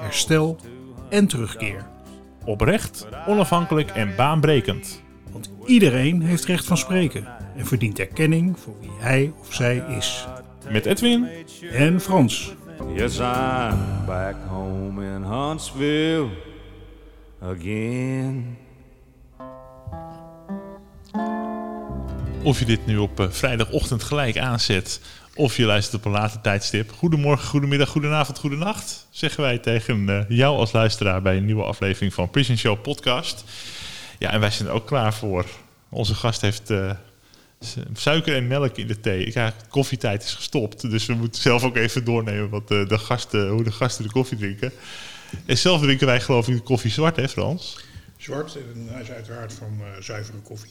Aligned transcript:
herstel 0.00 0.56
en 1.08 1.26
terugkeer. 1.26 1.86
Oprecht, 2.44 3.06
onafhankelijk 3.26 3.90
en 3.90 4.16
baanbrekend. 4.16 5.02
Want 5.32 5.50
iedereen 5.66 6.22
heeft 6.22 6.44
recht 6.44 6.64
van 6.64 6.76
spreken 6.76 7.26
en 7.56 7.66
verdient 7.66 7.98
erkenning 7.98 8.58
voor 8.58 8.74
wie 8.80 8.90
hij 8.98 9.32
of 9.40 9.54
zij 9.54 9.84
is. 9.96 10.26
Met 10.70 10.86
Edwin 10.86 11.28
En 11.72 12.00
Frans. 12.00 12.54
Yes, 12.94 13.18
I'm 13.18 14.04
back 14.06 14.36
home 14.48 15.04
in 15.14 15.22
Huntsville 15.22 16.28
again. 17.40 18.58
Of 22.42 22.58
je 22.58 22.64
dit 22.64 22.86
nu 22.86 22.96
op 22.96 23.20
eh, 23.20 23.26
vrijdagochtend 23.30 24.02
gelijk 24.02 24.38
aanzet, 24.38 25.00
of 25.38 25.56
je 25.56 25.64
luistert 25.64 25.94
op 25.96 26.04
een 26.04 26.10
later 26.20 26.40
tijdstip. 26.40 26.92
Goedemorgen, 26.92 27.48
goedemiddag, 27.48 27.88
goedenavond, 27.88 28.38
goedenacht, 28.38 29.06
zeggen 29.10 29.42
wij 29.42 29.58
tegen 29.58 30.08
eh, 30.08 30.24
jou 30.28 30.56
als 30.58 30.72
luisteraar 30.72 31.22
bij 31.22 31.36
een 31.36 31.44
nieuwe 31.44 31.62
aflevering 31.62 32.14
van 32.14 32.30
Prison 32.30 32.56
Show 32.56 32.82
Podcast. 32.82 33.44
Ja, 34.18 34.30
en 34.30 34.40
wij 34.40 34.50
zijn 34.50 34.68
er 34.68 34.74
ook 34.74 34.86
klaar 34.86 35.14
voor. 35.14 35.44
Onze 35.88 36.14
gast 36.14 36.40
heeft 36.40 36.70
eh, 36.70 36.90
su- 37.60 37.82
suiker 37.94 38.36
en 38.36 38.46
melk 38.46 38.76
in 38.76 38.86
de 38.86 39.00
thee. 39.00 39.30
Ja, 39.32 39.52
koffietijd 39.68 40.22
is 40.22 40.34
gestopt, 40.34 40.90
dus 40.90 41.06
we 41.06 41.14
moeten 41.14 41.40
zelf 41.42 41.62
ook 41.64 41.76
even 41.76 42.04
doornemen 42.04 42.48
wat 42.48 42.70
eh, 42.70 42.86
de 42.88 42.98
gasten, 42.98 43.48
hoe 43.48 43.64
de 43.64 43.72
gasten 43.72 44.04
de 44.04 44.10
koffie 44.10 44.38
drinken. 44.38 44.72
En 45.46 45.58
zelf 45.58 45.80
drinken 45.80 46.06
wij 46.06 46.20
geloof 46.20 46.48
ik 46.48 46.54
de 46.54 46.62
koffie 46.62 46.90
zwart, 46.90 47.16
hè 47.16 47.28
Frans? 47.28 47.78
Zwart 48.16 48.56
en 48.56 48.88
hij 48.90 49.02
is 49.02 49.10
uiteraard 49.10 49.52
van 49.52 49.80
zuivere 50.00 50.38
koffie. 50.38 50.70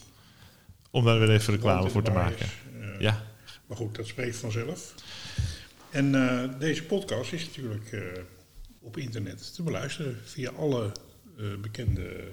Om 0.91 1.05
daar 1.05 1.19
weer 1.19 1.29
even 1.31 1.53
reclame 1.53 1.89
voor 1.89 2.03
te 2.03 2.11
maken. 2.11 2.45
is, 2.45 2.51
Ja, 2.99 3.23
Maar 3.67 3.77
goed, 3.77 3.95
dat 3.95 4.07
spreekt 4.07 4.35
vanzelf. 4.35 4.93
En 5.89 6.15
eh, 6.15 6.59
deze 6.59 6.83
podcast 6.83 7.33
is 7.33 7.45
natuurlijk 7.45 7.91
eh, 7.91 8.01
op 8.79 8.97
internet 8.97 9.53
te 9.53 9.63
beluisteren 9.63 10.17
via 10.23 10.51
alle 10.51 10.91
eh, 11.37 11.45
bekende 11.61 12.23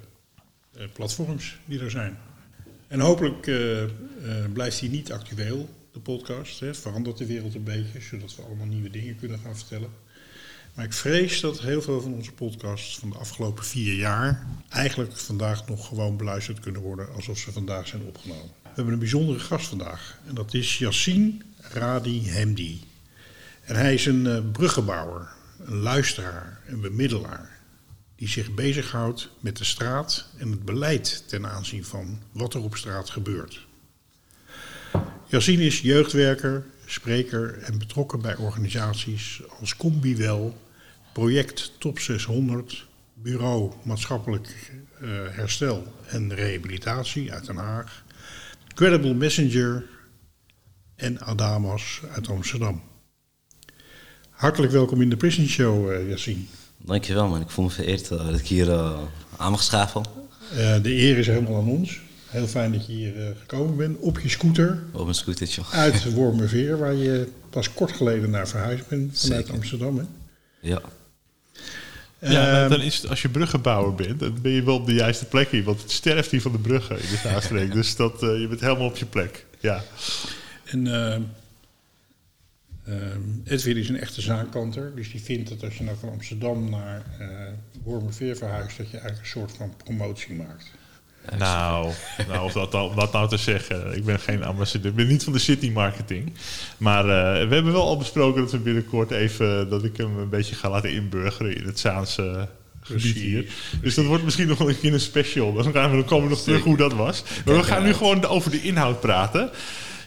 platforms 0.93 1.59
die 1.65 1.81
er 1.81 1.91
zijn. 1.91 2.19
En 2.89 3.01
hopelijk 3.01 3.41
blijft 4.53 4.81
hij 4.81 4.89
niet 4.89 5.13
actueel, 5.13 5.69
de 5.93 6.01
podcast. 6.01 6.61
Hè. 6.61 6.75
Verandert 6.75 7.19
de 7.19 7.27
wereld 7.27 7.55
een 7.55 7.65
beetje, 7.65 8.01
zodat 8.01 8.37
we 8.37 8.43
allemaal 8.43 8.67
nieuwe 8.67 8.91
dingen 8.91 9.17
kunnen 9.17 9.39
gaan 9.39 9.57
vertellen. 9.57 9.91
Maar 10.75 10.85
ik 10.85 10.93
vrees 10.93 11.41
dat 11.41 11.61
heel 11.61 11.83
veel 11.83 12.01
van 12.01 12.15
onze 12.15 12.33
podcasts 12.33 12.99
van 12.99 13.11
de 13.11 13.19
afgelopen 13.19 13.65
vier 13.65 13.95
jaar 13.95 14.47
eigenlijk 14.69 15.17
vandaag 15.17 15.69
nog 15.69 15.87
gewoon 15.87 16.17
beluisterd 16.17 16.61
kunnen 16.61 16.81
worden 16.81 17.13
alsof 17.15 17.39
ze 17.39 17.53
vandaag 17.53 17.87
zijn 17.87 18.03
opgenomen. 18.03 18.64
We 18.75 18.81
hebben 18.81 18.99
een 18.99 19.09
bijzondere 19.11 19.39
gast 19.39 19.67
vandaag 19.67 20.19
en 20.27 20.35
dat 20.35 20.55
is 20.55 20.79
Yassine 20.79 21.33
Radi 21.59 22.29
Hemdi. 22.29 22.81
En 23.65 23.77
hij 23.77 23.95
is 23.95 24.07
een 24.07 24.27
eh, 24.27 24.39
bruggenbouwer, 24.53 25.29
een 25.65 25.77
luisteraar, 25.77 26.61
een 26.67 26.81
bemiddelaar 26.81 27.59
die 28.17 28.29
zich 28.29 28.55
bezighoudt 28.55 29.31
met 29.41 29.57
de 29.57 29.65
straat 29.65 30.29
en 30.37 30.51
het 30.51 30.65
beleid 30.65 31.25
ten 31.29 31.47
aanzien 31.47 31.85
van 31.85 32.23
wat 32.33 32.55
er 32.55 32.63
op 32.63 32.77
straat 32.77 33.11
gebeurt. 33.11 33.67
Yassine 35.27 35.65
is 35.65 35.81
jeugdwerker, 35.81 36.65
spreker 36.87 37.59
en 37.59 37.79
betrokken 37.79 38.21
bij 38.21 38.37
organisaties 38.37 39.43
als 39.61 39.77
Combiwel, 39.77 40.61
Project 41.13 41.73
Top 41.79 41.99
600, 41.99 42.87
Bureau 43.15 43.73
Maatschappelijk 43.83 44.73
eh, 45.01 45.09
Herstel 45.31 45.93
en 46.07 46.35
Rehabilitatie 46.35 47.33
uit 47.33 47.47
Den 47.47 47.57
Haag, 47.57 48.04
Credible 48.75 49.15
Messenger 49.15 49.85
en 50.97 51.21
Adamas 51.21 52.01
uit 52.15 52.29
Amsterdam. 52.29 52.83
Hartelijk 54.31 54.73
welkom 54.73 55.01
in 55.01 55.11
de 55.11 55.17
Prison 55.17 55.47
Show, 55.47 55.93
eh 55.93 56.09
Yassine. 56.09 56.43
Dankjewel 56.79 57.29
man, 57.29 57.41
ik 57.41 57.51
voel 57.51 57.65
me 57.65 57.71
vereerd 57.71 58.11
eh, 58.11 58.27
dat 58.31 58.39
ik 58.39 58.47
hier 58.47 58.69
uh, 58.69 58.99
aan 59.37 59.51
mag 59.51 59.63
schaven. 59.63 60.03
Eh, 60.51 60.83
de 60.83 60.93
eer 60.95 61.19
is 61.19 61.27
helemaal 61.27 61.57
aan 61.57 61.69
ons. 61.69 62.01
Heel 62.27 62.47
fijn 62.47 62.73
dat 62.73 62.87
je 62.87 62.93
hier 62.93 63.27
eh, 63.27 63.37
gekomen 63.41 63.77
bent 63.77 63.99
op 63.99 64.21
je 64.21 64.29
scooter 64.29 64.83
Op 64.93 65.07
een 65.07 65.15
scootertje. 65.15 65.63
uit 65.71 66.05
Wormerveer, 66.15 66.79
waar 66.79 66.95
je 66.95 67.29
pas 67.51 67.73
kort 67.75 67.93
geleden 67.93 68.31
naar 68.31 68.49
verhuisd 68.49 68.89
bent 68.89 69.21
vanuit 69.21 69.41
Zeker. 69.45 69.55
Amsterdam. 69.61 69.99
Hè? 69.99 70.05
Ja. 70.61 70.81
Ja, 72.33 72.63
Ehm, 72.63 72.71
dan 72.71 72.81
is 72.81 72.97
het, 72.97 73.11
als 73.11 73.23
je 73.23 73.29
bruggenbouwer 73.29 73.95
bent, 73.95 74.21
dan 74.21 74.39
ben 74.43 74.53
je 74.53 74.63
wel 74.63 74.75
op 74.75 74.87
de 74.87 74.95
juiste 74.95 75.25
plek 75.25 75.49
hier. 75.51 75.65
Want 75.65 75.83
het 75.83 75.91
sterft 75.91 76.31
hier 76.31 76.41
van 76.41 76.53
de 76.53 76.59
bruggen 76.59 76.97
in 76.97 77.09
de 77.11 77.17
Zaanstreek. 77.17 77.73
dus 77.81 77.97
dat, 77.97 78.23
eh, 78.23 78.41
je 78.41 78.49
bent 78.49 78.61
helemaal 78.61 78.87
op 78.87 78.97
je 78.97 79.07
plek. 79.07 79.47
Ja. 79.61 79.83
En 80.65 80.87
ehm, 80.87 81.23
Edwin 83.45 83.77
is 83.77 83.89
een 83.89 84.01
echte 84.01 84.21
zaakkanter, 84.21 84.93
dus 84.95 85.11
die 85.11 85.23
vindt 85.23 85.49
dat 85.49 85.63
als 85.65 85.79
je 85.79 85.85
nou 85.85 85.97
van 85.99 86.11
Amsterdam 86.11 86.71
naar 86.71 87.03
eh 87.19 87.29
Wormerveer 87.83 88.37
verhuist, 88.37 88.77
dat 88.77 88.91
je 88.91 88.99
eigenlijk 88.99 89.21
een 89.21 89.41
soort 89.41 89.53
van 89.57 89.75
promotie 89.77 90.35
maakt. 90.35 90.71
Nou, 91.39 91.93
nou, 92.29 92.45
of 92.45 92.53
dat, 92.53 92.73
nou- 92.73 92.91
om 92.91 92.97
dat 92.97 93.13
nou 93.13 93.29
te 93.29 93.37
zeggen. 93.37 93.97
Ik 93.97 94.05
ben 94.05 94.21
geen 94.21 94.45
ambassadeur. 94.45 94.91
Ik 94.91 94.97
ben 94.97 95.07
niet 95.07 95.25
van 95.25 95.33
de 95.33 95.39
city 95.39 95.71
marketing. 95.71 96.33
Maar 96.77 97.01
eh, 97.05 97.49
we 97.49 97.55
hebben 97.55 97.73
wel 97.73 97.87
al 97.87 97.97
besproken 97.97 98.43
dat 98.43 98.51
we 98.53 98.59
binnenkort 98.59 99.11
even... 99.11 99.69
dat 99.69 99.85
ik 99.85 99.97
hem 99.97 100.19
een 100.19 100.29
beetje 100.29 100.55
ga 100.55 100.71
laten 100.71 100.93
inburgeren 100.93 101.57
in 101.57 101.65
het 101.67 101.79
Zaanse 101.79 102.49
gebied 102.81 103.03
Precies, 103.03 103.23
hier. 103.23 103.53
Dus 103.83 103.95
dat 103.95 104.05
wordt 104.05 104.25
misschien 104.25 104.49
nog 104.49 104.59
wel 104.59 104.69
een 104.69 104.81
keer 104.81 104.93
een 104.93 105.01
special. 105.01 105.53
Dan, 105.53 105.73
gaan 105.73 105.91
we, 105.91 105.97
dan 105.97 106.05
komen 106.05 106.25
we 106.25 106.31
nog 106.35 106.43
terug 106.43 106.63
hoe 106.63 106.77
dat 106.77 106.93
was. 106.93 107.23
Maar 107.45 107.55
we 107.57 107.63
gaan 107.63 107.83
nu 107.83 107.93
gewoon 107.95 108.25
over 108.25 108.51
de 108.51 108.63
inhoud 108.63 109.01
praten. 109.01 109.51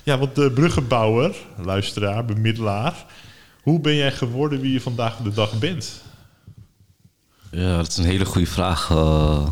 Ja, 0.04 0.18
want 0.18 0.36
de 0.36 0.52
bruggenbouwer, 0.52 1.36
luisteraar, 1.64 2.26
bemiddelaar... 2.26 3.06
Hoe 3.62 3.80
ben 3.80 3.96
jij 3.96 4.12
geworden 4.12 4.60
wie 4.62 4.72
je 4.74 4.82
vandaag 4.82 5.18
de 5.18 5.30
dag 5.32 5.60
bent? 5.60 6.02
ja, 7.52 7.78
dat 7.78 7.88
is 7.88 7.98
een 7.98 8.06
hele 8.06 8.26
goede 8.26 8.48
vraag. 8.48 8.90
eh. 8.90 9.48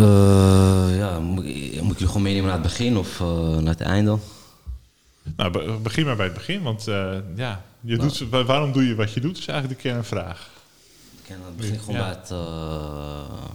Eh, 0.00 0.96
ja, 0.96 1.18
moet, 1.18 1.44
ik- 1.44 1.80
moet 1.82 1.92
ik 1.92 1.98
jullie 1.98 2.06
gewoon 2.06 2.22
meenemen 2.22 2.44
naar 2.48 2.58
het 2.58 2.62
begin 2.68 2.96
of 2.96 3.20
eh, 3.20 3.56
naar 3.56 3.72
het 3.72 3.80
einde? 3.80 4.18
Nou, 5.36 5.50
be- 5.50 5.78
begin 5.82 6.04
maar 6.06 6.16
bij 6.16 6.24
het 6.26 6.34
begin. 6.34 6.62
Want 6.62 6.88
eh, 6.88 7.16
ja, 7.36 7.64
je 7.80 7.96
doet, 7.96 8.18
wa- 8.18 8.44
waarom 8.44 8.72
doe 8.72 8.86
je 8.86 8.94
wat 8.94 9.12
je 9.12 9.20
doet, 9.20 9.38
is 9.38 9.46
eigenlijk 9.46 9.82
de 9.82 9.88
kernvraag. 9.88 10.50
Ik 11.26 11.36
begin 11.56 11.78
gewoon 11.78 11.94
Ja. 11.96 12.00
bij, 12.02 12.10
het, 12.20 12.28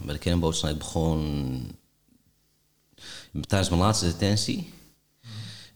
bij 0.05 0.13
de 0.13 0.19
kernboodschap. 0.19 0.69
Ik 0.69 0.77
begon 0.77 1.71
tijdens 3.47 3.69
mijn 3.69 3.81
laatste 3.81 4.05
detentie. 4.05 4.73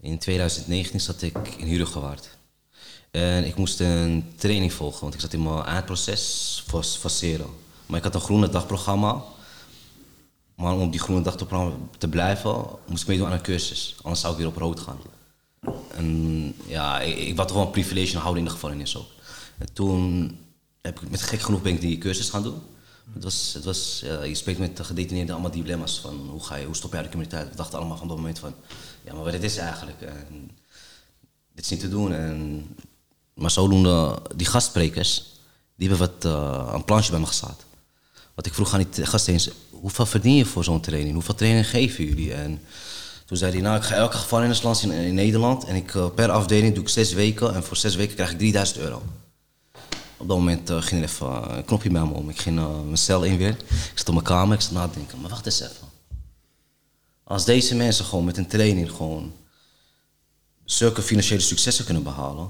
In 0.02 0.18
2019 0.18 1.00
zat 1.00 1.22
ik 1.22 1.38
in 1.58 1.68
Huurgewaard. 1.68 2.38
En 3.12 3.46
ik 3.46 3.56
moest 3.56 3.80
een 3.80 4.34
training 4.36 4.74
volgen, 4.74 5.02
want 5.02 5.14
ik 5.14 5.20
zat 5.20 5.34
in 5.34 5.44
mijn 5.44 5.64
eindproces 5.64 6.64
voor. 6.68 6.86
Maar 7.86 7.98
ik 7.98 8.04
had 8.04 8.16
een 8.16 8.22
groene 8.22 8.50
dagprogramma. 8.50 9.24
Maar 10.60 10.74
om 10.74 10.92
die 10.92 11.00
groene 11.00 11.22
dagprogramma 11.22 11.74
te 11.98 12.08
blijven, 12.08 12.66
moest 12.88 13.02
ik 13.02 13.08
meedoen 13.08 13.28
aan 13.28 13.34
een 13.34 13.42
cursus. 13.42 13.96
Anders 14.02 14.22
zou 14.22 14.34
ik 14.34 14.40
weer 14.40 14.48
op 14.48 14.58
rood 14.58 14.80
gaan. 14.80 14.98
En 15.96 16.56
ja, 16.68 17.00
ik, 17.00 17.18
ik 17.18 17.36
wou 17.36 17.48
toch 17.48 17.58
wel 17.58 17.66
een 17.66 17.72
privilege 17.72 18.18
houden 18.18 18.44
in 18.44 18.48
de 18.48 18.54
gevangenis 18.54 18.98
ook. 18.98 19.08
En 19.58 19.74
toen 19.74 20.38
heb 20.82 21.02
ik 21.02 21.10
met 21.10 21.22
gek 21.22 21.42
genoeg 21.42 21.62
ben 21.62 21.74
ik 21.74 21.82
die 21.82 21.98
cursus 21.98 22.30
gaan 22.30 22.44
doen. 22.44 22.62
Het 23.14 23.24
was, 23.24 23.54
het 23.54 23.64
was, 23.64 24.02
ja, 24.06 24.24
je 24.24 24.36
spreekt 24.36 24.60
met 24.60 24.78
de 24.78 24.84
gedetineerden 24.84 25.34
allemaal 25.34 25.52
dilemma's 25.52 26.00
van 26.00 26.28
hoe, 26.30 26.44
ga 26.44 26.56
je, 26.56 26.66
hoe 26.66 26.76
stop 26.76 26.92
je 26.92 26.98
uit 26.98 27.06
de 27.06 27.12
criminaliteit. 27.12 27.52
We 27.52 27.58
dachten 27.58 27.80
allemaal 27.80 27.98
van 27.98 28.08
dat 28.08 28.18
moment 28.18 28.40
van, 28.40 28.54
ja 29.04 29.14
maar 29.14 29.24
wat 29.24 29.32
dit 29.32 29.44
is 29.44 29.58
eigenlijk. 29.58 30.02
En 30.02 30.52
dit 31.54 31.64
is 31.64 31.70
niet 31.70 31.80
te 31.80 31.90
doen. 31.90 32.14
En, 32.14 32.68
maar 33.34 33.52
zodoende, 33.52 34.22
die 34.36 34.48
gastsprekers, 34.48 35.24
die 35.76 35.90
hebben 35.90 36.08
wat 36.08 36.24
een 36.74 36.84
plansje 36.84 37.12
bij 37.12 37.20
me 37.20 37.26
gezet. 37.26 37.68
Wat 38.40 38.48
ik 38.48 38.54
vroeg 38.54 38.74
aan 38.74 38.86
die 38.92 39.06
gasten 39.06 39.34
eens, 39.34 39.50
hoeveel 39.70 40.06
verdien 40.06 40.36
je 40.36 40.46
voor 40.46 40.64
zo'n 40.64 40.82
training? 40.82 41.14
Hoeveel 41.14 41.36
training 41.36 41.70
geven 41.70 42.04
jullie? 42.06 42.34
En 42.34 42.62
toen 43.26 43.38
zei 43.38 43.52
hij, 43.52 43.62
nou 43.62 43.78
ik 43.78 43.84
ga 43.84 43.96
elke 43.96 44.18
gevangenisland 44.18 44.82
in, 44.82 44.92
in 44.92 45.14
Nederland 45.14 45.66
en 45.66 45.76
ik, 45.76 45.94
uh, 45.94 46.06
per 46.16 46.32
afdeling 46.32 46.74
doe 46.74 46.84
ik 46.84 46.90
zes 46.90 47.14
weken 47.14 47.56
en 47.56 47.64
voor 47.64 47.78
zes 47.78 47.96
weken 47.96 48.16
krijg 48.16 48.32
ik 48.32 48.38
3000 48.38 48.78
euro. 48.78 49.04
Op 50.18 50.28
dat 50.28 50.38
moment 50.38 50.70
uh, 50.70 50.82
ging 50.82 51.02
er 51.02 51.10
even 51.10 51.58
een 51.58 51.66
knopje 51.66 51.90
bij 51.90 52.02
me 52.02 52.14
om. 52.14 52.30
Ik 52.30 52.40
ging 52.40 52.56
mijn 52.86 52.98
cel 52.98 53.24
in 53.24 53.38
weer. 53.38 53.58
Ik 53.70 53.92
zat 53.96 54.08
op 54.08 54.14
mijn 54.14 54.26
kamer, 54.26 54.56
ik 54.56 54.62
zat 54.62 54.72
na 54.72 54.88
te 54.88 54.94
denken, 54.94 55.22
maar 55.22 55.30
wacht 55.30 55.46
eens 55.46 55.62
even. 55.62 55.88
Als 57.24 57.46
deze 57.46 57.76
mensen 57.76 58.06
gewoon 58.06 58.26
met 58.26 58.38
een 58.38 58.48
training 58.48 58.92
gewoon 58.92 59.34
zulke 60.66 61.02
financiële 61.02 61.42
successen 61.42 61.86
kunnen 61.86 62.04
behalen, 62.04 62.50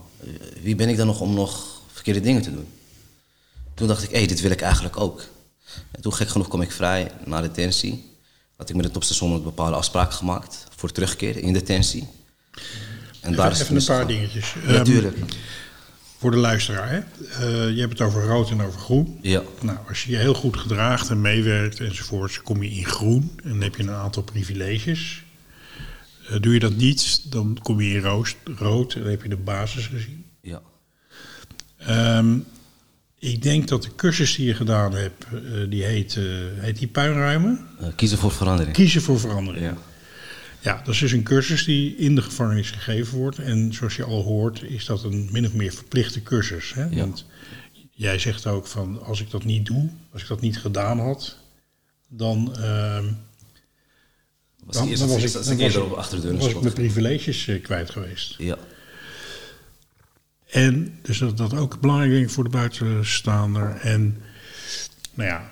wie 0.61 0.75
ben 0.75 0.89
ik 0.89 0.97
dan 0.97 1.07
nog 1.07 1.21
om 1.21 1.33
nog 1.33 1.81
verkeerde 1.93 2.21
dingen 2.21 2.41
te 2.41 2.51
doen? 2.51 2.67
Toen 3.73 3.87
dacht 3.87 4.03
ik, 4.03 4.11
hé, 4.11 4.25
dit 4.25 4.41
wil 4.41 4.51
ik 4.51 4.61
eigenlijk 4.61 4.99
ook. 4.99 5.27
En 5.91 6.01
toen, 6.01 6.13
gek 6.13 6.29
genoeg, 6.29 6.47
kwam 6.47 6.61
ik 6.61 6.71
vrij 6.71 7.11
na 7.25 7.41
detentie. 7.41 8.07
Had 8.55 8.69
ik 8.69 8.75
met 8.75 8.83
het 8.85 8.93
topstation 8.93 9.31
een 9.31 9.43
bepaalde 9.43 9.75
afspraken 9.75 10.13
gemaakt 10.13 10.67
voor 10.75 10.91
terugkeer 10.91 11.37
in 11.37 11.53
detentie. 11.53 12.07
En 13.21 13.31
Even, 13.33 13.51
is 13.51 13.59
even 13.61 13.75
een 13.75 13.85
paar 13.85 14.07
dingetjes. 14.07 14.53
Natuurlijk. 14.67 15.15
Ehm, 15.17 15.25
voor 16.17 16.31
de 16.31 16.37
luisteraar, 16.37 16.89
hè? 16.89 16.97
Eh, 16.97 17.75
je 17.75 17.79
hebt 17.79 17.91
het 17.99 18.01
over 18.07 18.25
rood 18.25 18.49
en 18.49 18.61
over 18.61 18.79
groen. 18.79 19.19
ja, 19.21 19.41
Nou, 19.61 19.77
als 19.87 20.03
je 20.03 20.11
je 20.11 20.17
heel 20.17 20.33
goed 20.33 20.57
gedraagt 20.57 21.09
en 21.09 21.21
meewerkt 21.21 21.79
enzovoorts, 21.79 22.41
kom 22.41 22.63
je 22.63 22.69
in 22.71 22.85
groen 22.85 23.31
en 23.43 23.49
dan 23.49 23.61
heb 23.61 23.75
je 23.75 23.83
een 23.83 23.89
aantal 23.91 24.23
privileges. 24.23 25.23
Eh, 26.29 26.39
doe 26.41 26.53
je 26.53 26.59
dat 26.59 26.75
niet, 26.75 27.31
dan 27.31 27.57
kom 27.61 27.81
je 27.81 27.93
in 27.93 28.01
roos- 28.01 28.35
rood 28.55 28.93
en 28.93 29.01
dan 29.01 29.09
heb 29.09 29.23
je 29.23 29.29
de 29.29 29.37
basis 29.37 29.87
gezien. 29.87 30.25
ja. 30.41 30.61
Ehm, 31.77 32.37
ik 33.19 33.41
denk 33.43 33.67
dat 33.67 33.83
de 33.83 33.95
cursus 33.95 34.35
die 34.35 34.45
je 34.45 34.53
gedaan 34.53 34.93
hebt, 34.93 35.23
eh, 35.23 35.69
die 35.69 35.83
heet, 35.83 36.15
eh, 36.17 36.23
heet 36.55 36.77
die 36.77 36.87
puinruimen? 36.87 37.67
Eh, 37.79 37.87
kiezen 37.95 38.17
voor 38.17 38.31
verandering. 38.31 38.75
Kiezen 38.75 39.01
voor 39.01 39.19
verandering. 39.19 39.65
Ja. 39.65 39.77
Ja, 40.61 40.81
dat 40.85 40.93
is 40.93 40.99
dus 40.99 41.11
een 41.11 41.23
cursus 41.23 41.63
die 41.63 41.95
in 41.95 42.15
de 42.15 42.21
gevangenis 42.21 42.71
gegeven 42.71 43.17
wordt. 43.17 43.37
En 43.39 43.73
zoals 43.73 43.95
je 43.95 44.03
al 44.03 44.23
hoort, 44.23 44.63
is 44.63 44.85
dat 44.85 45.03
een 45.03 45.29
min 45.31 45.45
of 45.45 45.53
meer 45.53 45.71
verplichte 45.73 46.23
cursus. 46.23 46.73
Hè? 46.73 46.83
Ja. 46.83 46.95
Want 46.95 47.25
jij 47.91 48.19
zegt 48.19 48.47
ook 48.47 48.67
van, 48.67 49.03
als 49.03 49.21
ik 49.21 49.29
dat 49.29 49.43
niet 49.43 49.65
doe, 49.65 49.89
als 50.13 50.21
ik 50.21 50.27
dat 50.27 50.41
niet 50.41 50.57
gedaan 50.59 50.99
had, 50.99 51.37
dan, 52.07 52.55
ehm, 52.55 53.05
Was 54.65 54.75
dan, 54.75 54.93
dan 54.95 55.07
was 55.07 55.23
ik, 55.23 55.31
dan 56.21 56.37
was 56.37 56.47
ik- 56.47 56.61
mijn 56.61 56.73
privileges 56.73 57.49
kwijt 57.63 57.89
geweest. 57.89 58.35
Ja, 58.37 58.57
En 60.49 60.99
dus 61.01 61.17
dat, 61.17 61.55
ook 61.55 61.79
belangrijk 61.79 62.29
voor 62.29 62.43
de 62.43 62.49
buitenstaander. 62.49 63.75
En 63.75 64.17
nou 65.13 65.29
ja, 65.29 65.51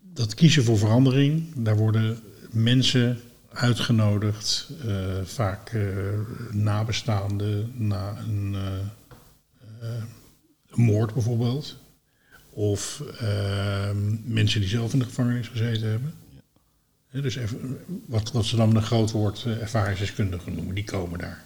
dat 0.00 0.34
kiezen 0.34 0.64
voor 0.64 0.78
verandering, 0.78 1.52
daar 1.56 1.76
worden 1.76 2.22
mensen 2.50 3.20
uitgenodigd, 3.52 4.70
eh, 4.86 5.04
vaak 5.24 5.68
eh, 5.68 5.82
nabestaanden 6.50 7.72
na 7.74 8.16
een, 8.18 8.56
eh, 9.80 9.88
een 10.70 10.82
moord 10.82 11.12
bijvoorbeeld. 11.12 11.76
Of 12.50 13.02
eh, 13.18 13.90
mensen 14.24 14.60
die 14.60 14.68
zelf 14.68 14.92
in 14.92 14.98
de 14.98 15.04
gevangenis 15.04 15.48
gezeten 15.48 15.88
hebben. 15.88 16.14
Dus 17.10 17.36
even, 17.36 17.78
wat, 18.06 18.32
wat 18.32 18.44
ze 18.44 18.56
dan 18.56 18.76
een 18.76 18.82
groot 18.82 19.10
woord 19.10 19.44
ervaringsdeskundigen 19.44 20.54
noemen, 20.54 20.74
die 20.74 20.84
komen 20.84 21.18
daar. 21.18 21.44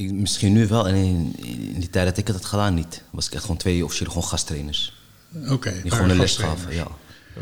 Eh, 0.00 0.06
ik, 0.06 0.12
misschien 0.12 0.52
nu 0.52 0.66
wel. 0.66 0.88
En 0.88 0.94
in, 0.94 1.34
in 1.42 1.80
die 1.80 1.90
tijd 1.90 2.06
dat 2.06 2.16
ik 2.16 2.26
het 2.26 2.36
had 2.36 2.44
gedaan, 2.44 2.74
niet. 2.74 3.02
Was 3.10 3.26
ik 3.26 3.32
echt 3.32 3.42
gewoon 3.42 3.56
twee 3.56 3.84
officiële 3.84 4.10
gewoon 4.10 4.28
gasttrainers. 4.28 4.92
Oké, 5.48 5.80
Die 5.82 5.90
gewoon 5.90 6.10
een 6.10 6.16
les 6.16 6.36
gaven, 6.36 6.74
ja. 6.74 6.86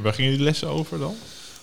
Waar 0.03 0.15
gingen 0.15 0.33
die 0.33 0.41
lessen 0.41 0.69
over 0.69 0.99
dan? 0.99 1.15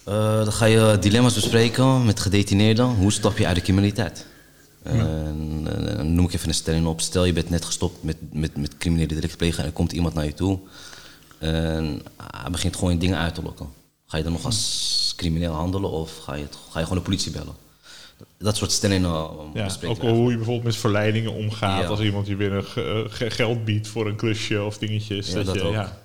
Eh, 0.03 0.43
dan 0.43 0.51
ga 0.51 0.65
je 0.65 0.97
dilemma's 0.99 1.33
bespreken 1.33 2.05
met 2.05 2.19
gedetineerden. 2.19 2.85
Hoe 2.85 3.11
stap 3.11 3.37
je 3.37 3.47
uit 3.47 3.55
de 3.55 3.61
criminaliteit? 3.61 4.25
Eh, 4.83 5.03
dan 5.95 6.13
noem 6.13 6.25
ik 6.25 6.33
even 6.33 6.47
een 6.47 6.53
stelling 6.53 6.85
op. 6.85 7.01
Stel 7.01 7.25
je 7.25 7.33
bent 7.33 7.49
net 7.49 7.65
gestopt 7.65 8.03
met, 8.03 8.17
met, 8.31 8.57
met 8.57 8.77
criminele 8.77 9.07
delicten 9.07 9.37
plegen 9.37 9.59
en 9.59 9.65
er 9.65 9.71
komt 9.71 9.91
iemand 9.91 10.13
naar 10.13 10.25
je 10.25 10.33
toe. 10.33 10.59
En 11.39 12.01
hij 12.41 12.51
begint 12.51 12.75
gewoon 12.75 12.93
je 12.93 12.99
dingen 12.99 13.17
uit 13.17 13.35
te 13.35 13.41
lokken. 13.41 13.67
Ga 14.05 14.17
je 14.17 14.23
dan 14.23 14.31
nog 14.31 14.45
als 14.45 15.13
crimineel 15.15 15.53
handelen 15.53 15.89
of 15.89 16.17
ga 16.17 16.35
je, 16.35 16.43
het, 16.43 16.57
ga 16.69 16.79
je 16.79 16.85
gewoon 16.85 16.97
de 16.97 17.09
politie 17.09 17.31
bellen? 17.31 17.55
Dat 18.37 18.55
soort 18.57 18.71
stellingen 18.71 19.09
uh, 19.11 19.29
Ja, 19.53 19.63
bespreken 19.63 20.03
ook 20.03 20.15
hoe 20.15 20.29
je 20.29 20.35
bijvoorbeeld 20.35 20.65
met 20.65 20.75
verleidingen 20.75 21.33
omgaat. 21.33 21.81
Ja. 21.81 21.87
Als 21.87 21.99
iemand 21.99 22.27
je 22.27 22.61
ge- 23.09 23.29
geld 23.29 23.65
biedt 23.65 23.87
voor 23.87 24.07
een 24.07 24.15
klusje 24.15 24.63
of 24.63 24.77
dingetjes. 24.77 25.27
Ja, 25.27 25.33
dat 25.33 25.45
dat 25.45 25.55
je, 25.55 25.61
ook. 25.61 25.73
ja. 25.73 25.97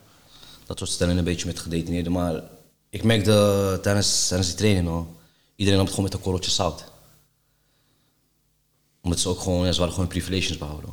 Dat 0.66 0.78
soort 0.78 0.90
stellingen 0.90 1.18
een 1.18 1.24
beetje 1.24 1.46
met 1.46 1.58
gedetineerden. 1.58 2.12
Maar 2.12 2.42
ik 2.90 3.02
merkte 3.04 3.78
tijdens, 3.82 4.28
tijdens 4.28 4.48
die 4.48 4.58
training 4.58 4.88
al, 4.88 5.16
iedereen 5.56 5.78
nam 5.78 5.86
het 5.86 5.94
gewoon 5.94 6.10
met 6.10 6.18
een 6.18 6.24
korreltje 6.24 6.50
zout. 6.50 6.84
Omdat 9.02 9.18
ze 9.20 9.28
ook 9.28 9.40
gewoon, 9.40 9.66
ja, 9.66 9.72
ze 9.72 9.78
waren 9.78 9.94
gewoon 9.94 10.08
privileges 10.08 10.58
behouden. 10.58 10.90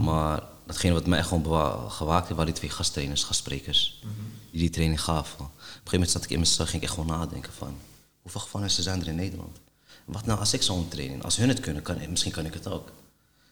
Maar 0.00 0.42
datgene 0.66 0.92
wat 0.94 1.06
mij 1.06 1.22
gewoon 1.22 1.90
gewaakt 1.90 2.22
heeft, 2.22 2.36
waren 2.36 2.46
die 2.46 2.54
twee 2.54 2.70
gasttrainers, 2.70 3.24
gastsprekers. 3.24 4.02
Die 4.50 4.60
die 4.60 4.70
training 4.70 5.00
gaven. 5.02 5.40
Op 5.44 5.50
een 5.50 5.60
gegeven 5.68 5.90
moment 5.92 6.10
zat 6.10 6.24
ik 6.24 6.30
in 6.30 6.38
mezelf, 6.38 6.68
ging 6.68 6.82
ik 6.82 6.88
echt 6.88 6.98
gewoon 6.98 7.18
nadenken 7.18 7.52
van, 7.52 7.76
hoeveel 8.22 8.40
gevangenissen 8.40 8.82
zijn 8.82 9.00
er 9.00 9.08
in 9.08 9.14
Nederland? 9.14 9.60
Wat 10.08 10.26
nou 10.26 10.38
als 10.38 10.52
ik 10.52 10.62
zo'n 10.62 10.88
training, 10.88 11.22
als 11.24 11.36
hun 11.36 11.48
het 11.48 11.60
kunnen, 11.60 11.82
kan, 11.82 11.96
misschien 12.10 12.32
kan 12.32 12.46
ik 12.46 12.54
het 12.54 12.68
ook. 12.68 12.90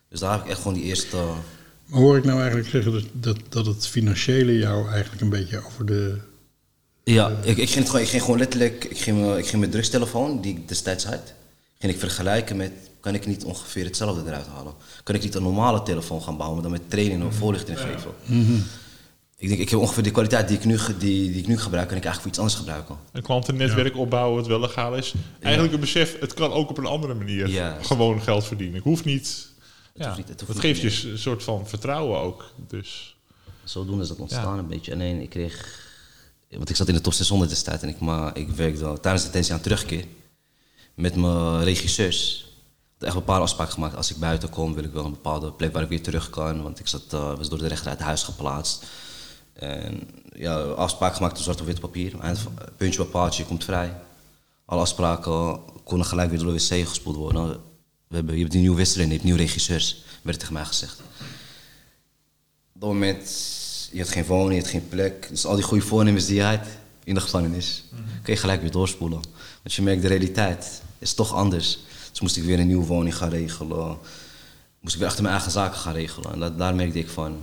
Dus 0.08 0.20
daar 0.20 0.32
heb 0.32 0.42
ik 0.44 0.48
echt 0.50 0.58
gewoon 0.58 0.74
die 0.74 0.82
eerste... 0.84 1.16
Maar 1.86 2.00
hoor 2.00 2.16
ik 2.16 2.24
nou 2.24 2.38
eigenlijk 2.38 2.68
zeggen 2.68 2.92
dat, 2.92 3.04
dat, 3.12 3.36
dat 3.48 3.66
het 3.66 3.86
financiële 3.86 4.58
jou 4.58 4.88
eigenlijk 4.90 5.22
een 5.22 5.28
beetje 5.28 5.64
over 5.66 5.86
de... 5.86 6.18
Ja, 7.04 7.28
ik, 7.42 7.56
ik, 7.56 7.68
ging 7.68 7.78
het 7.78 7.86
gewoon, 7.86 8.00
ik 8.02 8.08
ging 8.08 8.22
gewoon 8.22 8.38
letterlijk, 8.38 8.84
ik 8.84 8.98
ging, 8.98 9.18
me- 9.18 9.38
ik 9.38 9.46
ging 9.46 9.58
mijn 9.58 9.70
drugstelefoon, 9.70 10.40
die 10.40 10.56
ik 10.56 10.68
destijds 10.68 11.04
had, 11.04 11.32
ging 11.78 11.92
ik 11.92 11.98
vergelijken 11.98 12.56
met, 12.56 12.72
kan 13.00 13.14
ik 13.14 13.26
niet 13.26 13.44
ongeveer 13.44 13.84
hetzelfde 13.84 14.22
eruit 14.26 14.46
halen? 14.46 14.72
Kan 15.02 15.14
ik 15.14 15.22
niet 15.22 15.34
een 15.34 15.42
normale 15.42 15.82
telefoon 15.82 16.22
gaan 16.22 16.36
bouwen, 16.36 16.60
maar 16.60 16.70
dan 16.70 16.80
met 16.80 16.90
training 16.90 17.22
en 17.22 17.32
voorlichting 17.32 17.78
geven? 17.80 18.10
Ik 19.38 19.48
denk, 19.48 19.60
ik 19.60 19.70
heb 19.70 19.78
ongeveer 19.78 20.02
de 20.02 20.10
kwaliteit 20.10 20.48
die 20.48 20.56
ik, 20.56 20.64
nu, 20.64 20.76
die, 20.98 21.30
die 21.30 21.40
ik 21.40 21.46
nu 21.46 21.58
gebruik, 21.58 21.88
kan 21.88 21.96
ik 21.96 22.04
eigenlijk 22.04 22.20
voor 22.20 22.28
iets 22.30 22.38
anders 22.38 22.54
gebruiken. 22.58 22.96
Een 23.12 23.22
klantennetwerk 23.22 23.96
opbouwen, 23.96 24.38
het 24.38 24.46
wel 24.46 24.60
legaal 24.60 24.94
is. 24.96 25.14
Eigenlijk 25.40 25.74
een 25.74 25.80
besef, 25.80 26.18
het 26.20 26.34
kan 26.34 26.52
ook 26.52 26.70
op 26.70 26.78
een 26.78 26.86
andere 26.86 27.14
manier 27.14 27.48
Ja. 27.48 27.78
gewoon 27.82 28.22
geld 28.22 28.44
verdienen. 28.44 28.76
Ik 28.76 28.82
hoef 28.82 29.04
niet. 29.04 29.48
ja, 29.94 30.04
hoeft 30.06 30.16
niet- 30.18 30.28
het 30.28 30.40
hoeft 30.40 30.52
dat 30.52 30.62
niet 30.62 30.76
geeft 30.78 31.02
je 31.02 31.10
een 31.10 31.18
soort 31.18 31.42
van 31.42 31.68
vertrouwen 31.68 32.18
ook. 32.20 32.50
Dus 32.68 33.16
Zodoende 33.64 34.02
is 34.02 34.08
dat 34.08 34.18
ontstaan 34.18 34.54
Ja. 34.54 34.60
een 34.60 34.66
beetje. 34.66 34.92
En 34.92 34.98
nee, 34.98 35.22
ik 35.22 35.30
kreeg, 35.30 35.84
want 36.50 36.70
ik 36.70 36.76
zat 36.76 36.88
in 36.88 36.94
de 36.94 37.00
top 37.00 37.12
600 37.12 37.50
destijds 37.50 37.82
en 37.82 37.88
ik, 37.88 37.98
maar 38.00 38.36
ik 38.36 38.48
werkte 38.48 38.98
tijdens 39.00 39.22
de 39.24 39.28
detentie 39.30 39.52
aan 39.52 39.60
terugkeer 39.60 40.04
met 40.94 41.16
mijn 41.16 41.64
regisseurs. 41.64 42.40
Ik 42.40 42.92
had 42.98 43.08
echt 43.08 43.14
bepaalde 43.14 43.42
afspraken 43.42 43.72
gemaakt. 43.72 43.96
Als 43.96 44.10
ik 44.10 44.16
buiten 44.16 44.48
kom, 44.50 44.74
wil 44.74 44.84
ik 44.84 44.92
wel 44.92 45.04
een 45.04 45.10
bepaalde 45.10 45.52
plek 45.52 45.72
waar 45.72 45.82
ik 45.82 45.88
weer 45.88 46.02
terug 46.02 46.30
kan. 46.30 46.62
Want 46.62 46.78
ik 46.78 46.86
zat, 46.86 47.02
eh, 47.10 47.36
was 47.36 47.48
door 47.48 47.58
de 47.58 47.66
rechter 47.68 47.88
uit 47.90 47.98
huis 48.00 48.22
geplaatst. 48.22 48.84
En 49.58 50.08
ja, 50.34 50.58
afspraken 50.60 51.16
gemaakt 51.16 51.36
op 51.36 51.42
zwart 51.42 51.60
op 51.60 51.66
wit 51.66 51.80
papier. 51.80 52.10
Van- 52.20 52.58
Puntje 52.76 53.02
bepaald, 53.02 53.36
je 53.36 53.44
komt 53.44 53.64
vrij. 53.64 53.96
Alle 54.64 54.80
afspraken 54.80 55.60
konden 55.84 56.06
gelijk 56.06 56.30
weer 56.30 56.38
door 56.38 56.52
de 56.52 56.66
wc 56.68 56.88
gespoeld 56.88 57.16
worden. 57.16 57.60
We 58.08 58.14
hebben, 58.16 58.34
je 58.34 58.42
hebt 58.42 58.54
een 58.54 58.60
nieuwe 58.60 58.76
wisseling, 58.76 59.06
je 59.08 59.12
hebt 59.14 59.24
nieuwe 59.24 59.40
regisseurs, 59.40 60.04
werd 60.22 60.38
tegen 60.38 60.54
mij 60.54 60.64
gezegd. 60.64 61.00
Op 62.74 62.80
dat 62.80 62.88
moment, 62.90 63.28
je 63.92 63.98
had 63.98 64.08
geen 64.08 64.24
woning, 64.24 64.54
je 64.54 64.60
had 64.60 64.70
geen 64.70 64.88
plek. 64.88 65.26
Dus 65.30 65.46
al 65.46 65.54
die 65.54 65.64
goede 65.64 65.84
voornemens 65.84 66.26
die 66.26 66.34
je 66.34 66.42
had 66.42 66.66
in 67.04 67.14
de 67.14 67.20
gevangenis, 67.20 67.84
kun 68.22 68.32
je 68.34 68.40
gelijk 68.40 68.60
weer 68.60 68.70
doorspoelen. 68.70 69.20
Want 69.62 69.74
je 69.74 69.82
merkt, 69.82 70.02
de 70.02 70.08
realiteit 70.08 70.82
is 70.98 71.14
toch 71.14 71.34
anders. 71.34 71.78
Dus 72.10 72.20
moest 72.20 72.36
ik 72.36 72.42
weer 72.42 72.58
een 72.58 72.66
nieuwe 72.66 72.86
woning 72.86 73.16
gaan 73.16 73.28
regelen. 73.28 73.98
Moest 74.80 74.94
ik 74.94 74.98
weer 75.00 75.08
achter 75.08 75.22
mijn 75.22 75.34
eigen 75.34 75.52
zaken 75.52 75.78
gaan 75.78 75.92
regelen. 75.94 76.32
En 76.32 76.38
dat, 76.38 76.58
daar 76.58 76.74
merkte 76.74 76.98
ik 76.98 77.08
van, 77.08 77.42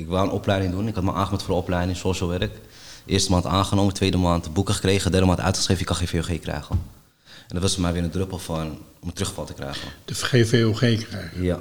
ik 0.00 0.08
wou 0.08 0.26
een 0.26 0.32
opleiding 0.32 0.72
doen. 0.72 0.88
Ik 0.88 0.94
had 0.94 1.04
me 1.04 1.12
aangemeld 1.12 1.42
voor 1.42 1.54
de 1.54 1.60
opleiding 1.60 1.96
social 1.96 2.28
werk. 2.28 2.58
Eerste 3.06 3.30
maand 3.30 3.46
aangenomen, 3.46 3.94
tweede 3.94 4.16
maand 4.16 4.52
boeken 4.52 4.74
gekregen, 4.74 5.10
derde 5.10 5.26
maand 5.26 5.40
uitgeschreven, 5.40 5.82
je 5.82 5.88
kan 5.88 5.96
geen 5.96 6.22
VOG 6.22 6.40
krijgen. 6.40 6.80
En 7.24 7.56
dat 7.56 7.62
was 7.62 7.72
voor 7.72 7.82
mij 7.82 7.92
weer 7.92 8.02
een 8.02 8.10
druppel 8.10 8.38
van 8.38 8.78
om 9.00 9.08
een 9.08 9.14
terugval 9.14 9.44
te 9.44 9.52
krijgen. 9.52 9.88
de 10.04 10.14
GVOG 10.14 10.78
krijgen. 10.78 11.42
Ja. 11.42 11.60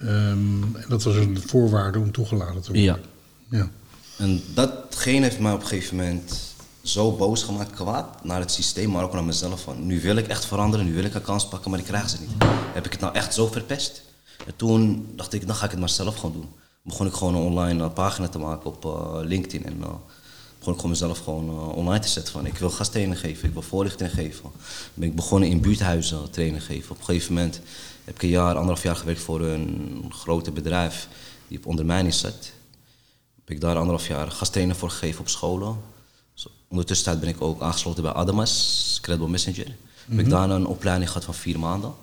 Ehm, 0.00 0.62
en 0.62 0.84
dat 0.88 1.02
was 1.02 1.16
een 1.16 1.42
voorwaarde 1.46 1.98
om 1.98 2.12
toegelaten 2.12 2.62
te 2.62 2.72
worden. 2.72 2.82
Ja. 2.82 2.98
Ja. 3.48 3.70
En 4.18 4.42
datgene 4.54 5.22
heeft 5.22 5.38
mij 5.38 5.52
op 5.52 5.60
een 5.60 5.66
gegeven 5.66 5.96
moment 5.96 6.54
zo 6.82 7.12
boos 7.12 7.42
gemaakt, 7.42 7.70
kwaad 7.70 8.24
naar 8.24 8.40
het 8.40 8.50
systeem, 8.50 8.90
maar 8.90 9.04
ook 9.04 9.12
naar 9.12 9.24
mezelf. 9.24 9.60
Van, 9.62 9.86
nu 9.86 10.00
wil 10.00 10.16
ik 10.16 10.28
echt 10.28 10.44
veranderen, 10.44 10.86
nu 10.86 10.94
wil 10.94 11.04
ik 11.04 11.14
een 11.14 11.22
kans 11.22 11.48
pakken, 11.48 11.70
maar 11.70 11.78
ik 11.80 11.84
krijg 11.84 12.08
ze 12.08 12.16
niet. 12.20 12.30
Heb 12.72 12.86
ik 12.86 12.92
het 12.92 13.00
nou 13.00 13.14
echt 13.14 13.34
zo 13.34 13.46
verpest? 13.46 14.02
En 14.46 14.56
toen 14.56 15.06
dacht 15.16 15.32
ik, 15.32 15.46
dan 15.46 15.56
ga 15.56 15.64
ik 15.64 15.70
het 15.70 15.80
maar 15.80 15.88
zelf 15.88 16.16
gewoon 16.16 16.32
doen. 16.32 16.48
Begon 16.82 17.06
ik 17.06 17.12
gewoon 17.12 17.34
een 17.34 17.42
online 17.42 17.84
eh, 17.84 17.92
pagina 17.92 18.28
te 18.28 18.38
maken 18.38 18.70
op 18.70 18.84
eh, 18.84 19.20
LinkedIn 19.22 19.64
en 19.64 19.82
eh, 19.82 19.88
begon 20.58 20.72
ik 20.72 20.80
gewoon 20.80 20.90
mezelf 20.90 21.18
gewoon 21.18 21.74
online 21.74 22.02
te 22.02 22.08
zetten 22.08 22.32
van 22.32 22.46
ik 22.46 22.58
wil 22.58 22.70
gasttraining 22.70 23.20
geven, 23.20 23.48
ik 23.48 23.52
wil 23.52 23.62
voorlichting 23.62 24.10
geven. 24.10 24.50
Ben 24.94 25.08
ik 25.08 25.16
begonnen 25.16 25.48
in 25.48 25.60
buurthuizen 25.60 26.30
training 26.30 26.64
geven. 26.64 26.90
Op 26.90 26.98
een 26.98 27.04
gegeven 27.04 27.34
moment 27.34 27.60
heb 28.04 28.14
ik 28.14 28.22
een 28.22 28.28
jaar, 28.28 28.54
anderhalf 28.54 28.82
jaar 28.82 28.96
gewerkt 28.96 29.20
voor 29.20 29.40
een 29.40 30.04
grote 30.08 30.50
bedrijf 30.50 31.08
die 31.48 31.58
op 31.58 31.66
ondermijning 31.66 32.14
zat 32.14 32.52
heb 33.44 33.54
ik 33.54 33.60
daar 33.60 33.76
anderhalf 33.76 34.06
jaar 34.06 34.30
gasttrainer 34.30 34.76
voor 34.76 34.90
gegeven 34.90 35.20
op 35.20 35.28
scholen. 35.28 35.76
Zo, 36.34 36.48
Ondertussen 36.68 37.20
ben 37.20 37.28
ik 37.28 37.40
ook 37.40 37.60
aangesloten 37.60 38.02
bij 38.02 38.12
Adamas, 38.12 38.98
Credible 39.02 39.28
Messenger. 39.28 39.76
Heb 40.08 40.18
ik 40.18 40.28
daar 40.28 40.50
een 40.50 40.66
opleiding 40.66 41.08
gehad 41.08 41.24
van 41.24 41.34
vier 41.34 41.58
maanden. 41.58 41.94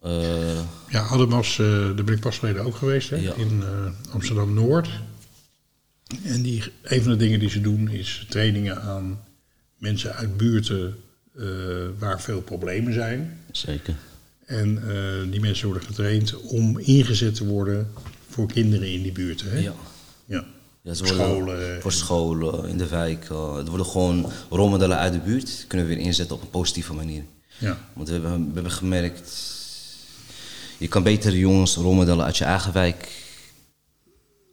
Eh, 0.00 0.58
Ja, 0.88 1.00
Adamas, 1.06 1.58
eh 1.58 1.66
daar 1.66 2.04
ben 2.04 2.14
ik 2.14 2.20
pas 2.20 2.38
geleden 2.38 2.64
ook 2.64 2.76
geweest, 2.76 3.10
hè, 3.10 3.16
Ja. 3.16 3.34
in 3.34 3.62
eh, 3.62 4.12
Amsterdam-Noord. 4.14 4.88
En 6.24 6.42
die, 6.42 6.62
een 6.82 7.02
van 7.02 7.10
de 7.12 7.16
dingen 7.18 7.38
die 7.40 7.50
ze 7.50 7.60
doen 7.60 7.88
is 7.90 8.26
trainingen 8.28 8.82
aan 8.82 9.20
mensen 9.76 10.14
uit 10.14 10.36
buurten 10.36 10.96
waar 11.98 12.20
veel 12.20 12.40
problemen 12.40 12.92
zijn. 12.92 13.38
zeker. 13.52 13.94
En 14.46 14.82
die 15.30 15.40
mensen 15.40 15.66
worden 15.66 15.86
getraind 15.86 16.36
om 16.36 16.78
ingezet 16.78 17.34
te 17.34 17.44
worden 17.46 17.90
voor 18.28 18.46
kinderen 18.52 18.92
in 18.92 19.02
die 19.02 19.12
buurt, 19.12 19.42
hè? 19.46 19.58
Ja. 19.58 19.72
Ja. 20.24 20.44
Ja, 20.82 20.94
ze 20.94 21.04
worden 21.04 21.24
Scholen. 21.24 21.80
Voor 21.82 21.92
scholen, 21.92 22.68
in 22.68 22.78
de 22.78 22.88
wijk. 22.88 23.22
het 23.56 23.68
worden 23.68 23.86
gewoon 23.86 24.30
rolmodellen 24.50 24.98
uit 24.98 25.12
de 25.12 25.18
buurt. 25.18 25.64
Kunnen 25.68 25.86
we 25.88 25.94
weer 25.94 26.04
inzetten 26.04 26.36
op 26.36 26.42
een 26.42 26.50
positieve 26.50 26.92
manier. 26.92 27.22
Ja. 27.58 27.78
Want 27.94 28.08
we 28.08 28.14
hebben, 28.14 28.46
we 28.46 28.54
hebben 28.54 28.72
gemerkt... 28.72 29.58
Je 30.80 30.88
kan 30.88 31.02
beter 31.02 31.36
jongens 31.36 31.74
rolmodellen 31.76 32.24
uit 32.24 32.36
je 32.36 32.44
eigen 32.44 32.72
wijk 32.72 33.08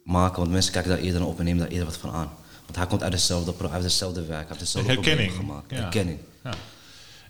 maken. 0.04 0.38
Want 0.38 0.50
mensen 0.50 0.72
kijken 0.72 0.90
daar 0.90 1.00
eerder 1.00 1.20
naar 1.20 1.28
op 1.28 1.38
en 1.38 1.44
nemen 1.44 1.60
daar 1.60 1.70
eerder 1.70 1.86
wat 1.86 1.96
van 1.96 2.10
aan. 2.10 2.30
Want 2.64 2.76
hij 2.76 2.86
komt 2.86 3.02
uit 3.02 3.12
dezelfde, 3.12 3.52
pro- 3.52 3.68
uit 3.68 3.82
dezelfde 3.82 4.20
wijk. 4.20 4.38
Hij 4.38 4.46
heeft 4.48 4.60
dezelfde 4.60 4.92
Herkenning. 4.92 5.32
gemaakt. 5.32 5.70
Ja. 5.70 5.76
Herkenning. 5.76 6.18
Ja. 6.44 6.50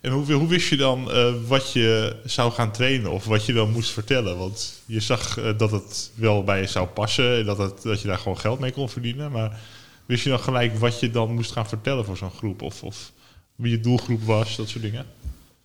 En 0.01 0.11
hoe, 0.13 0.33
hoe 0.33 0.49
wist 0.49 0.69
je 0.69 0.77
dan 0.77 1.11
eh, 1.11 1.33
wat 1.47 1.73
je 1.73 2.17
zou 2.25 2.53
gaan 2.53 2.73
trainen 2.73 3.11
of 3.11 3.25
wat 3.25 3.47
je 3.47 3.53
dan 3.53 3.71
moest 3.71 3.91
vertellen? 3.91 4.39
Want 4.39 4.73
je 4.87 5.01
zag 5.01 5.39
eh, 5.39 5.59
dat 5.59 5.71
het 5.71 6.11
wel 6.15 6.45
bij 6.45 6.61
je 6.61 6.67
zou 6.67 6.87
passen 6.87 7.39
en 7.39 7.45
dat, 7.45 7.59
het, 7.59 7.83
dat 7.83 8.01
je 8.01 8.09
daar 8.09 8.19
gewoon 8.19 8.39
geld 8.39 8.59
mee 8.59 8.73
kon 8.73 8.89
verdienen. 8.89 9.31
Maar 9.33 9.61
wist 10.07 10.25
je 10.25 10.31
dan 10.31 10.41
gelijk 10.41 10.79
wat 10.79 11.01
je 11.01 11.11
dan 11.11 11.35
moest 11.35 11.53
gaan 11.53 11.69
vertellen 11.69 12.05
voor 12.05 12.17
zo'n 12.17 12.31
groep? 12.37 12.63
Of, 12.63 12.83
of 12.83 13.13
wie 13.57 13.71
je 13.71 13.81
doelgroep 13.81 14.23
was, 14.23 14.57
dat 14.57 14.69
soort 14.69 14.83
dingen? 14.83 15.07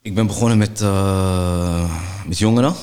Ik 0.01 0.15
ben 0.15 0.27
begonnen 0.27 0.57
met, 0.57 0.81
eh, 0.81 1.99
met 2.27 2.37
jongeren. 2.37 2.75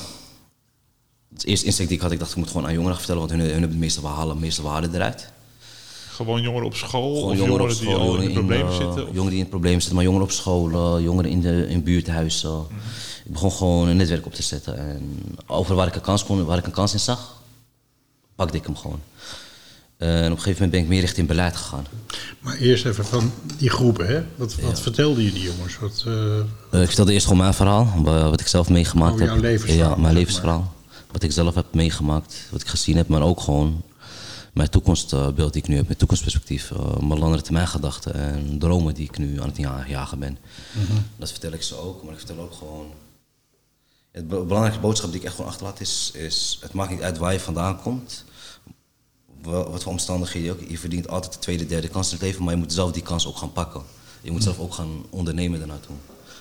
Het 1.33 1.45
eerste 1.45 1.65
instinct 1.65 1.89
die 1.91 1.97
ik 1.99 2.03
had, 2.03 2.11
ik 2.13 2.19
dacht 2.19 2.31
ik 2.31 2.37
moet 2.37 2.47
gewoon 2.47 2.65
aan 2.65 2.73
jongeren 2.73 2.97
vertellen, 2.97 3.19
want 3.19 3.31
hun, 3.31 3.39
hun 3.39 3.49
hebben 3.51 3.69
het 3.69 3.77
meeste 3.79 4.07
halen, 4.07 4.29
het 4.29 4.39
meeste 4.39 4.61
waarde 4.61 4.89
eruit. 4.93 5.29
Gewoon 6.11 6.41
jongeren 6.41 6.65
op 6.67 6.75
school 6.75 7.15
Gewoon 7.15 7.31
of 7.31 7.37
jongeren 7.37 7.45
jongeren, 7.47 7.65
op 7.65 7.71
school, 7.71 8.17
die 8.17 8.37
al 8.37 8.51
in 8.51 8.51
eh, 8.51 8.77
zitten? 8.77 9.01
Of- 9.07 9.13
Jongeren 9.13 9.29
die 9.29 9.39
in 9.39 9.49
problemen 9.49 9.77
zitten, 9.79 9.95
maar 9.95 10.03
jongeren 10.03 10.25
op 10.27 10.31
school, 10.33 10.97
eh, 10.97 11.03
jongeren 11.03 11.31
in, 11.31 11.41
de, 11.41 11.65
in 11.69 11.83
buurthuizen. 11.83 12.49
Mhm. 12.51 12.63
Ik 13.25 13.31
begon 13.31 13.51
gewoon 13.51 13.87
een 13.87 13.97
netwerk 13.97 14.25
op 14.25 14.33
te 14.33 14.43
zetten. 14.43 14.77
En 14.77 15.19
over 15.47 15.75
waar 15.75 15.87
ik 15.87 15.95
een 15.95 16.01
kans, 16.01 16.23
kon, 16.25 16.45
waar 16.45 16.57
ik 16.57 16.65
een 16.65 16.71
kans 16.71 16.93
in 16.93 16.99
zag, 16.99 17.41
pakte 18.35 18.57
ik 18.57 18.65
hem 18.65 18.75
gewoon. 18.75 18.99
En 19.97 20.09
op 20.31 20.37
een 20.37 20.43
gegeven 20.43 20.51
moment 20.51 20.71
ben 20.71 20.79
ik 20.81 20.87
meer 20.87 20.99
richting 20.99 21.27
beleid 21.27 21.55
gegaan. 21.55 21.85
Maar 22.39 22.55
eerst 22.57 22.85
even 22.85 23.05
van 23.05 23.31
die 23.57 23.69
groepen, 23.69 24.07
hè? 24.07 24.21
Wat, 24.35 24.55
wat 24.55 24.79
vertelde 24.81 25.23
je 25.23 25.31
die 25.31 25.43
jongens? 25.43 25.79
Wat, 25.79 26.03
eh, 26.07 26.39
Eh, 26.71 26.81
ik 26.81 26.87
vertelde 26.87 27.13
eerst 27.13 27.25
gewoon 27.25 27.41
mijn 27.41 27.53
verhaal, 27.53 27.93
wa- 27.97 28.29
wat 28.29 28.39
ik 28.39 28.47
zelf 28.47 28.69
meegemaakt 28.69 29.19
heb. 29.19 29.27
jouw 29.27 29.37
levensverhaal, 29.39 29.83
Ja, 29.83 29.89
mijn 29.89 30.01
maar. 30.01 30.13
levensverhaal. 30.13 30.73
Wat 31.11 31.23
ik 31.23 31.31
zelf 31.31 31.55
heb 31.55 31.73
meegemaakt, 31.73 32.47
wat 32.51 32.61
ik 32.61 32.67
gezien 32.67 32.97
heb, 32.97 33.07
maar 33.07 33.21
ook 33.21 33.39
gewoon 33.39 33.81
mijn 34.53 34.69
toekomstbeeld 34.69 35.53
die 35.53 35.61
ik 35.61 35.67
nu 35.67 35.75
heb, 35.75 35.85
mijn 35.85 35.97
toekomstperspectief, 35.97 36.71
eh, 36.71 36.97
mijn 36.97 37.19
langere 37.19 37.41
termijn 37.41 37.67
gedachten 37.67 38.13
en 38.13 38.59
dromen 38.59 38.93
die 38.93 39.03
ik 39.07 39.17
nu 39.17 39.41
aan 39.41 39.47
het 39.47 39.57
ja- 39.57 39.85
jagen 39.87 40.19
ben. 40.19 40.37
Mhm. 40.73 40.97
Dat 41.17 41.31
vertel 41.31 41.51
ik 41.51 41.61
ze 41.63 41.75
ook, 41.75 42.03
maar 42.03 42.11
ik 42.13 42.17
vertel 42.17 42.39
ook 42.39 42.53
gewoon. 42.53 42.91
Het 44.11 44.27
be- 44.27 44.39
belangrijkste 44.43 44.81
boodschap 44.81 45.09
die 45.11 45.19
ik 45.19 45.25
echt 45.25 45.35
gewoon 45.35 45.49
achterlaat 45.51 45.79
is, 45.79 46.11
is: 46.13 46.57
het 46.61 46.73
maakt 46.73 46.91
niet 46.91 47.01
uit 47.01 47.17
waar 47.17 47.33
je 47.33 47.39
vandaan 47.39 47.81
komt. 47.81 48.23
wa- 49.41 49.69
Wat 49.69 49.83
voor 49.83 49.91
omstandigheden 49.91 50.47
je 50.47 50.51
ook. 50.63 50.69
Je 50.69 50.77
verdient 50.77 51.07
altijd 51.07 51.33
de 51.33 51.39
tweede, 51.39 51.65
derde 51.65 51.87
kans 51.87 52.07
in 52.07 52.13
het 52.13 52.21
leven, 52.23 52.43
maar 52.43 52.53
je 52.53 52.59
moet 52.59 52.73
zelf 52.73 52.91
die 52.91 53.03
kans 53.03 53.27
ook 53.27 53.37
gaan 53.37 53.51
pakken. 53.51 53.81
Je 54.21 54.31
moet 54.31 54.43
zelf 54.43 54.59
ook 54.59 54.73
gaan 54.73 55.05
ondernemen 55.09 55.59
daarnaartoe. 55.59 55.95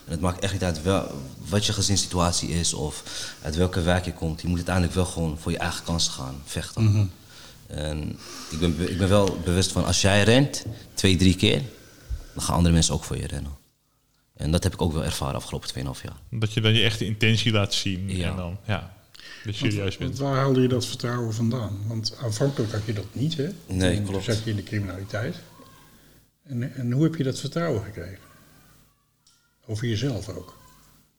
En 0.04 0.10
het 0.12 0.20
maakt 0.20 0.40
echt 0.42 0.52
niet 0.52 0.64
uit 0.64 0.82
wel, 0.82 1.22
wat 1.48 1.66
je 1.66 1.72
gezinssituatie 1.72 2.48
is 2.48 2.74
of 2.74 3.02
uit 3.42 3.56
welke 3.56 3.80
wijk 3.82 4.04
je 4.04 4.12
komt. 4.12 4.40
Je 4.40 4.46
moet 4.48 4.56
uiteindelijk 4.56 4.94
wel 4.94 5.04
gewoon 5.04 5.38
voor 5.38 5.52
je 5.52 5.58
eigen 5.58 5.84
kansen 5.84 6.12
gaan 6.12 6.42
vechten. 6.44 7.10
En 7.66 8.18
ik 8.50 8.58
ben, 8.58 8.76
be- 8.76 8.90
ik 8.90 8.98
ben 8.98 9.08
wel 9.08 9.38
bewust 9.44 9.72
van 9.72 9.84
als 9.84 10.00
jij 10.00 10.22
rent 10.22 10.64
twee, 10.94 11.16
drie 11.16 11.36
keer, 11.36 11.62
dan 12.34 12.42
gaan 12.42 12.54
andere 12.56 12.74
mensen 12.74 12.94
ook 12.94 13.04
voor 13.04 13.16
je 13.16 13.26
rennen. 13.26 13.58
En 14.36 14.50
dat 14.50 14.62
heb 14.62 14.72
ik 14.72 14.82
ook 14.82 14.92
wel 14.92 15.04
ervaren 15.04 15.34
afgelopen 15.34 15.68
2,5 15.68 16.02
jaar. 16.02 16.16
Dat 16.30 16.52
je 16.52 16.60
dan 16.60 16.74
je 16.74 16.82
echte 16.82 17.04
intentie 17.04 17.52
laat 17.52 17.74
zien 17.74 18.16
Ja. 18.16 18.30
en 18.30 18.36
dan 18.36 18.58
ja, 18.66 18.92
dat 19.44 19.56
je 19.58 19.70
serieus 19.70 19.96
bent. 19.96 20.18
waar 20.18 20.36
haalde 20.36 20.60
je 20.60 20.68
dat 20.68 20.86
vertrouwen 20.86 21.34
vandaan? 21.34 21.78
Want 21.86 22.16
aanvankelijk 22.22 22.72
had 22.72 22.84
je 22.86 22.92
dat 22.92 23.04
niet, 23.12 23.36
hè? 23.36 23.48
Nee, 23.66 23.96
Toen 23.96 24.06
klopt. 24.06 24.24
zat 24.24 24.44
je 24.44 24.50
in 24.50 24.56
de 24.56 24.62
criminaliteit. 24.62 25.36
En, 26.46 26.74
en 26.74 26.92
hoe 26.92 27.02
heb 27.02 27.14
je 27.14 27.24
dat 27.24 27.38
vertrouwen 27.40 27.84
gekregen? 27.84 28.28
Over 29.70 29.88
jezelf 29.88 30.28
ook. 30.28 30.56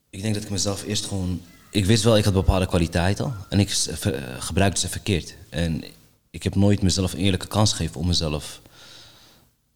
Ik 0.10 0.22
denk 0.22 0.34
dat 0.34 0.44
ik 0.44 0.50
mezelf 0.50 0.84
eerst 0.84 1.06
gewoon. 1.06 1.42
Ik 1.70 1.86
wist 1.86 2.04
wel, 2.04 2.18
ik 2.18 2.24
had 2.24 2.34
bepaalde 2.34 2.66
kwaliteiten 2.66 3.36
en 3.50 3.60
ik 3.60 3.70
eh, 3.70 4.22
gebruikte 4.40 4.80
ze 4.80 4.90
verkeerd. 4.90 5.36
En 5.50 5.84
ik 6.30 6.44
heb 6.44 6.56
nooit 6.56 6.82
mezelf 6.82 7.14
een 7.14 7.20
eerlijke 7.20 7.48
kans 7.48 7.72
gegeven 7.72 8.00
om 8.00 8.08
mezelf. 8.08 8.62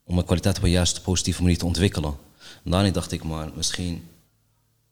om 0.03 0.13
mijn 0.13 0.25
kwaliteit 0.25 0.57
op 0.57 0.63
een 0.63 0.69
juiste 0.69 1.01
positieve 1.01 1.41
manier 1.41 1.57
te 1.57 1.65
ontwikkelen. 1.65 2.17
En 2.63 2.71
daarin 2.71 2.93
dacht 2.93 3.11
ik, 3.11 3.23
maar 3.23 3.49
misschien 3.55 4.07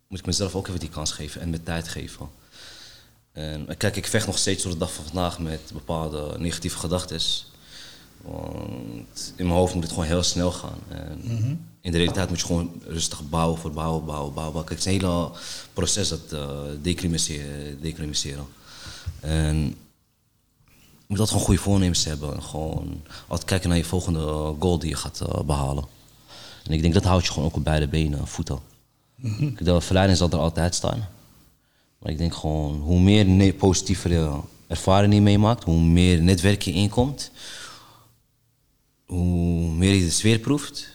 moet 0.07 0.19
ik 0.19 0.25
mezelf 0.25 0.55
ook 0.55 0.67
even 0.67 0.79
die 0.79 0.89
kans 0.89 1.11
geven 1.11 1.41
en 1.41 1.49
mijn 1.49 1.63
tijd 1.63 1.87
geven. 1.87 2.29
En 3.31 3.77
kijk, 3.77 3.95
ik 3.95 4.07
vecht 4.07 4.25
nog 4.25 4.37
steeds 4.37 4.63
door 4.63 4.71
de 4.71 4.77
dag 4.77 4.93
van 4.93 5.05
vandaag 5.05 5.39
met 5.39 5.71
bepaalde 5.73 6.35
negatieve 6.39 6.77
gedachten. 6.77 7.21
Want 8.21 9.33
in 9.35 9.45
mijn 9.45 9.57
hoofd 9.57 9.73
moet 9.73 9.83
het 9.83 9.91
gewoon 9.91 10.07
heel 10.07 10.23
snel 10.23 10.51
gaan. 10.51 10.79
En 10.87 11.72
In 11.83 11.91
de 11.91 11.97
realiteit 11.97 12.29
moet 12.29 12.39
je 12.39 12.45
gewoon 12.45 12.71
rustig 12.87 13.29
bouwen 13.29 13.59
voor 13.59 13.71
bouwen, 13.71 14.05
bouwen, 14.05 14.33
bouwen. 14.33 14.63
Kijk, 14.63 14.69
het 14.69 14.79
is 14.79 14.85
een 14.85 14.91
hele 14.91 15.31
proces 15.73 16.07
dat 16.07 16.33
uh, 16.33 16.59
decriminaliseren. 16.81 17.81
decriminaliseren. 17.81 18.45
En 19.19 19.57
je 20.77 21.05
moet 21.07 21.19
altijd 21.19 21.29
gewoon 21.29 21.45
goede 21.45 21.61
voornemens 21.61 22.05
hebben. 22.05 22.33
En 22.33 22.43
gewoon 22.43 23.01
altijd 23.27 23.49
kijken 23.49 23.69
naar 23.69 23.77
je 23.77 23.83
volgende 23.83 24.55
goal 24.59 24.79
die 24.79 24.89
je 24.89 24.95
gaat 24.95 25.21
uh, 25.21 25.41
behalen. 25.41 25.85
En 26.63 26.71
ik 26.71 26.81
denk 26.81 26.93
dat 26.93 27.03
houdt 27.03 27.25
je 27.25 27.31
gewoon 27.31 27.49
ook 27.49 27.55
op 27.55 27.63
beide 27.63 27.87
benen, 27.87 28.27
voeten. 28.27 28.59
Kijk, 29.21 29.65
De 29.65 29.81
verleiding 29.81 30.17
zal 30.17 30.29
er 30.29 30.37
altijd 30.37 30.75
staan. 30.75 31.09
Maar 31.99 32.11
ik 32.11 32.17
denk 32.17 32.35
gewoon, 32.35 32.79
hoe 32.79 32.99
meer 32.99 33.53
positieve 33.53 34.41
ervaringen 34.67 35.15
je 35.15 35.21
meemaakt, 35.21 35.63
hoe 35.63 35.81
meer 35.81 36.21
netwerk 36.21 36.61
je 36.61 36.71
inkomt, 36.71 37.31
hoe 39.05 39.71
meer 39.71 39.93
je 39.93 40.05
de 40.05 40.11
sfeer 40.11 40.39
proeft. 40.39 40.91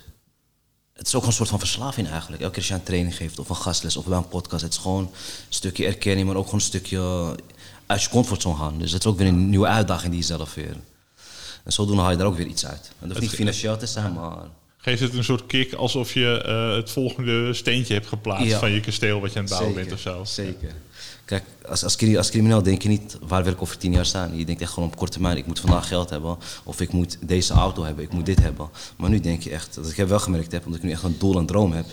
Het 0.99 1.07
is 1.07 1.15
ook 1.15 1.27
een 1.27 1.33
soort 1.33 1.49
van 1.49 1.59
verslaving 1.59 2.09
eigenlijk. 2.09 2.43
Elke 2.43 2.55
keer 2.55 2.63
als 2.63 2.69
je 2.69 2.75
een 2.79 2.83
training 2.83 3.17
geeft 3.17 3.39
of 3.39 3.49
een 3.49 3.57
gastles 3.57 3.97
of 3.97 4.05
bij 4.05 4.17
een 4.17 4.29
podcast, 4.29 4.63
het 4.63 4.73
is 4.73 4.79
gewoon 4.79 5.03
een 5.03 5.11
stukje 5.49 5.87
erkenning, 5.87 6.27
maar 6.27 6.37
ook 6.37 6.45
gewoon 6.45 6.61
een 6.61 6.67
stukje 6.67 7.01
uit 7.87 8.03
je 8.03 8.09
comfortzone 8.09 8.57
gaan. 8.57 8.79
Dus 8.79 8.93
het 8.93 9.05
is 9.05 9.11
ook 9.11 9.19
weer 9.19 9.27
een 9.27 9.49
nieuwe 9.49 9.67
uitdaging 9.67 10.11
die 10.11 10.21
je 10.21 10.27
zelf 10.27 10.55
weer. 10.55 10.77
En 11.65 11.73
zodoende 11.73 12.03
haal 12.03 12.11
je 12.11 12.17
daar 12.17 12.27
ook 12.27 12.37
weer 12.37 12.47
iets 12.47 12.67
uit. 12.67 12.91
En 13.01 13.09
dat 13.09 13.17
hoeft 13.17 13.21
niet 13.21 13.31
financieel 13.31 13.77
te 13.77 13.87
zijn, 13.87 14.13
maar. 14.13 14.37
Geeft 14.77 15.01
het 15.01 15.15
een 15.15 15.25
soort 15.25 15.47
kick 15.47 15.73
alsof 15.73 16.15
je 16.15 16.45
uh, 16.47 16.77
het 16.77 16.91
volgende 16.91 17.55
steentje 17.55 17.95
hebt 17.95 18.07
geplaatst 18.07 18.47
ja. 18.47 18.59
van 18.59 18.71
je 18.71 18.81
kasteel 18.81 19.21
wat 19.21 19.33
je 19.33 19.39
aan 19.39 19.45
het 19.45 19.55
bouwen 19.55 19.75
Zeker, 19.75 19.89
bent 19.89 20.07
of 20.07 20.13
zo? 20.13 20.25
Zeker. 20.25 20.75
Kijk, 21.29 21.45
als, 21.67 21.85
als, 21.85 22.17
als, 22.17 22.31
crimineel 22.31 22.63
denk 22.63 22.83
je 22.83 22.89
niet 22.89 23.19
waar 23.21 23.45
wil 23.45 23.53
ik 23.53 23.63
over 23.63 23.79
tien 23.79 23.93
jaar 23.93 24.07
staan. 24.07 24.37
Je 24.37 24.45
denkt 24.45 24.61
echt 24.61 24.73
gewoon 24.73 24.89
op 24.89 24.97
korte 24.97 25.13
termijn, 25.13 25.37
ik 25.37 25.47
moet 25.47 25.61
vandaag 25.61 25.89
geld 25.89 26.11
hebben. 26.11 26.39
Of 26.65 26.81
ik 26.81 26.93
moet 26.93 27.19
deze 27.21 27.53
auto 27.53 27.85
hebben, 27.85 28.05
ik 28.05 28.13
moet 28.13 28.27
dit 28.27 28.41
hebben. 28.41 28.69
Maar 28.97 29.11
nu 29.11 29.21
denk 29.21 29.43
je 29.43 29.51
echt, 29.51 29.75
dat 29.75 29.91
ik 29.91 29.97
heb 29.97 30.09
wel 30.09 30.19
gemerkt 30.19 30.53
heb, 30.53 30.65
omdat 30.65 30.81
ik 30.81 30.87
nu 30.87 30.93
echt 30.93 31.03
een 31.03 31.19
doel 31.19 31.39
en 31.39 31.47
droom 31.47 31.73
heb. 31.73 31.87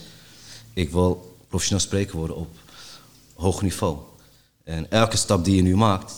Ik 0.74 0.92
wil 0.92 1.38
professioneel 1.48 1.84
spreker 1.86 2.18
worden 2.18 2.36
op 2.36 2.58
hoog 3.34 3.62
niveau. 3.62 3.98
En 4.63 4.92
elke 4.92 5.18
stap 5.18 5.46
die 5.46 5.56
je 5.56 5.62
nu 5.62 5.75
maakt, 5.75 6.13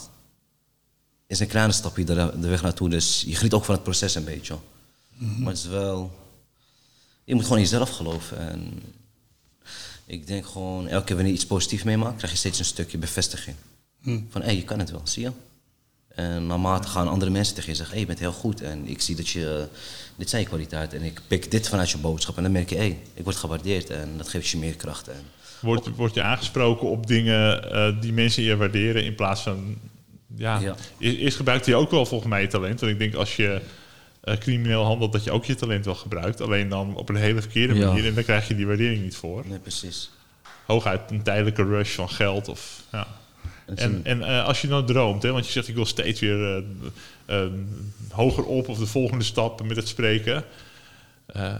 is 1.28 1.40
een 1.40 1.48
kleine 1.48 1.74
stapje 1.74 2.04
de, 2.04 2.34
de 2.40 2.48
weg 2.48 2.62
naartoe. 2.62 2.90
Dus 2.90 3.24
je 3.28 3.36
geniet 3.36 3.54
ook 3.54 3.66
van 3.66 3.76
het 3.76 3.84
proces 3.84 4.16
een 4.16 4.24
beetje. 4.24 4.56
Mm 5.14 5.30
-hmm. 5.30 5.44
Maar 5.44 5.54
het 5.54 5.64
is 5.64 5.70
wel... 5.70 6.12
Je 7.24 7.34
moet 7.34 7.44
gewoon 7.44 7.58
in 7.58 7.64
jezelf 7.64 7.90
geloven. 7.90 8.38
En 8.38 8.82
ik 10.08 10.28
denk 10.28 10.46
gewoon, 10.46 10.88
elke 10.88 11.06
keer 11.06 11.16
wanneer 11.16 11.34
je 11.34 11.40
iets 11.40 11.48
positiefs 11.48 11.84
meemaakt, 11.84 12.18
krijg 12.18 12.32
je 12.32 12.38
steeds 12.38 12.60
een 12.60 12.66
stukje 12.66 12.98
bevestiging. 12.98 13.56
Hm. 14.02 14.20
Van, 14.30 14.42
hé, 14.42 14.48
hey, 14.48 14.56
je 14.56 14.64
kan 14.64 14.80
het 14.80 14.92
wel, 14.92 15.02
zie 15.04 15.24
je? 15.24 15.32
En 16.08 16.48
naarmate 16.48 16.88
gaan 16.88 17.08
andere 17.08 17.32
mensen 17.32 17.56
tegen 17.56 17.70
je 17.70 17.76
zeggen, 17.76 17.96
hé, 17.96 18.02
hey, 18.02 18.10
je 18.10 18.16
bent 18.16 18.32
heel 18.32 18.40
goed. 18.40 18.62
En 18.62 18.88
ik 18.88 19.02
zie 19.02 19.16
dat 19.16 19.28
je, 19.30 19.68
dit 20.16 20.30
zijn 20.30 20.42
je 20.42 20.48
kwaliteiten. 20.48 21.00
En 21.00 21.06
ik 21.06 21.22
pik 21.28 21.52
dit 21.52 21.70
vanuit 21.70 21.90
je 21.90 21.98
boodschap. 21.98 22.38
En 22.38 22.44
dan 22.44 22.52
merk 22.52 22.70
je, 22.70 22.76
hé, 22.76 22.82
hey, 22.82 23.00
ik 23.14 23.24
word 23.24 23.36
gewaardeerd. 23.36 23.90
En 23.90 24.10
dat 24.18 24.28
geeft 24.28 24.48
je 24.48 24.58
meer 24.58 24.76
kracht. 24.76 25.08
En 25.08 25.22
wordt, 25.62 25.96
wordt 25.96 26.14
je 26.14 26.22
aangesproken 26.22 26.90
op 26.90 27.08
dingen 27.08 27.66
uh, 27.74 28.02
die 28.02 28.14
mensen 28.14 28.44
je 28.44 28.58
waarderen 28.58 29.04
in 29.04 29.16
plaats 29.16 29.42
van... 29.42 29.78
Ja, 30.36 30.60
ja. 30.60 30.76
eerst 31.00 31.38
gebruikte 31.38 31.70
je 31.70 31.76
ook 31.76 31.92
wel 31.92 32.06
volgens 32.06 32.30
mij 32.30 32.42
je 32.42 32.48
talent. 32.48 32.80
Want 32.80 32.92
ik 32.92 33.00
denk 33.00 33.14
als 33.14 33.36
je 33.36 33.62
crimineel 34.39 34.84
handelt, 34.84 35.12
dat 35.12 35.24
je 35.24 35.31
ook 35.31 35.46
je 35.46 35.55
talent 35.55 35.86
wel 35.86 35.96
gebruikt. 35.96 36.41
Alleen 36.41 36.69
dan 36.69 36.96
op 36.96 37.10
een 37.10 37.15
hele 37.15 37.41
verkeerde 37.41 37.74
manier. 37.74 38.03
Ja. 38.03 38.10
En 38.10 38.15
dan 38.15 38.24
krijg 38.24 38.48
je 38.48 38.55
die 38.55 38.67
waardering 38.67 39.01
niet 39.01 39.15
voor. 39.15 39.43
Nee, 39.48 39.60
precies. 39.60 40.10
Hooguit 40.65 41.01
een 41.12 41.24
tijdelijke 41.24 41.63
rush 41.63 41.96
van 41.96 42.10
geld. 42.10 42.48
Of, 42.48 42.84
ja. 42.91 43.07
En, 43.75 44.01
en 44.03 44.19
uh, 44.19 44.46
als 44.46 44.62
je 44.62 44.67
nou 44.67 44.86
droomt, 44.86 45.24
hè, 45.24 45.31
want 45.31 45.46
je 45.46 45.51
zegt 45.51 45.67
ik 45.67 45.75
wil 45.75 45.86
steeds 45.86 46.19
weer 46.19 46.63
uh, 47.29 47.46
hoger 48.12 48.43
op 48.43 48.69
of 48.69 48.77
de 48.77 48.86
volgende 48.86 49.24
stap 49.24 49.63
met 49.63 49.77
het 49.77 49.88
spreken. 49.88 50.43
Uh, 51.36 51.57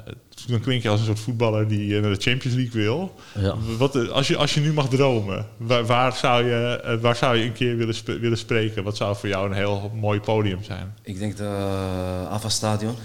dan 0.47 0.59
klink 0.59 0.83
je 0.83 0.89
als 0.89 1.00
een 1.00 1.05
soort 1.05 1.19
voetballer 1.19 1.67
die 1.67 2.00
naar 2.00 2.13
de 2.13 2.21
Champions 2.21 2.55
League 2.55 2.81
wil. 2.81 3.15
Ja. 3.39 3.55
Wat, 3.77 4.09
als, 4.09 4.27
je, 4.27 4.38
als 4.38 4.53
je 4.53 4.59
nu 4.59 4.74
mag 4.74 4.89
dromen, 4.89 5.47
waar, 5.57 5.86
waar, 5.86 6.15
zou, 6.15 6.45
je, 6.45 6.97
waar 7.01 7.15
zou 7.15 7.38
je 7.38 7.43
een 7.43 7.53
keer 7.53 7.77
willen, 7.77 7.95
sp 7.95 8.07
willen 8.07 8.38
spreken? 8.38 8.83
Wat 8.83 8.97
zou 8.97 9.15
voor 9.15 9.29
jou 9.29 9.50
een 9.50 9.55
heel 9.55 9.91
mooi 9.95 10.19
podium 10.19 10.63
zijn? 10.63 10.93
Ik 11.01 11.19
denk 11.19 11.38
de 11.38 11.43
uh, 11.43 12.31
AVA 12.31 12.50
Stadion. 12.50 12.95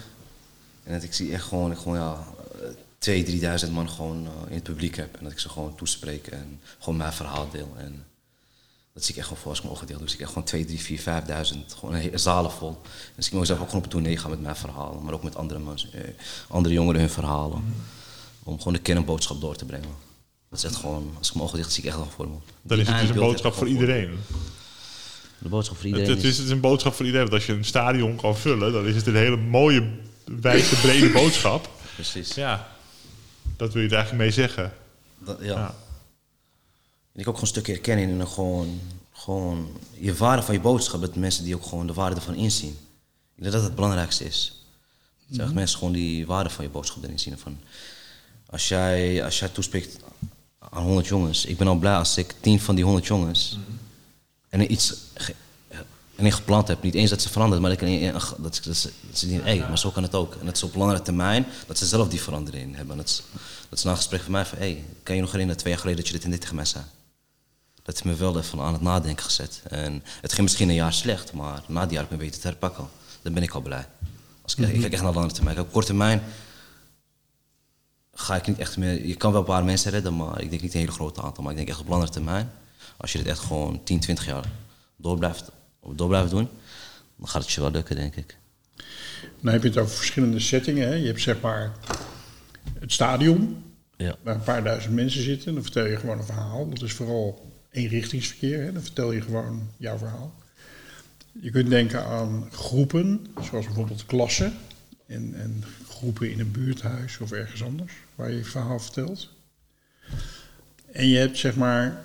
En 0.85 0.93
dat 0.93 1.03
ik 1.03 1.15
zie 1.15 1.33
echt 1.33 1.45
gewoon, 1.45 1.77
gewoon 1.77 1.99
ja, 1.99 2.17
2.000, 3.11 3.65
3.000 3.67 3.73
man 3.73 3.91
gewoon 3.91 4.23
uh, 4.23 4.31
in 4.49 4.55
het 4.55 4.63
publiek 4.63 4.97
heb. 4.97 5.17
En 5.17 5.25
dat 5.25 5.33
ik 5.33 5.39
ze 5.39 5.49
gewoon 5.49 5.75
toespreek 5.75 6.27
en 6.27 6.61
gewoon 6.79 6.99
mijn 6.99 7.13
verhaal 7.13 7.49
deel. 7.51 7.75
En 7.79 8.05
Dat 8.95 9.05
zie 9.05 9.13
ik 9.13 9.19
echt 9.19 9.27
gewoon 9.27 9.43
voor 9.43 9.51
als 9.51 9.59
ik 9.59 9.65
mijn 9.65 9.77
ogen 9.77 9.87
dicht 9.87 9.99
doe. 9.99 10.09
zie 10.09 10.19
ik 10.19 10.23
echt 10.23 10.33
gewoon 10.33 10.47
2, 10.49 10.65
3, 10.65 10.81
4, 10.81 10.99
5.000. 11.01 11.75
Gewoon 11.79 11.95
een 11.95 12.01
hele 12.01 12.19
zalen 12.19 12.51
vol. 12.51 12.81
Zie 13.17 13.33
ik 13.33 13.39
mezelf 13.39 13.61
ook 13.61 13.69
gewoon 13.69 13.85
op 13.85 13.91
tournee 13.91 14.17
gaan 14.17 14.31
met 14.31 14.43
mijn 14.43 14.57
verhalen. 14.57 15.03
Maar 15.05 15.15
ook 15.15 15.23
met 15.23 15.37
andere, 15.37 15.61
mensen, 15.61 15.93
eh, 15.93 16.01
andere 16.49 16.75
jongeren 16.75 17.01
hun 17.01 17.11
verhalen. 17.11 17.75
Om 18.43 18.59
gewoon 18.59 18.73
de 18.73 18.79
kernboodschap 18.79 19.41
door 19.41 19.57
te 19.57 19.65
brengen. 19.65 19.89
Dat 20.49 20.59
is 20.59 20.65
echt 20.65 20.77
gewoon, 20.77 21.15
als 21.19 21.29
ik 21.29 21.35
mijn 21.35 21.47
ogen 21.47 21.59
dicht 21.59 21.73
zie 21.73 21.83
ik 21.83 21.89
echt 21.89 21.99
wel 21.99 22.11
voor 22.15 22.29
me. 22.29 22.35
Dan 22.63 22.79
is 22.79 22.89
het 22.89 23.01
dus 23.01 23.09
een 23.09 23.15
boodschap 23.15 23.55
voor 23.55 23.67
gewoon 23.67 23.81
iedereen. 23.81 24.19
De 25.39 25.49
boodschap 25.49 25.77
voor 25.77 25.87
Het, 25.87 25.95
iedereen 25.99 26.17
het, 26.17 26.25
is, 26.25 26.37
het 26.37 26.47
is 26.47 26.53
een 26.53 26.61
boodschap 26.61 26.95
voor 26.95 27.07
iedereen. 27.07 27.29
Want 27.29 27.41
als 27.41 27.51
je 27.51 27.59
een 27.59 27.65
stadion 27.65 28.17
kan 28.17 28.37
vullen, 28.37 28.73
dan 28.73 28.87
is 28.87 28.97
het 28.97 29.07
een 29.07 29.17
hele 29.17 29.37
mooie, 29.37 29.91
wijze, 30.25 30.77
brede 30.77 31.11
boodschap. 31.11 31.71
Precies. 31.95 32.35
Ja, 32.35 32.69
dat 33.57 33.73
wil 33.73 33.83
je 33.83 33.89
er 33.89 33.95
eigenlijk 33.95 34.25
mee 34.25 34.33
zeggen. 34.33 34.73
Dat, 35.19 35.39
ja. 35.41 35.47
Ja. 35.47 35.75
En 37.15 37.21
ik 37.21 37.29
ook 37.29 37.35
gewoon 37.35 37.41
een 37.41 37.47
stukje 37.47 37.73
erkenning 37.73 38.21
en 38.21 38.29
gewoon, 38.29 38.81
gewoon 39.13 39.71
je 39.99 40.15
waarde 40.15 40.43
van 40.43 40.55
je 40.55 40.61
boodschap. 40.61 41.01
Dat 41.01 41.17
mensen 41.17 41.45
die 41.45 41.55
ook 41.55 41.67
gewoon 41.67 41.87
de 41.87 41.93
waarde 41.93 42.17
ervan 42.17 42.35
inzien. 42.35 42.69
Ik 43.35 43.43
denk 43.43 43.43
dat 43.45 43.53
dat 43.53 43.63
het 43.63 43.75
belangrijkste 43.75 44.25
is. 44.25 44.65
Dat 45.27 45.41
echt 45.41 45.55
mensen 45.55 45.79
gewoon 45.79 45.93
die 45.93 46.27
waarde 46.27 46.51
van 46.51 46.65
je 46.65 46.71
boodschap 46.71 47.03
erin 47.05 47.19
zien. 47.19 47.39
Van, 47.39 47.59
als, 48.51 48.69
jij, 48.69 49.25
als 49.25 49.39
jij 49.39 49.49
toespreekt 49.49 49.97
aan 50.59 50.83
100 50.83 51.07
jongens, 51.07 51.45
ik 51.45 51.57
ben 51.57 51.67
al 51.69 51.75
blij 51.77 51.95
als 51.97 52.17
ik 52.17 52.35
10 52.41 52.61
van 52.61 52.75
die 52.75 52.85
100 52.85 53.07
jongens 53.07 53.59
en 54.49 54.61
er 54.61 54.67
iets 54.69 54.95
en 56.17 56.25
in 56.25 56.33
geplant 56.33 56.69
heb. 56.69 56.83
Niet 56.83 56.95
eens 56.95 57.11
dat 57.11 57.23
ze 57.23 57.29
veranderen, 57.29 57.63
maar 57.63 57.71
dat, 57.77 57.89
ik 57.89 58.13
dat, 58.13 58.55
ze- 58.57 58.63
dat 58.63 58.77
ze, 58.77 58.91
dat 59.09 59.19
ze 59.19 59.29
denken, 59.29 59.47
hé, 59.47 59.69
maar 59.69 59.79
zo 59.79 59.91
kan 59.91 60.03
het 60.03 60.15
ook. 60.15 60.35
En 60.35 60.47
dat 60.47 60.57
is 60.57 60.63
op 60.63 60.75
langere 60.75 61.03
termijn, 61.03 61.47
dat 61.67 61.79
ze 61.79 61.87
zelf 61.87 62.09
die 62.09 62.21
verandering 62.21 62.75
hebben. 62.77 62.91
En 62.93 62.97
dat 62.99 63.09
is, 63.09 63.23
dat 63.69 63.79
is 63.79 63.85
na 63.85 63.91
een 63.91 63.97
gesprek 63.97 64.21
van 64.23 64.33
mij 64.33 64.47
van, 64.47 64.59
hé, 64.59 64.85
kan 65.03 65.15
je 65.15 65.21
nog 65.21 65.31
herinneren 65.31 65.61
twee 65.61 65.73
jaar 65.73 65.83
geleden 65.83 66.03
dat 66.03 66.11
je 66.13 66.17
dit 66.19 66.25
en 66.25 66.31
dit 66.31 66.41
tegen 66.41 66.57
mij 66.57 66.65
zei? 66.65 66.85
Dat 67.83 67.95
heeft 67.95 68.05
me 68.05 68.15
wel 68.15 68.39
even 68.39 68.61
aan 68.61 68.73
het 68.73 68.83
nadenken 68.83 69.25
gezet. 69.25 69.63
En 69.69 70.03
het 70.21 70.31
ging 70.33 70.43
misschien 70.43 70.69
een 70.69 70.75
jaar 70.75 70.93
slecht, 70.93 71.33
maar 71.33 71.63
na 71.69 71.83
die 71.83 71.93
jaar 71.93 72.03
heb 72.03 72.13
ik 72.13 72.19
me 72.19 72.25
weten 72.25 72.41
te 72.41 72.47
herpakken. 72.47 72.89
Dan 73.23 73.33
ben 73.35 73.43
ik 73.43 73.53
al 73.55 73.61
blij. 73.61 73.87
Als 74.43 74.55
ik, 74.55 74.69
ik 74.69 74.81
kijk 74.81 74.93
echt 74.93 75.03
naar 75.03 75.13
langere 75.13 75.35
termijn. 75.35 75.61
Op 75.61 75.73
korte 75.73 75.87
termijn 75.87 76.23
ga 78.15 78.37
ik 78.37 78.47
niet 78.47 78.59
echt 78.59 78.77
meer... 78.77 79.07
Je 79.07 79.15
kan 79.17 79.31
wel 79.33 79.41
een 79.41 79.47
paar 79.47 79.65
mensen 79.65 79.91
redden, 79.91 80.17
maar 80.17 80.41
ik 80.41 80.51
denk 80.51 80.63
niet 80.63 80.75
een 80.75 80.81
hele 80.81 80.93
grote 80.93 81.23
aantal. 81.23 81.43
Maar 81.43 81.53
ik 81.53 81.59
denk 81.59 81.69
echt 81.71 81.81
op 81.81 81.89
langere 81.89 82.11
termijn, 82.11 82.51
als 82.97 83.13
je 83.13 83.19
dit 83.19 83.27
echt 83.27 83.39
gewoon 83.39 83.85
10, 83.85 84.01
20 84.01 84.27
jaar 84.27 84.45
door 84.97 85.19
blijft, 85.19 85.51
door 85.95 86.09
blijft 86.09 86.31
doen, 86.31 86.49
dan 87.17 87.29
gaat 87.29 87.43
het 87.43 87.51
je 87.53 87.61
wel 87.61 87.71
lukken, 87.71 87.97
denk 87.97 88.17
ik. 88.17 88.37
Dan 89.41 89.53
heb 89.53 89.63
je 89.63 89.69
het 89.69 89.79
over 89.79 89.95
verschillende 89.97 90.41
settingen. 90.41 90.89
Hè? 90.89 90.95
Je 90.95 91.07
hebt 91.07 91.21
zeg 91.21 91.41
maar 91.41 91.73
het 92.79 92.93
stadion, 92.93 93.65
Ja. 93.97 94.17
waar 94.23 94.35
een 94.35 94.43
paar 94.43 94.65
duizend 94.65 94.95
mensen 94.95 95.23
zitten. 95.23 95.55
Dan 95.55 95.63
vertel 95.63 95.87
je 95.87 95.97
gewoon 95.97 96.19
een 96.19 96.25
verhaal. 96.25 96.69
Dat 96.69 96.83
is 96.83 96.93
vooral 96.93 97.52
eenrichtingsverkeer. 97.73 98.63
Hè? 98.63 98.73
Dan 98.73 98.83
vertel 98.83 99.13
je 99.13 99.21
gewoon 99.21 99.69
jouw 99.77 99.99
verhaal. 99.99 100.35
Je 101.41 101.51
kunt 101.51 101.69
denken 101.69 102.05
aan 102.05 102.49
groepen, 102.53 103.27
zoals 103.43 103.67
bijvoorbeeld 103.67 104.07
klassen. 104.07 104.53
En, 105.07 105.35
en 105.35 105.65
groepen 105.89 106.31
in 106.31 106.41
een 106.41 106.51
buurthuis 106.51 107.19
of 107.19 107.33
ergens 107.33 107.63
anders, 107.63 107.93
waar 108.15 108.31
je 108.31 108.37
je 108.37 108.45
verhaal 108.45 108.79
vertelt. 108.79 109.31
En 110.93 111.07
je 111.07 111.17
hebt 111.17 111.39
zeg 111.39 111.57
maar 111.57 112.05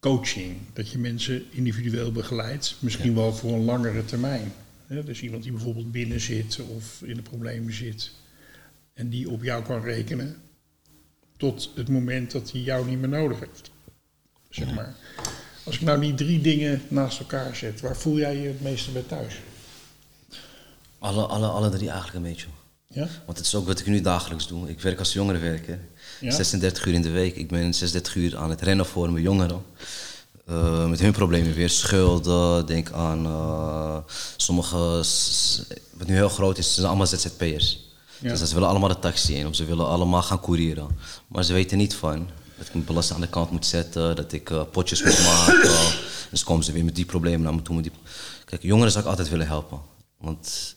coaching, 0.00 0.56
dat 0.72 0.90
je 0.90 0.98
mensen 0.98 1.44
individueel 1.50 2.12
begeleidt. 2.12 2.76
Misschien 2.78 3.14
wel 3.14 3.32
voor 3.32 3.52
een 3.52 3.64
langere 3.64 4.04
termijn. 4.04 4.52
Dus 4.86 5.22
iemand 5.22 5.42
die 5.42 5.52
bijvoorbeeld 5.52 5.92
binnen 5.92 6.20
zit 6.20 6.60
of 6.60 7.02
in 7.02 7.14
de 7.14 7.22
problemen 7.22 7.72
zit. 7.72 8.10
En 8.94 9.08
die 9.08 9.30
op 9.30 9.42
jou 9.42 9.64
kan 9.64 9.82
rekenen 9.82 10.36
tot 11.36 11.70
het 11.74 11.88
moment 11.88 12.30
dat 12.30 12.52
hij 12.52 12.60
jou 12.60 12.88
niet 12.88 12.98
meer 12.98 13.08
nodig 13.08 13.40
heeft. 13.40 13.71
Zeg 14.54 14.74
maar. 14.74 14.94
Als 15.64 15.74
ik 15.74 15.80
nou 15.80 16.00
die 16.00 16.14
drie 16.14 16.40
dingen 16.40 16.82
naast 16.88 17.18
elkaar 17.18 17.56
zet, 17.56 17.80
waar 17.80 17.96
voel 17.96 18.16
jij 18.18 18.36
je 18.36 18.48
het 18.48 18.60
meeste 18.60 18.90
bij 18.90 19.02
thuis? 19.02 19.40
Alle, 20.98 21.26
alle, 21.26 21.46
alle 21.46 21.70
drie 21.70 21.88
eigenlijk 21.88 22.16
een 22.16 22.30
beetje. 22.30 22.46
Ja? 22.86 23.08
Want 23.26 23.38
het 23.38 23.46
is 23.46 23.54
ook 23.54 23.66
wat 23.66 23.80
ik 23.80 23.86
nu 23.86 24.00
dagelijks 24.00 24.48
doe. 24.48 24.68
Ik 24.68 24.80
werk 24.80 24.98
als 24.98 25.12
jongerenwerker. 25.12 25.78
Ja. 26.20 26.30
36 26.30 26.86
uur 26.86 26.94
in 26.94 27.02
de 27.02 27.10
week. 27.10 27.36
Ik 27.36 27.48
ben 27.48 27.74
36 27.74 28.14
uur 28.14 28.36
aan 28.36 28.50
het 28.50 28.60
rennen 28.60 28.86
voor 28.86 29.10
mijn 29.10 29.24
jongeren. 29.24 29.62
Eh, 30.46 30.86
met 30.86 31.00
hun 31.00 31.12
problemen 31.12 31.54
weer. 31.54 31.70
Schulden, 31.70 32.66
denk 32.66 32.90
aan 32.90 33.26
uh, 33.26 33.96
sommige... 34.36 34.76
Wat 35.92 36.06
nu 36.06 36.14
heel 36.14 36.28
groot 36.28 36.58
is, 36.58 36.66
ze 36.68 36.74
zijn 36.74 36.86
allemaal 36.86 37.06
ZZP'ers. 37.06 37.90
Ja. 38.18 38.28
Dus 38.28 38.48
ze 38.48 38.54
willen 38.54 38.68
allemaal 38.68 38.88
de 38.88 38.98
taxi 38.98 39.34
in. 39.34 39.46
Of 39.46 39.54
ze 39.54 39.64
willen 39.64 39.86
allemaal 39.86 40.22
gaan 40.22 40.40
courieren. 40.40 40.88
Maar 41.26 41.44
ze 41.44 41.52
weten 41.52 41.78
niet 41.78 41.94
van 41.94 42.28
dat 42.62 42.70
ik 42.70 42.74
mijn 42.74 42.86
belasting 42.86 43.18
aan 43.18 43.24
de 43.24 43.30
kant 43.30 43.50
moet 43.50 43.66
zetten. 43.66 44.16
Dat 44.16 44.32
ik 44.32 44.50
eh, 44.50 44.62
potjes 44.70 45.02
moet 45.02 45.24
maken. 45.24 45.62
en 45.62 45.98
dan 46.30 46.44
komen 46.44 46.64
ze 46.64 46.72
weer 46.72 46.84
met 46.84 46.94
die 46.96 47.04
problemen 47.04 47.42
naar 47.42 47.54
me 47.54 47.62
toe. 47.62 47.74
Met 47.74 47.84
die... 47.84 47.92
Kijk, 48.44 48.62
jongeren 48.62 48.90
zou 48.92 49.04
ik 49.04 49.10
altijd 49.10 49.28
willen 49.28 49.46
helpen. 49.46 49.80
Want 50.18 50.76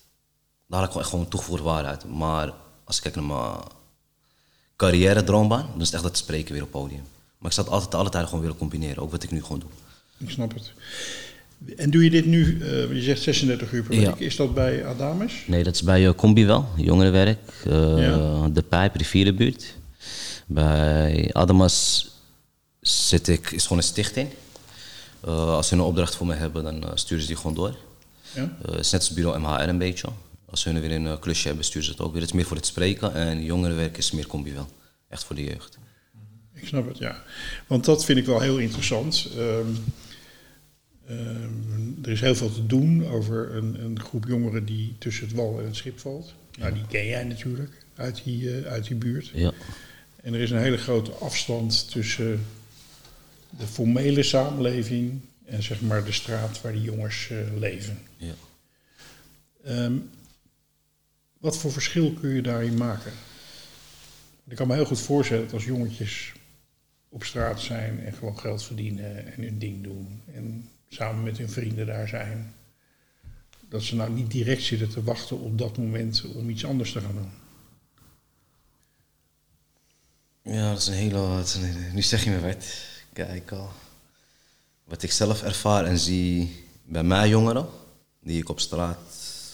daar 0.66 0.78
haal 0.78 0.82
ik 0.82 0.86
gewoon 0.86 1.02
echt 1.02 1.10
gewoon 1.10 1.28
toegevoegde 1.28 1.64
waarde 1.64 1.88
uit. 1.88 2.04
Maar 2.04 2.52
als 2.84 2.96
ik 2.96 3.02
kijk 3.02 3.14
naar 3.14 3.24
mijn 3.24 3.56
carrière 4.76 5.24
droombaan, 5.24 5.66
dan 5.72 5.80
is 5.80 5.86
het 5.86 5.94
echt 5.94 6.02
dat 6.02 6.16
spreken 6.16 6.52
weer 6.52 6.62
op 6.62 6.70
podium. 6.70 7.02
Maar 7.38 7.48
ik 7.50 7.52
zou 7.56 7.66
het 7.66 7.76
altijd 7.76 7.94
alle 7.94 8.08
tijden 8.10 8.28
gewoon 8.28 8.44
willen 8.44 8.58
combineren, 8.58 9.02
ook 9.02 9.10
wat 9.10 9.22
ik 9.22 9.30
nu 9.30 9.42
gewoon 9.42 9.58
doe. 9.58 9.68
Ik 10.18 10.30
snap 10.30 10.54
het. 10.54 10.72
En 11.76 11.90
doe 11.90 12.04
je 12.04 12.10
dit 12.10 12.26
nu, 12.26 12.60
eh, 12.62 12.92
je 12.94 13.02
zegt 13.02 13.22
36 13.22 13.72
uur 13.72 13.82
per 13.82 13.94
Ja. 14.00 14.10
week, 14.10 14.18
is 14.18 14.36
dat 14.36 14.54
bij 14.54 14.86
Adamus? 14.86 15.32
Nee, 15.46 15.64
dat 15.64 15.74
is 15.74 15.82
bij 15.82 16.06
eh, 16.06 16.14
Combi 16.14 16.46
wel, 16.46 16.68
jongerenwerk, 16.76 17.38
eh, 17.66 17.98
Ja. 17.98 18.48
de 18.48 18.62
Pijp, 18.62 18.94
Rivierenbuurt. 18.96 19.74
Bij 20.46 21.30
Adamas 21.32 22.08
zit 22.80 23.28
ik, 23.28 23.50
is 23.50 23.62
gewoon 23.62 23.78
een 23.78 23.84
stichting. 23.84 24.28
Eh, 25.20 25.54
als 25.54 25.68
ze 25.68 25.74
een 25.74 25.80
opdracht 25.80 26.14
voor 26.14 26.26
me 26.26 26.34
hebben, 26.34 26.64
dan 26.64 26.84
eh, 26.84 26.90
sturen 26.94 27.22
ze 27.22 27.28
die 27.28 27.36
gewoon 27.36 27.54
door. 27.54 27.76
Ja? 28.34 28.56
Eh, 28.62 28.70
het 28.70 28.80
is 28.80 28.90
net 28.90 29.00
als 29.00 29.10
bureau 29.10 29.38
MHR 29.38 29.68
een 29.68 29.78
beetje. 29.78 30.08
Als 30.50 30.60
ze 30.60 30.80
weer 30.80 30.92
een 30.92 31.18
klusje 31.18 31.46
hebben, 31.46 31.64
sturen 31.64 31.84
ze 31.84 31.90
het 31.90 32.00
ook 32.00 32.12
weer. 32.12 32.20
Het 32.20 32.30
is 32.30 32.36
meer 32.36 32.44
voor 32.46 32.56
het 32.56 32.66
spreken 32.66 33.14
en 33.14 33.44
jongerenwerk 33.44 33.96
is 33.96 34.10
meer 34.10 34.26
combi 34.26 34.52
wel. 34.52 34.68
Echt 35.08 35.24
voor 35.24 35.36
de 35.36 35.44
jeugd. 35.44 35.78
Ik 36.52 36.66
snap 36.66 36.88
het, 36.88 36.98
ja. 36.98 37.22
Want 37.66 37.84
dat 37.84 38.04
vind 38.04 38.18
ik 38.18 38.26
wel 38.26 38.40
heel 38.40 38.58
interessant. 38.58 39.28
Ehm, 39.36 39.66
ehm, 41.06 42.02
er 42.02 42.10
is 42.10 42.20
heel 42.20 42.34
veel 42.34 42.52
te 42.52 42.66
doen 42.66 43.06
over 43.06 43.54
een, 43.54 43.84
een 43.84 44.00
groep 44.00 44.24
jongeren 44.26 44.64
die 44.64 44.96
tussen 44.98 45.26
het 45.26 45.36
wal 45.36 45.58
en 45.58 45.64
het 45.64 45.76
schip 45.76 45.98
valt. 45.98 46.34
Nou, 46.58 46.72
die 46.72 46.86
ken 46.88 47.06
jij 47.06 47.24
natuurlijk 47.24 47.84
uit 47.94 48.20
die, 48.24 48.66
uit 48.66 48.86
die 48.86 48.96
buurt. 48.96 49.30
Ja. 49.34 49.52
En 50.26 50.34
er 50.34 50.40
is 50.40 50.50
een 50.50 50.58
hele 50.58 50.76
grote 50.76 51.10
afstand 51.10 51.90
tussen 51.90 52.46
de 53.58 53.66
formele 53.66 54.22
samenleving 54.22 55.20
en 55.44 55.62
zeg 55.62 55.80
maar 55.80 56.04
de 56.04 56.12
straat 56.12 56.60
waar 56.60 56.72
die 56.72 56.82
jongens 56.82 57.28
eh, 57.30 57.38
leven. 57.58 57.98
ja. 58.16 58.34
Ehm, 59.64 59.96
wat 61.38 61.58
voor 61.58 61.72
verschil 61.72 62.12
kun 62.12 62.30
je 62.30 62.42
daarin 62.42 62.76
maken? 62.76 63.12
Ik 64.48 64.56
kan 64.56 64.66
me 64.66 64.74
heel 64.74 64.84
goed 64.84 65.00
voorstellen 65.00 65.44
dat 65.44 65.52
als 65.52 65.64
jongetjes 65.64 66.32
op 67.08 67.24
straat 67.24 67.60
zijn 67.60 68.04
en 68.04 68.12
gewoon 68.12 68.38
geld 68.38 68.64
verdienen 68.64 69.34
en 69.34 69.42
hun 69.42 69.58
ding 69.58 69.82
doen 69.82 70.22
en 70.34 70.68
samen 70.88 71.22
met 71.22 71.38
hun 71.38 71.50
vrienden 71.50 71.86
daar 71.86 72.08
zijn, 72.08 72.54
dat 73.68 73.82
ze 73.82 73.96
nou 73.96 74.10
niet 74.10 74.30
direct 74.30 74.62
zitten 74.62 74.88
te 74.88 75.02
wachten 75.02 75.40
op 75.40 75.58
dat 75.58 75.78
moment 75.78 76.24
om 76.34 76.50
iets 76.50 76.64
anders 76.64 76.92
te 76.92 77.00
gaan 77.00 77.14
doen. 77.14 77.45
Ja, 80.46 80.68
dat 80.70 80.78
is 80.80 80.86
een 80.86 80.92
hele. 80.94 81.40
Is 81.42 81.54
een, 81.54 81.76
nu 81.94 82.02
zeg 82.02 82.24
je 82.24 82.30
me 82.30 82.40
wat. 82.40 82.64
Kijk 83.12 83.52
al. 83.52 83.68
Wat 84.84 85.02
ik 85.02 85.12
zelf 85.12 85.42
ervaar 85.42 85.84
en 85.84 85.98
zie 85.98 86.64
bij 86.84 87.02
mij 87.02 87.28
jongeren, 87.28 87.66
die 88.22 88.40
ik 88.40 88.48
op 88.48 88.60
straat. 88.60 88.98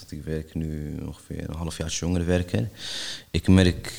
Ik 0.09 0.25
werk 0.25 0.55
nu 0.55 0.99
ongeveer 1.07 1.49
een 1.49 1.57
half 1.57 1.77
jaar 1.77 1.87
als 1.87 1.99
jongerenwerker. 1.99 2.69
Ik 3.31 3.49
merk 3.49 3.93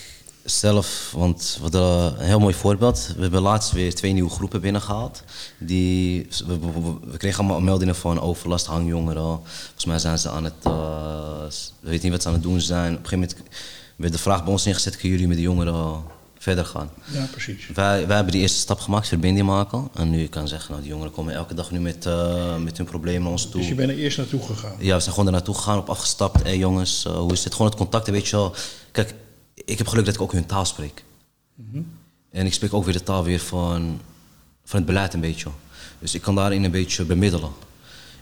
zelf, 0.44 1.12
want 1.16 1.58
wat 1.62 1.74
een 1.74 2.18
heel 2.26 2.40
mooi 2.40 2.54
voorbeeld. 2.54 3.14
We 3.16 3.22
hebben 3.22 3.42
laatst 3.42 3.72
weer 3.72 3.96
twee 3.96 4.12
nieuwe 4.14 4.30
groepen 4.30 4.62
binnengehaald. 4.62 5.24
Die, 5.60 6.28
we, 6.48 6.60
we- 6.60 6.72
we- 6.82 7.12
we 7.12 7.18
kregen 7.18 7.40
allemaal 7.40 7.62
meldingen 7.62 7.96
van 7.96 8.20
overlast, 8.20 8.66
hangjongeren. 8.66 9.40
Volgens 9.44 9.86
mij 9.86 10.00
zijn 10.00 10.20
ze 10.20 10.30
aan 10.30 10.44
het. 10.44 10.54
eh, 10.64 11.44
we 11.80 11.90
weten 11.90 12.04
niet 12.04 12.12
wat 12.12 12.22
ze 12.22 12.28
aan 12.28 12.34
het 12.34 12.44
doen 12.44 12.62
zijn. 12.62 12.92
Op 12.98 13.04
een 13.04 13.08
gegeven 13.10 13.20
moment 13.38 13.52
werd 13.96 14.14
de 14.14 14.20
vraag 14.20 14.44
bij 14.44 14.52
ons 14.52 14.66
ingezet: 14.66 14.94
kunnen 14.94 15.12
jullie 15.12 15.28
met 15.28 15.38
de 15.38 15.44
jongeren 15.44 16.04
verder 16.44 16.66
gaan? 16.66 16.90
Ja, 17.12 17.26
precies. 17.32 17.68
Wij, 17.74 18.08
wij 18.08 18.16
hebben 18.16 18.34
die 18.34 18.42
eerste 18.42 18.60
stap 18.60 18.80
gemaakt, 18.80 19.08
verbinding 19.08 19.48
maken. 19.48 19.90
En 19.94 20.10
nu 20.10 20.28
kan 20.28 20.44
ik 20.44 20.50
zeggen, 20.50 20.70
nou, 20.70 20.82
die 20.82 20.92
jongeren 20.92 21.14
komen 21.14 21.34
elke 21.34 21.54
dag 21.54 21.72
nu 21.72 21.80
met, 21.80 22.06
eh, 22.06 22.58
met 22.58 22.78
hun 22.78 22.86
problemen 22.86 23.22
naar 23.22 23.32
ons 23.32 23.50
toe. 23.50 23.60
Dus 23.60 23.70
je 23.70 23.76
bent 23.76 23.90
er 23.90 23.98
eerst 23.98 24.18
naartoe 24.18 24.42
gegaan. 24.42 24.76
Ja, 24.80 24.96
we 24.96 25.02
zijn 25.02 25.12
gewoon 25.12 25.26
er 25.26 25.32
naartoe 25.32 25.56
gegaan, 25.56 25.78
op 25.78 25.90
afgestapt. 25.90 26.44
Hé 26.44 26.50
jongens, 26.50 27.06
eh, 27.06 27.14
hoe 27.14 27.32
is 27.32 27.44
het? 27.44 27.54
Gewoon 27.54 27.68
het 27.68 27.78
contact, 27.78 28.10
weet 28.10 28.28
je 28.28 28.36
wel. 28.36 28.56
Kijk, 28.92 29.14
ik 29.54 29.78
heb 29.78 29.88
geluk 29.88 30.06
dat 30.06 30.14
ik 30.14 30.22
ook 30.22 30.32
hun 30.32 30.46
taal 30.46 30.66
spreek. 30.66 31.04
En 32.32 32.46
ik 32.46 32.54
spreek 32.54 32.74
ook 32.74 32.84
weer 32.86 32.94
de 32.94 33.04
taal 33.04 33.24
weer 33.24 33.40
van, 33.40 34.02
van 34.66 34.78
het 34.78 34.86
beleid 34.86 35.14
een 35.14 35.20
beetje. 35.20 35.50
Dus 36.00 36.16
ik 36.16 36.22
kan 36.22 36.36
daarin 36.36 36.64
een 36.64 36.72
beetje 36.72 37.06
bemiddelen. 37.06 37.52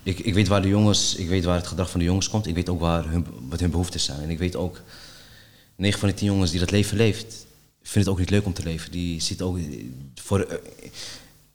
Ik, 0.03 0.19
ik 0.19 0.33
weet 0.33 0.47
waar 0.47 0.61
de 0.61 0.67
jongens, 0.67 1.15
ik 1.15 1.29
weet 1.29 1.43
waar 1.43 1.55
het 1.55 1.67
gedrag 1.67 1.89
van 1.89 1.99
de 1.99 2.05
jongens 2.05 2.29
komt. 2.29 2.47
Ik 2.47 2.55
weet 2.55 2.69
ook 2.69 2.79
waar 2.79 3.09
hun, 3.09 3.25
wat 3.49 3.59
hun 3.59 3.71
behoeftes 3.71 4.03
zijn. 4.03 4.21
En 4.21 4.29
ik 4.29 4.39
weet 4.39 4.55
ook, 4.55 4.81
9 5.75 5.99
van 5.99 6.09
de 6.09 6.15
10 6.15 6.27
jongens 6.27 6.51
die 6.51 6.59
dat 6.59 6.71
leven 6.71 6.97
leeft, 6.97 7.45
vinden 7.81 8.01
het 8.01 8.07
ook 8.07 8.19
niet 8.19 8.29
leuk 8.29 8.45
om 8.45 8.53
te 8.53 8.63
leven. 8.63 8.91
Die 8.91 9.21
ziet 9.21 9.41
ook 9.41 9.57
voor, 10.15 10.39
eh, 10.39 10.57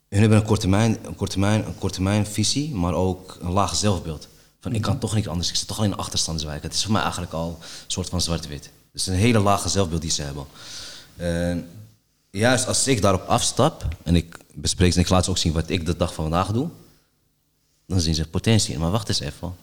hun 0.09 0.19
hebben 0.19 0.37
een 0.37 0.45
korte 0.45 0.61
termijn, 0.61 0.97
een 1.05 1.15
korte 1.15 1.33
termijn, 1.33 1.65
een 1.65 1.77
korte 1.77 1.95
termijn 1.95 2.25
visie, 2.25 2.73
maar 2.73 2.93
ook 2.93 3.37
een 3.41 3.51
laag 3.51 3.75
zelfbeeld. 3.75 4.27
Van 4.59 4.73
ik 4.73 4.81
kan 4.81 4.99
toch 4.99 5.15
niet 5.15 5.27
anders, 5.27 5.49
ik 5.49 5.55
zit 5.55 5.67
toch 5.67 5.77
al 5.77 5.83
in 5.83 5.91
een 5.91 5.97
achterstandswijk. 5.97 6.63
Het 6.63 6.73
is 6.73 6.83
voor 6.83 6.91
mij 6.91 7.01
eigenlijk 7.01 7.33
al 7.33 7.57
een 7.59 7.65
soort 7.87 8.09
van 8.09 8.21
zwart-wit. 8.21 8.71
Dus 8.91 9.07
een 9.07 9.13
hele 9.13 9.39
lage 9.39 9.69
zelfbeeld 9.69 10.01
die 10.01 10.11
ze 10.11 10.21
hebben. 10.21 10.45
En 11.15 11.69
juist 12.29 12.67
als 12.67 12.87
ik 12.87 13.01
daarop 13.01 13.27
afstap 13.27 13.87
en 14.03 14.15
ik 14.15 14.37
bespreek 14.53 14.91
ze 14.91 14.97
en 14.97 15.03
ik 15.03 15.09
laat 15.09 15.23
ze 15.23 15.29
ook 15.29 15.37
zien 15.37 15.53
wat 15.53 15.69
ik 15.69 15.85
de 15.85 15.95
dag 15.95 16.13
van 16.13 16.23
vandaag 16.23 16.51
doe, 16.51 16.69
dan 17.85 17.99
zien 17.99 18.15
ze 18.15 18.27
potentie. 18.27 18.79
Maar 18.79 18.91
wacht 18.91 19.07
eens 19.07 19.19
even. 19.19 19.55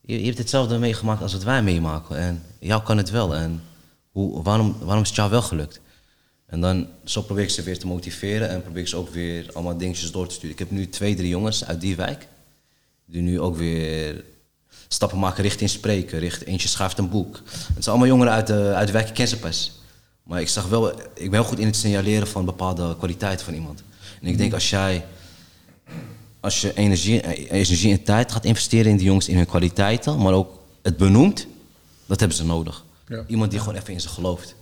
Je, 0.00 0.18
je 0.18 0.26
hebt 0.26 0.38
hetzelfde 0.38 0.78
meegemaakt 0.78 1.22
als 1.22 1.32
wat 1.32 1.42
wij 1.42 1.62
meemaken. 1.62 2.16
En 2.16 2.42
jou 2.58 2.82
kan 2.82 2.96
het 2.96 3.10
wel. 3.10 3.34
En 3.34 3.62
hoe, 4.14 4.42
waarom, 4.42 4.76
waarom 4.80 5.02
is 5.02 5.08
het 5.08 5.16
jou 5.16 5.30
wel 5.30 5.42
gelukt? 5.42 5.80
En 6.46 6.60
dan 6.60 6.86
zo 7.04 7.22
probeer 7.22 7.44
ik 7.44 7.50
ze 7.50 7.62
weer 7.62 7.78
te 7.78 7.86
motiveren 7.86 8.48
en 8.48 8.62
probeer 8.62 8.82
ik 8.82 8.88
ze 8.88 8.96
ook 8.96 9.08
weer 9.08 9.50
allemaal 9.52 9.76
dingetjes 9.76 10.12
door 10.12 10.26
te 10.26 10.34
sturen. 10.34 10.52
Ik 10.52 10.58
heb 10.58 10.70
nu 10.70 10.88
twee, 10.88 11.14
drie 11.14 11.28
jongens 11.28 11.64
uit 11.64 11.80
die 11.80 11.96
wijk. 11.96 12.28
Die 13.06 13.22
nu 13.22 13.40
ook 13.40 13.56
weer 13.56 14.24
stappen 14.88 15.18
maken 15.18 15.42
richting 15.42 15.70
spreken. 15.70 16.18
Richt, 16.18 16.44
eentje 16.44 16.68
schrijft 16.68 16.98
een 16.98 17.08
boek. 17.08 17.40
Het 17.46 17.84
zijn 17.84 17.96
allemaal 17.96 18.06
jongeren 18.06 18.32
uit 18.32 18.46
de, 18.46 18.72
uit 18.74 18.86
de 18.86 18.92
wijk. 18.92 19.32
Maar 20.22 20.40
ik, 20.40 20.48
zag 20.48 20.68
wel, 20.68 20.90
ik 21.00 21.30
ben 21.30 21.32
heel 21.32 21.44
goed 21.44 21.58
in 21.58 21.66
het 21.66 21.76
signaleren 21.76 22.26
van 22.26 22.44
bepaalde 22.44 22.96
kwaliteiten 22.96 23.44
van 23.44 23.54
iemand. 23.54 23.82
En 24.20 24.28
ik 24.28 24.38
denk 24.38 24.52
als 24.52 24.70
jij 24.70 25.04
als 26.40 26.60
je 26.60 26.74
energie, 26.74 27.50
energie 27.50 27.92
en 27.92 28.02
tijd 28.02 28.32
gaat 28.32 28.44
investeren 28.44 28.90
in 28.90 28.96
die 28.96 29.06
jongens, 29.06 29.28
in 29.28 29.36
hun 29.36 29.46
kwaliteiten, 29.46 30.18
maar 30.18 30.32
ook 30.32 30.58
het 30.82 30.96
benoemt, 30.96 31.46
dat 32.06 32.18
hebben 32.18 32.36
ze 32.36 32.44
nodig. 32.44 32.84
Ja. 33.08 33.24
Iemand 33.26 33.50
die 33.50 33.60
gewoon 33.60 33.74
even 33.74 33.92
in 33.92 34.00
ze 34.00 34.08
gelooft. 34.08 34.54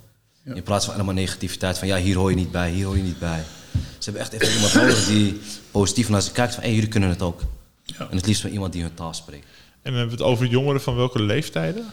In 0.45 0.63
plaats 0.63 0.85
van 0.85 0.95
allemaal 0.95 1.15
negativiteit 1.15 1.79
van 1.79 1.89
ja, 1.89 1.97
hier 1.97 2.17
hoor 2.17 2.31
je 2.31 2.37
niet 2.37 2.51
bij, 2.51 2.71
hier 2.71 2.87
hoor 2.87 2.97
je 2.97 3.03
niet 3.03 3.19
bij. 3.19 3.43
Ze 3.73 4.11
hebben 4.11 4.23
echt 4.23 4.33
even 4.33 4.55
iemand 4.55 4.75
nodig 4.75 5.07
die 5.07 5.41
positief 5.71 6.09
naar 6.09 6.23
ze 6.23 6.33
kijkt 6.33 6.55
van 6.55 6.63
hé, 6.63 6.69
hey, 6.69 6.77
jullie 6.77 6.91
kunnen 6.91 7.09
het 7.09 7.23
ook. 7.23 7.41
Ja. 7.83 8.09
En 8.11 8.17
het 8.17 8.27
liefst 8.27 8.43
van 8.43 8.51
iemand 8.51 8.73
die 8.73 8.83
hun 8.83 8.95
taal 8.95 9.15
spreekt. 9.15 9.45
En 9.45 9.91
dan 9.91 9.95
hebben 9.95 10.17
we 10.17 10.23
het 10.23 10.33
over 10.33 10.47
jongeren 10.47 10.81
van 10.81 10.97
welke 10.97 11.23
leeftijden? 11.23 11.87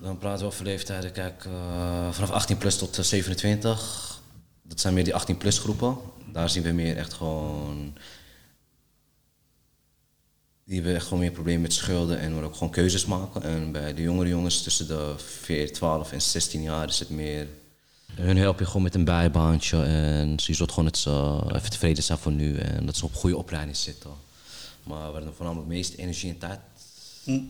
Dan 0.00 0.18
praten 0.18 0.40
we 0.40 0.52
over 0.52 0.64
leeftijden, 0.64 1.12
kijk, 1.12 1.44
eh, 1.44 2.08
vanaf 2.10 2.30
18 2.30 2.58
plus 2.58 2.78
tot 2.78 2.98
eh, 2.98 3.04
27. 3.04 4.20
Dat 4.62 4.80
zijn 4.80 4.94
meer 4.94 5.04
die 5.04 5.14
18 5.14 5.36
plus 5.36 5.58
groepen. 5.58 5.96
Daar 6.32 6.50
zien 6.50 6.62
we 6.62 6.72
meer 6.72 6.96
echt 6.96 7.12
gewoon... 7.12 7.96
Die 10.64 10.74
hebben 10.74 10.94
echt 10.94 11.04
gewoon 11.06 11.18
meer 11.18 11.30
problemen 11.32 11.62
met 11.62 11.72
schulden 11.72 12.18
en 12.18 12.28
willen 12.34 12.44
ook 12.48 12.54
gewoon 12.54 12.72
keuzes 12.72 13.04
maken. 13.06 13.42
En 13.42 13.72
bij 13.72 13.94
de 13.94 14.02
jongere 14.02 14.28
jongens 14.28 14.62
tussen 14.62 14.86
de 14.86 15.14
14, 15.40 15.72
12 15.74 16.12
en 16.12 16.22
16 16.22 16.62
jaar 16.62 16.88
is 16.88 16.98
het 16.98 17.10
meer... 17.10 17.46
Hun 18.14 18.36
help 18.36 18.58
je 18.58 18.64
gewoon 18.66 18.82
met 18.82 18.94
een 18.94 19.04
bijbaantje 19.04 19.82
en 19.82 20.38
ze 20.40 20.54
zult 20.54 20.70
gewoon 20.70 20.84
dat 20.84 20.98
ze 20.98 21.40
even 21.54 21.70
tevreden 21.70 22.02
zijn 22.02 22.18
voor 22.18 22.32
nu 22.32 22.56
en 22.56 22.86
dat 22.86 22.96
ze 22.96 23.04
op 23.04 23.10
een 23.12 23.16
goede 23.18 23.36
opleiding 23.36 23.76
zitten. 23.76 24.10
Maar 24.82 25.12
waar 25.12 25.20
dan 25.24 25.32
voornamelijk 25.34 25.68
de 25.68 25.74
meeste 25.74 25.96
energie 25.96 26.30
en 26.30 26.38
tijd 26.38 26.58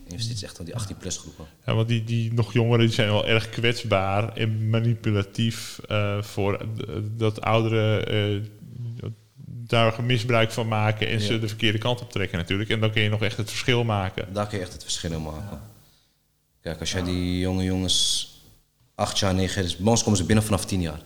investeert 0.09 0.37
is 0.37 0.43
echt 0.43 0.57
wel 0.57 0.67
die 0.67 0.75
18 0.75 0.97
plus 0.97 1.17
groepen. 1.17 1.45
Ja, 1.67 1.75
want 1.75 1.89
die, 1.89 2.05
die 2.05 2.33
nog 2.33 2.53
jongeren 2.53 2.87
die 2.87 2.95
zijn 2.95 3.09
wel 3.09 3.27
erg 3.27 3.49
kwetsbaar 3.51 4.37
en 4.37 4.71
manipulatief 4.71 5.79
eh, 5.89 6.23
voor 6.23 6.59
d- 6.77 6.85
dat 7.19 7.41
ouderen 7.41 8.07
eh, 8.09 8.41
daar 9.67 10.03
misbruik 10.03 10.53
van 10.53 10.69
maken 10.69 11.09
en 11.09 11.21
ze 11.21 11.39
de 11.39 11.49
verkeerde 11.49 11.79
kant 11.79 12.01
op 12.01 12.11
trekken 12.11 12.39
natuurlijk. 12.39 12.71
En 12.71 12.81
dan 12.81 12.91
kun 12.91 13.03
je 13.03 13.09
nog 13.09 13.23
echt 13.23 13.37
het 13.37 13.49
verschil 13.49 13.85
maken. 13.85 14.33
Daar 14.33 14.47
kun 14.47 14.59
je 14.59 14.65
echt 14.65 14.73
het 14.73 14.83
verschil 14.83 15.21
maken. 15.21 15.61
Kijk, 16.63 16.81
als 16.81 16.93
jij 16.93 17.03
die 17.03 17.39
jonge 17.39 17.65
jongens 17.65 18.29
acht 18.95 19.19
jaar, 19.19 19.35
negen 19.35 19.63
jaar, 19.67 19.75
bij 19.79 19.91
ons 19.91 20.03
komen 20.03 20.19
ze 20.19 20.25
binnen 20.25 20.45
vanaf 20.45 20.65
tien 20.65 20.81
jaar. 20.81 21.01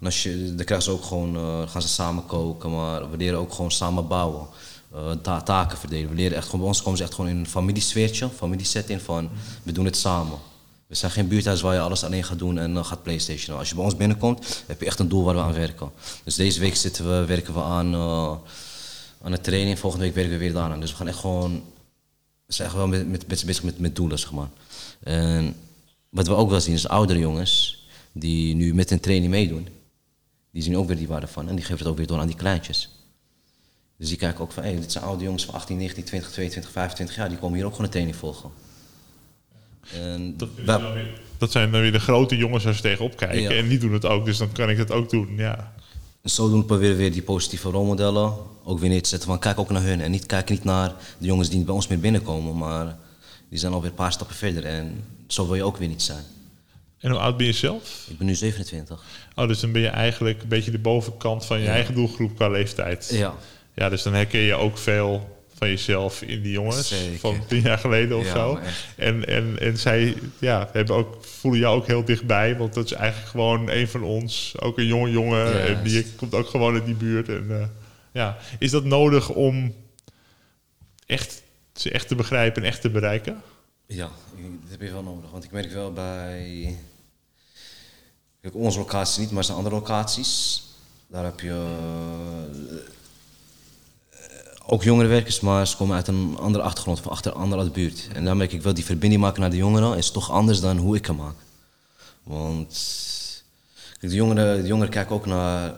En 0.00 0.06
als 0.06 0.22
je, 0.22 0.54
dan 0.54 0.64
krijgen 0.64 0.82
ze 0.86 0.90
ook 0.92 1.04
gewoon, 1.04 1.36
eh, 1.36 1.68
gaan 1.70 1.82
ze 1.82 1.88
samen 1.88 2.26
koken, 2.26 2.70
maar 2.70 3.10
we 3.10 3.16
leren 3.16 3.38
ook 3.38 3.52
gewoon 3.52 3.70
samen 3.70 4.08
bouwen. 4.08 4.46
eh, 4.94 5.10
ta- 5.12 5.42
taken 5.42 5.78
verdelen. 5.78 6.08
We 6.10 6.14
leren 6.14 6.36
echt 6.36 6.44
gewoon, 6.44 6.60
bij 6.60 6.68
ons 6.68 6.82
komen 6.82 6.98
ze 6.98 7.04
echt 7.04 7.14
gewoon 7.14 7.30
in 7.30 7.36
een 7.36 7.46
familiesfeertje, 7.46 8.28
familiesetting 8.28 9.02
van 9.02 9.30
we 9.62 9.72
doen 9.72 9.84
het 9.84 9.96
samen. 9.96 10.38
We 10.90 10.96
zijn 10.96 11.10
geen 11.10 11.28
buurthuis 11.28 11.60
waar 11.60 11.74
je 11.74 11.80
alles 11.80 12.04
alleen 12.04 12.24
gaat 12.24 12.38
doen 12.38 12.58
en 12.58 12.84
gaat 12.84 13.02
Playstation. 13.02 13.58
Als 13.58 13.68
je 13.68 13.74
bij 13.74 13.84
ons 13.84 13.96
binnenkomt, 13.96 14.64
heb 14.66 14.80
je 14.80 14.86
echt 14.86 14.98
een 14.98 15.08
doel 15.08 15.24
waar 15.24 15.34
we 15.34 15.40
aan 15.40 15.52
werken. 15.52 15.90
Dus 16.24 16.34
deze 16.34 16.60
week 16.60 16.76
zitten 16.76 17.08
we, 17.08 17.24
werken 17.24 17.54
we 17.54 17.62
aan, 17.62 17.94
eh, 17.94 18.36
aan 19.22 19.32
een 19.32 19.40
training, 19.40 19.78
volgende 19.78 20.04
week 20.04 20.14
werken 20.14 20.32
we 20.32 20.38
weer 20.38 20.52
daaraan. 20.52 20.80
Dus 20.80 20.90
we 20.90 20.96
gaan 20.96 21.08
echt 21.08 21.18
gewoon 21.18 21.62
we 22.46 22.52
zijn 22.52 22.68
echt 22.68 22.76
wel 22.76 22.86
met, 22.86 23.08
met, 23.08 23.28
met, 23.28 23.44
bezig 23.44 23.62
met, 23.62 23.78
met 23.78 23.96
doelen, 23.96 24.18
zeg 24.18 24.32
maar. 24.32 24.48
En 25.00 25.56
wat 26.08 26.26
we 26.26 26.34
ook 26.34 26.50
wel 26.50 26.60
zien 26.60 26.74
is 26.74 26.88
oudere 26.88 27.18
jongens 27.18 27.84
die 28.12 28.54
nu 28.54 28.74
met 28.74 28.90
een 28.90 29.00
training 29.00 29.30
meedoen. 29.30 29.68
Die 30.50 30.62
zien 30.62 30.76
ook 30.76 30.86
weer 30.86 30.96
die 30.96 31.08
waarde 31.08 31.26
van 31.26 31.48
en 31.48 31.54
die 31.54 31.64
geven 31.64 31.78
het 31.78 31.86
ook 31.86 31.96
weer 31.96 32.06
door 32.06 32.18
aan 32.18 32.26
die 32.26 32.36
kleintjes. 32.36 32.88
Dus 33.96 34.08
die 34.08 34.18
kijken 34.18 34.40
ook 34.40 34.52
van, 34.52 34.62
hé, 34.62 34.80
dit 34.80 34.92
zijn 34.92 35.04
oude 35.04 35.24
jongens 35.24 35.44
van 35.44 35.54
18, 35.54 35.76
19, 35.76 36.04
20, 36.04 36.30
22, 36.30 36.70
25 36.72 37.16
jaar, 37.16 37.28
die 37.28 37.38
komen 37.38 37.56
hier 37.56 37.64
ook 37.64 37.70
gewoon 37.70 37.86
een 37.86 37.92
training 37.92 38.16
volgen. 38.16 38.50
En 39.94 40.36
Dat, 40.36 40.48
dat 41.38 41.52
zijn 41.52 41.70
dan 41.70 41.80
weer 41.80 41.92
de 41.92 42.00
grote 42.00 42.36
jongens 42.36 42.64
waar 42.64 42.74
ze 42.74 42.82
tegenop 42.82 43.16
kijken. 43.16 43.40
Ja. 43.40 43.50
En 43.50 43.68
die 43.68 43.78
doen 43.78 43.92
het 43.92 44.04
ook, 44.04 44.24
dus 44.24 44.38
dan 44.38 44.52
kan 44.52 44.70
ik 44.70 44.76
het 44.76 44.90
ook 44.90 45.10
doen. 45.10 45.28
Ja. 45.36 45.72
zodoende 46.22 46.66
proberen 46.66 46.92
we 46.92 47.02
weer 47.02 47.12
die 47.12 47.22
positieve 47.22 47.70
rolmodellen 47.70 48.34
ook 48.64 48.78
weer 48.78 48.88
neer 48.88 49.02
te 49.02 49.08
zetten 49.08 49.28
van 49.28 49.38
kijk 49.38 49.58
ook 49.58 49.70
naar 49.70 49.82
hun 49.82 50.00
en 50.00 50.10
niet 50.10 50.26
kijk 50.26 50.50
niet 50.50 50.64
naar 50.64 50.94
de 51.18 51.26
jongens 51.26 51.48
die 51.48 51.64
bij 51.64 51.74
ons 51.74 51.86
meer 51.86 52.00
binnenkomen, 52.00 52.56
maar 52.56 52.96
die 53.48 53.58
zijn 53.58 53.72
alweer 53.72 53.90
een 53.90 53.96
paar 53.96 54.12
stappen 54.12 54.36
verder 54.36 54.64
en 54.64 55.04
zo 55.26 55.46
wil 55.46 55.54
je 55.54 55.64
ook 55.64 55.76
weer 55.76 55.88
niet 55.88 56.02
zijn. 56.02 56.24
En 56.98 57.10
hoe 57.10 57.20
oud 57.20 57.36
ben 57.36 57.46
je 57.46 57.52
zelf? 57.52 58.06
Ik 58.08 58.18
ben 58.18 58.26
nu 58.26 58.34
27. 58.34 59.02
Oh, 59.34 59.48
dus 59.48 59.60
dan 59.60 59.72
ben 59.72 59.82
je 59.82 59.88
eigenlijk 59.88 60.42
een 60.42 60.48
beetje 60.48 60.70
de 60.70 60.78
bovenkant 60.78 61.46
van 61.46 61.60
je 61.60 61.68
eigen 61.68 61.94
doelgroep 61.94 62.36
qua 62.36 62.48
leeftijd. 62.48 63.08
Ja. 63.12 63.34
Ja, 63.74 63.88
dus 63.88 64.02
dan 64.02 64.12
herken 64.12 64.40
je 64.40 64.54
ook 64.54 64.78
veel 64.78 65.39
van 65.60 65.68
jezelf 65.68 66.22
in 66.22 66.42
die 66.42 66.52
jongens 66.52 66.88
Zeker. 66.88 67.18
van 67.18 67.46
tien 67.46 67.60
jaar 67.60 67.78
geleden 67.78 68.16
of 68.16 68.24
Ja, 68.24 68.32
zo. 68.32 68.58
En, 68.96 69.26
en, 69.26 69.58
en 69.58 69.78
zij 69.78 70.16
ja, 70.38 70.68
hebben 70.72 70.96
ook, 70.96 71.24
voelen 71.24 71.60
jou 71.60 71.76
ook 71.76 71.86
heel 71.86 72.04
dichtbij, 72.04 72.56
want 72.56 72.74
dat 72.74 72.84
is 72.84 72.92
eigenlijk 72.92 73.30
gewoon 73.30 73.70
een 73.70 73.88
van 73.88 74.02
ons. 74.02 74.54
Ook 74.58 74.78
een 74.78 74.86
jonge 74.86 75.10
jongen 75.10 75.66
en 75.66 75.82
die 75.82 76.06
komt 76.16 76.34
ook 76.34 76.48
gewoon 76.48 76.74
uit 76.74 76.84
die 76.84 76.94
buurt. 76.94 77.28
En, 77.28 77.46
eh, 77.50 77.66
ja. 78.12 78.38
Is 78.58 78.70
dat 78.70 78.84
nodig 78.84 79.28
om 79.28 79.74
echt, 81.06 81.42
ze 81.74 81.90
echt 81.90 82.08
te 82.08 82.14
begrijpen 82.14 82.62
en 82.62 82.68
echt 82.68 82.80
te 82.80 82.90
bereiken? 82.90 83.42
Ja, 83.86 84.10
dat 84.36 84.70
heb 84.70 84.80
je 84.80 84.92
wel 84.92 85.02
nodig. 85.02 85.30
Want 85.30 85.44
ik 85.44 85.50
merk 85.50 85.72
wel 85.72 85.92
bij. 85.92 86.76
Onze 88.52 88.78
locatie 88.78 89.20
niet, 89.20 89.30
maar 89.30 89.44
zijn 89.44 89.56
andere 89.56 89.74
locaties. 89.74 90.62
Daar 91.06 91.24
heb 91.24 91.40
je. 91.40 91.76
Ook 94.70 94.82
jongere 94.82 95.08
werkers, 95.08 95.40
maar 95.40 95.66
ze 95.66 95.76
komen 95.76 95.96
uit 95.96 96.08
een 96.08 96.36
andere 96.38 96.64
achtergrond, 96.64 97.00
van 97.00 97.12
achter 97.12 97.32
andere 97.32 97.70
buurt. 97.70 98.08
En 98.14 98.24
daar 98.24 98.36
merk 98.36 98.52
ik 98.52 98.62
wel, 98.62 98.74
die 98.74 98.84
verbinding 98.84 99.22
maken 99.22 99.40
naar 99.40 99.50
de 99.50 99.56
jongeren 99.56 99.96
is 99.96 100.10
toch 100.10 100.30
anders 100.30 100.60
dan 100.60 100.76
hoe 100.76 100.96
ik 100.96 101.06
hem 101.06 101.16
maak. 101.16 101.34
Want 102.22 102.74
de, 104.00 104.08
jongeren, 104.08 104.62
de 104.62 104.68
jongeren 104.68 104.90
kijken 104.90 105.14
ook 105.14 105.26
naar, 105.26 105.74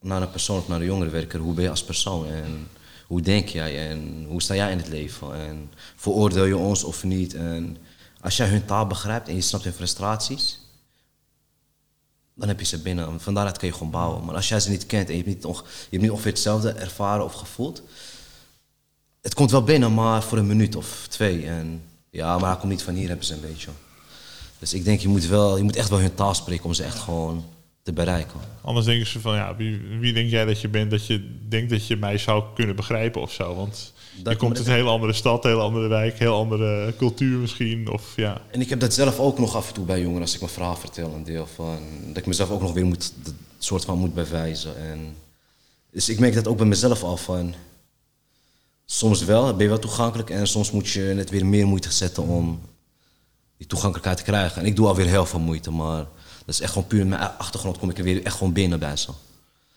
naar 0.00 0.22
een 0.22 0.30
persoon, 0.30 0.58
of 0.58 0.68
naar 0.68 0.78
de 0.78 0.84
jongerenwerker. 0.84 1.40
Hoe 1.40 1.54
ben 1.54 1.64
je 1.64 1.70
als 1.70 1.84
persoon 1.84 2.26
en 2.26 2.68
hoe 3.06 3.20
denk 3.20 3.48
jij 3.48 3.88
en 3.88 4.24
hoe 4.28 4.42
sta 4.42 4.54
jij 4.54 4.70
in 4.70 4.78
het 4.78 4.88
leven? 4.88 5.34
En 5.34 5.70
veroordeel 5.96 6.44
je 6.44 6.56
ons 6.56 6.84
of 6.84 7.04
niet? 7.04 7.34
En 7.34 7.76
als 8.20 8.36
jij 8.36 8.48
hun 8.48 8.64
taal 8.64 8.86
begrijpt 8.86 9.28
en 9.28 9.34
je 9.34 9.40
snapt 9.40 9.64
hun 9.64 9.72
frustraties, 9.72 10.60
dan 12.38 12.48
heb 12.48 12.58
je 12.60 12.66
ze 12.66 12.78
binnen. 12.78 13.06
En 13.06 13.20
Van 13.20 13.34
daaruit 13.34 13.58
kun 13.58 13.68
je 13.68 13.74
gewoon 13.74 13.90
bouwen. 13.90 14.24
Maar 14.24 14.34
als 14.34 14.48
jij 14.48 14.60
ze 14.60 14.70
niet 14.70 14.86
kent 14.86 15.08
en 15.08 15.16
je 15.16 15.22
hebt 15.22 15.34
niet, 15.34 15.42
je 15.42 15.62
hebt 15.90 16.02
niet 16.02 16.10
ongeveer 16.10 16.30
hetzelfde 16.30 16.70
ervaren 16.70 17.24
of 17.24 17.32
gevoeld, 17.32 17.82
het 19.22 19.34
komt 19.34 19.50
wel 19.50 19.62
binnen, 19.62 19.94
maar 19.94 20.22
voor 20.22 20.38
een 20.38 20.46
minuut 20.46 20.76
of 20.76 21.06
twee. 21.08 21.46
En 21.46 21.82
ja, 22.10 22.38
maar 22.38 22.48
hij 22.48 22.58
komt 22.58 22.72
niet 22.72 22.82
van 22.82 22.94
hier, 22.94 23.08
hebben 23.08 23.26
ze 23.26 23.34
een 23.34 23.40
beetje. 23.40 23.70
Dus 24.58 24.74
ik 24.74 24.84
denk, 24.84 25.00
je 25.00 25.08
moet, 25.08 25.26
wel, 25.26 25.56
je 25.56 25.62
moet 25.62 25.76
echt 25.76 25.88
wel 25.88 25.98
hun 25.98 26.14
taal 26.14 26.34
spreken 26.34 26.64
om 26.64 26.74
ze 26.74 26.82
echt 26.82 26.98
gewoon 26.98 27.44
te 27.82 27.92
bereiken. 27.92 28.40
Anders 28.62 28.86
denken 28.86 29.06
ze 29.06 29.20
van, 29.20 29.34
ja, 29.34 29.56
wie, 29.56 29.80
wie 30.00 30.12
denk 30.12 30.30
jij 30.30 30.44
dat 30.44 30.60
je 30.60 30.68
bent 30.68 30.90
dat 30.90 31.06
je 31.06 31.38
denkt 31.48 31.70
dat 31.70 31.86
je 31.86 31.96
mij 31.96 32.18
zou 32.18 32.44
kunnen 32.54 32.76
begrijpen 32.76 33.20
of 33.20 33.32
zo? 33.32 33.54
Want 33.54 33.92
je 34.24 34.36
komt 34.36 34.56
uit 34.56 34.66
een 34.66 34.72
hele 34.72 34.88
andere 34.88 35.12
stad, 35.12 35.44
een 35.44 35.50
hele 35.50 35.62
andere 35.62 35.88
wijk, 35.88 36.18
heel 36.18 36.34
andere 36.34 36.94
cultuur 36.96 37.38
misschien. 37.38 37.90
Of 37.90 38.12
ja, 38.16 38.40
En 38.50 38.60
ik 38.60 38.68
heb 38.68 38.80
dat 38.80 38.94
zelf 38.94 39.18
ook 39.18 39.38
nog 39.38 39.56
af 39.56 39.68
en 39.68 39.74
toe 39.74 39.84
bij 39.84 40.00
jongeren 40.00 40.22
als 40.22 40.34
ik 40.34 40.40
mijn 40.40 40.52
verhaal 40.52 40.76
vertel. 40.76 41.14
Een 41.14 41.24
deel 41.24 41.46
van 41.46 41.78
dat 42.06 42.16
ik 42.16 42.26
mezelf 42.26 42.50
ook 42.50 42.60
nog 42.60 42.72
weer 42.72 42.86
moet, 42.86 43.12
dat 43.22 43.34
soort 43.58 43.84
van 43.84 43.98
moet 43.98 44.14
bewijzen. 44.14 44.76
En, 44.76 45.16
dus 45.90 46.08
ik 46.08 46.18
merk 46.18 46.34
dat 46.34 46.48
ook 46.48 46.56
bij 46.56 46.66
mezelf 46.66 47.02
al 47.02 47.16
van. 47.16 47.54
Soms 48.84 49.24
wel, 49.24 49.54
ben 49.54 49.62
je 49.62 49.68
wel 49.68 49.78
toegankelijk 49.78 50.30
en 50.30 50.46
soms 50.46 50.70
moet 50.70 50.88
je 50.88 51.12
net 51.14 51.30
weer 51.30 51.46
meer 51.46 51.66
moeite 51.66 51.92
zetten 51.92 52.22
om 52.22 52.60
die 53.56 53.66
toegankelijkheid 53.66 54.18
te 54.18 54.24
krijgen. 54.24 54.60
En 54.60 54.66
ik 54.66 54.76
doe 54.76 54.86
alweer 54.86 55.06
heel 55.06 55.26
veel 55.26 55.40
moeite, 55.40 55.70
maar 55.70 56.06
dat 56.44 56.54
is 56.54 56.60
echt 56.60 56.72
gewoon 56.72 56.88
puur 56.88 57.00
in 57.00 57.08
mijn 57.08 57.20
achtergrond 57.38 57.78
kom 57.78 57.90
ik 57.90 57.98
er 57.98 58.04
weer 58.04 58.24
echt 58.24 58.36
gewoon 58.36 58.52
binnen 58.52 58.78
bij 58.78 58.96
ze. 58.96 59.08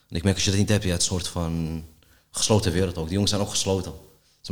En 0.09 0.15
ik 0.15 0.23
merk 0.23 0.35
als 0.35 0.45
je 0.45 0.51
dat 0.51 0.59
niet 0.59 0.69
hebt, 0.69 0.83
je 0.83 0.89
hebt 0.89 1.01
een 1.01 1.07
soort 1.07 1.27
van 1.27 1.83
gesloten 2.31 2.71
wereld 2.71 2.97
ook. 2.97 3.03
Die 3.03 3.13
jongens 3.13 3.31
zijn 3.31 3.43
ook 3.43 3.49
gesloten. 3.49 3.93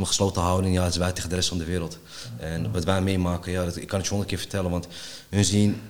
Een 0.00 0.06
gesloten 0.06 0.42
houding, 0.42 0.74
ja, 0.74 0.82
het 0.82 0.92
is 0.92 0.98
wij 0.98 1.12
tegen 1.12 1.28
de 1.28 1.34
rest 1.34 1.48
van 1.48 1.58
de 1.58 1.64
wereld. 1.64 1.98
En 2.38 2.72
wat 2.72 2.84
wij 2.84 3.02
meemaken, 3.02 3.52
ja, 3.52 3.64
dat, 3.64 3.76
ik 3.76 3.86
kan 3.86 3.98
het 3.98 4.04
je 4.04 4.10
honderd 4.10 4.30
keer 4.30 4.40
vertellen, 4.40 4.70
want 4.70 4.86
hun 5.28 5.44
zien 5.44 5.80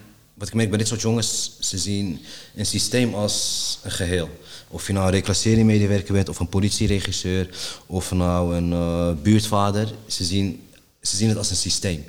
wat 0.41 0.49
ik 0.49 0.55
merk 0.55 0.69
bij 0.69 0.79
dit 0.79 0.89
soort 0.89 1.01
jongens, 1.01 1.53
ze 1.59 1.79
zien 1.79 2.21
een 2.55 2.67
systeem 2.67 3.15
als 3.15 3.79
een 3.83 3.91
geheel. 3.91 4.29
Of 4.69 4.87
je 4.87 4.93
nou 4.93 5.07
een 5.07 5.13
reclasseringmedewerker 5.13 6.13
bent, 6.13 6.29
of 6.29 6.39
een 6.39 6.49
politieregisseur, 6.49 7.49
of 7.87 8.13
nou 8.13 8.57
een 8.57 8.73
eh, 8.73 9.23
buurtvader. 9.23 9.89
Ze 10.07 10.25
zien, 10.25 10.69
ze 11.03 11.17
zien 11.17 11.29
het 11.29 11.39
als 11.39 11.51
een 11.51 11.57
systeem. 11.57 12.05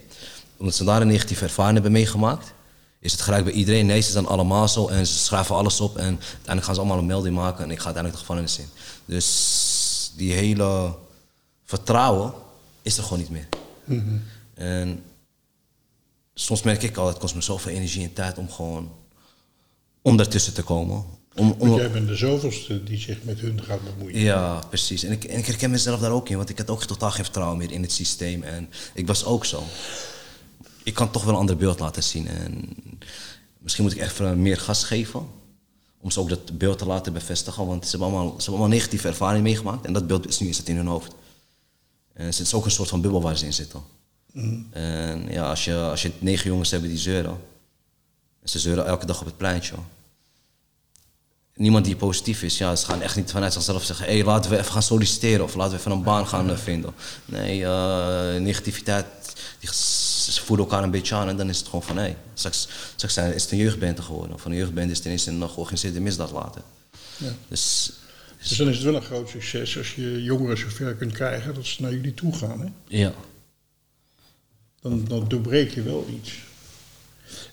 Omdat 0.58 0.76
ze 0.76 0.84
daar 0.84 1.02
een 1.02 1.08
negatieve 1.08 1.44
ervaring 1.44 1.74
hebben 1.74 1.92
meegemaakt, 1.92 2.54
is 3.00 3.12
het 3.12 3.22
gelijk 3.22 3.44
bij 3.44 3.54
iedereen. 3.54 3.86
Nee, 3.86 4.02
ze 4.02 4.12
zijn 4.12 4.28
allemaal 4.28 4.68
zo 4.68 4.88
en 4.88 5.08
ze 5.08 5.18
schrijven 5.18 5.56
alles 5.56 5.80
op 5.80 5.98
en 5.98 6.20
uiteindelijk 6.22 6.66
gaan 6.66 6.76
ze 6.76 6.80
allemaal 6.80 6.98
een 6.98 7.06
melding 7.06 7.36
maken 7.36 7.64
en 7.64 7.72
ik 7.72 7.80
ga 7.80 7.86
uiteindelijk 7.86 8.14
de 8.14 8.28
gevangenis 8.28 8.58
in. 8.58 8.70
Dus 9.06 10.12
die 10.16 10.34
hele 10.34 10.96
vertrouwen 11.72 12.34
is 12.82 12.98
er 12.98 13.04
gewoon 13.04 13.20
niet 13.20 13.30
meer. 13.30 13.48
En 14.54 15.04
soms 16.34 16.62
merk 16.62 16.84
ik 16.84 16.98
al, 16.98 17.08
het 17.08 17.18
kost 17.18 17.36
me 17.36 17.42
zoveel 17.42 17.72
energie 17.72 18.04
en 18.04 18.14
tijd 18.14 18.38
om 18.38 18.50
gewoon 18.50 18.92
om 20.02 20.18
daartussen 20.18 20.54
te 20.54 20.64
komen. 20.64 21.06
Om, 21.36 21.52
om, 21.52 21.70
Want 21.70 21.82
jij 21.82 21.92
bent 21.92 22.08
de 22.08 22.16
zoveelste 22.16 22.84
die 22.84 23.00
zich 23.00 23.24
met 23.24 23.40
hun 23.40 23.64
gaat 23.64 23.80
bemoeien. 23.84 24.20
ja, 24.20 24.60
precies. 24.70 25.04
En 25.04 25.12
ik, 25.12 25.24
en 25.24 25.38
ik 25.38 25.46
herken 25.46 25.72
mezelf 25.72 26.00
daar 26.00 26.12
ook 26.12 26.30
in, 26.30 26.38
want 26.38 26.50
ik 26.50 26.58
had 26.58 26.70
ook 26.70 26.84
totaal 26.84 27.12
geen 27.12 27.24
vertrouwen 27.24 27.58
meer 27.58 27.72
in 27.72 27.82
het 27.82 27.92
systeem. 27.92 28.44
En 28.44 28.70
ik 28.94 29.08
was 29.08 29.26
ook 29.26 29.46
zo. 29.46 29.64
Ik 30.84 30.94
kan 30.94 31.12
toch 31.12 31.24
wel 31.24 31.34
een 31.34 31.40
ander 31.40 31.58
beeld 31.58 31.80
laten 31.80 32.04
zien. 32.04 32.28
En 32.28 32.70
misschien 33.58 33.84
moet 33.84 33.94
ik 33.94 34.02
even 34.02 34.42
meer 34.42 34.58
gas 34.58 34.84
geven. 34.84 35.28
Om 36.02 36.12
ze 36.12 36.20
ook 36.20 36.30
dat 36.30 36.58
beeld 36.58 36.78
te 36.78 36.86
laten 36.86 37.14
bevestigen. 37.14 37.66
Want 37.66 37.84
ze 37.86 37.90
hebben 37.90 38.08
allemaal, 38.08 38.28
ze 38.28 38.36
hebben 38.36 38.54
allemaal 38.54 38.78
negatieve 38.78 39.08
ervaring 39.08 39.44
meegemaakt. 39.44 39.86
En 39.86 39.94
dat 39.94 40.08
beeld 40.08 40.28
is 40.28 40.40
nu 40.40 40.48
is 40.48 40.58
het 40.58 40.70
in 40.70 40.76
hun 40.76 40.88
hoofd. 40.88 41.16
En 42.14 42.26
het 42.26 42.40
is 42.40 42.54
ook 42.54 42.66
een 42.66 42.72
soort 42.72 42.90
van 42.90 43.02
bubbel 43.02 43.22
waar 43.22 43.38
ze 43.38 43.46
in 43.46 43.54
zitten. 43.54 43.82
En 44.72 45.28
ja, 45.30 45.50
als 45.50 45.66
je, 45.66 45.76
als 45.76 46.02
je 46.02 46.12
negen 46.20 46.50
jongens 46.50 46.72
hebt 46.72 46.84
die 46.84 46.98
zeuren. 46.98 47.38
En 48.42 48.50
ze 48.50 48.60
zeuren 48.60 48.86
elke 48.86 49.06
dag 49.06 49.20
op 49.20 49.26
het 49.26 49.38
pleintje. 49.38 49.76
Niemand 51.56 51.86
die 51.86 51.96
positief 51.96 52.44
is, 52.44 52.58
ja, 52.58 52.76
ze 52.76 52.86
gaan 52.86 53.02
echt 53.02 53.16
niet 53.16 53.32
vanuit 53.32 53.54
zichzelf 53.54 53.84
zeggen: 53.84 54.06
hé, 54.06 54.14
hey, 54.14 54.24
laten 54.24 54.52
we 54.52 54.58
even 54.58 54.72
gaan 54.72 54.84
solliciteren 54.84 55.44
of 55.46 55.56
laten 55.56 55.74
we 55.74 55.80
even 55.80 55.92
een 55.92 56.04
baan 56.04 56.28
gaan 56.28 56.50
eh, 56.50 56.58
vinden. 56.58 56.94
Nee, 57.26 57.66
eh, 57.66 58.42
negativiteit, 58.42 59.06
die, 59.60 59.70
ze 59.74 60.42
voelen 60.42 60.66
elkaar 60.66 60.84
een 60.84 60.92
beetje 60.92 61.16
aan 61.16 61.28
en 61.28 61.38
dan 61.38 61.50
is 61.50 61.58
het 61.58 61.66
gewoon 61.66 61.84
van: 61.84 61.96
hé, 61.98 62.02
hey, 62.02 62.18
straks, 62.34 62.68
straks 62.96 63.14
zijn- 63.14 63.34
is 63.34 63.44
het 63.44 63.52
een 63.52 63.58
jeugdbende 63.58 64.02
geworden. 64.02 64.40
Van 64.40 64.52
een 64.52 64.58
jeugdbende 64.58 64.92
is 64.92 64.98
het 64.98 65.06
ineens 65.06 65.26
een 65.26 65.50
georganiseerde 65.50 66.00
misdaad 66.00 66.32
laten. 66.32 66.62
Ja. 67.18 67.32
Dus 67.48 67.92
Dus 68.48 68.58
dan 68.58 68.68
is 68.70 68.76
het 68.76 68.84
wel 68.84 68.96
een 68.96 69.02
groot 69.02 69.30
succes 69.30 69.78
als 69.78 69.96
je 69.96 70.24
jongeren 70.24 70.58
zover 70.58 70.96
kunt 70.96 71.12
krijgen 71.12 71.54
dat 71.54 71.66
ze 71.66 71.82
naar 71.82 71.92
jullie 71.92 72.14
toe 72.14 72.34
gaan. 72.34 72.62
Hè? 72.62 72.68
ja, 72.88 73.14
Dan, 74.82 75.06
dan 75.08 75.28
doorbreek 75.28 75.72
je 75.72 75.82
wel 75.82 76.08
iets. 76.22 76.40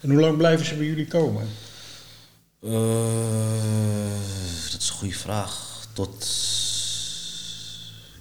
En 0.00 0.10
hoe 0.10 0.20
lang 0.20 0.36
blijven 0.36 0.66
ze 0.66 0.74
bij 0.74 0.86
jullie 0.86 1.06
komen? 1.06 1.48
Eh, 2.62 2.70
dat 4.70 4.80
is 4.80 4.88
een 4.88 4.94
goede 4.94 5.14
vraag. 5.14 5.86
Tot. 5.92 6.26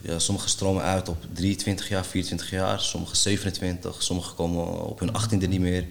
Ja, 0.01 0.19
sommige 0.19 0.49
stromen 0.49 0.83
uit 0.83 1.09
op 1.09 1.25
23 1.33 1.89
jaar, 1.89 2.05
24 2.05 2.49
jaar, 2.49 2.79
sommige 2.79 3.15
27, 3.15 4.03
sommige 4.03 4.33
komen 4.33 4.85
op 4.85 4.99
hun 4.99 5.09
18e 5.09 5.47
niet 5.47 5.59
meer. 5.59 5.85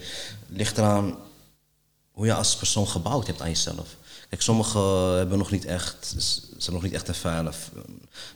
Ligt 0.48 0.78
eraan 0.78 1.16
hoe 2.10 2.26
je 2.26 2.34
als 2.34 2.56
persoon 2.56 2.88
gebouwd 2.88 3.26
hebt 3.26 3.40
aan 3.40 3.48
jezelf. 3.48 3.96
Kijk, 4.28 4.42
sommigen 4.42 5.16
hebben 5.16 5.38
nog 5.38 5.50
niet 5.50 5.64
echt, 5.64 6.14
ze 6.18 6.40
hebben 6.50 6.72
nog 6.72 6.82
niet 6.82 6.92
echt 6.92 7.16
veilig. 7.16 7.56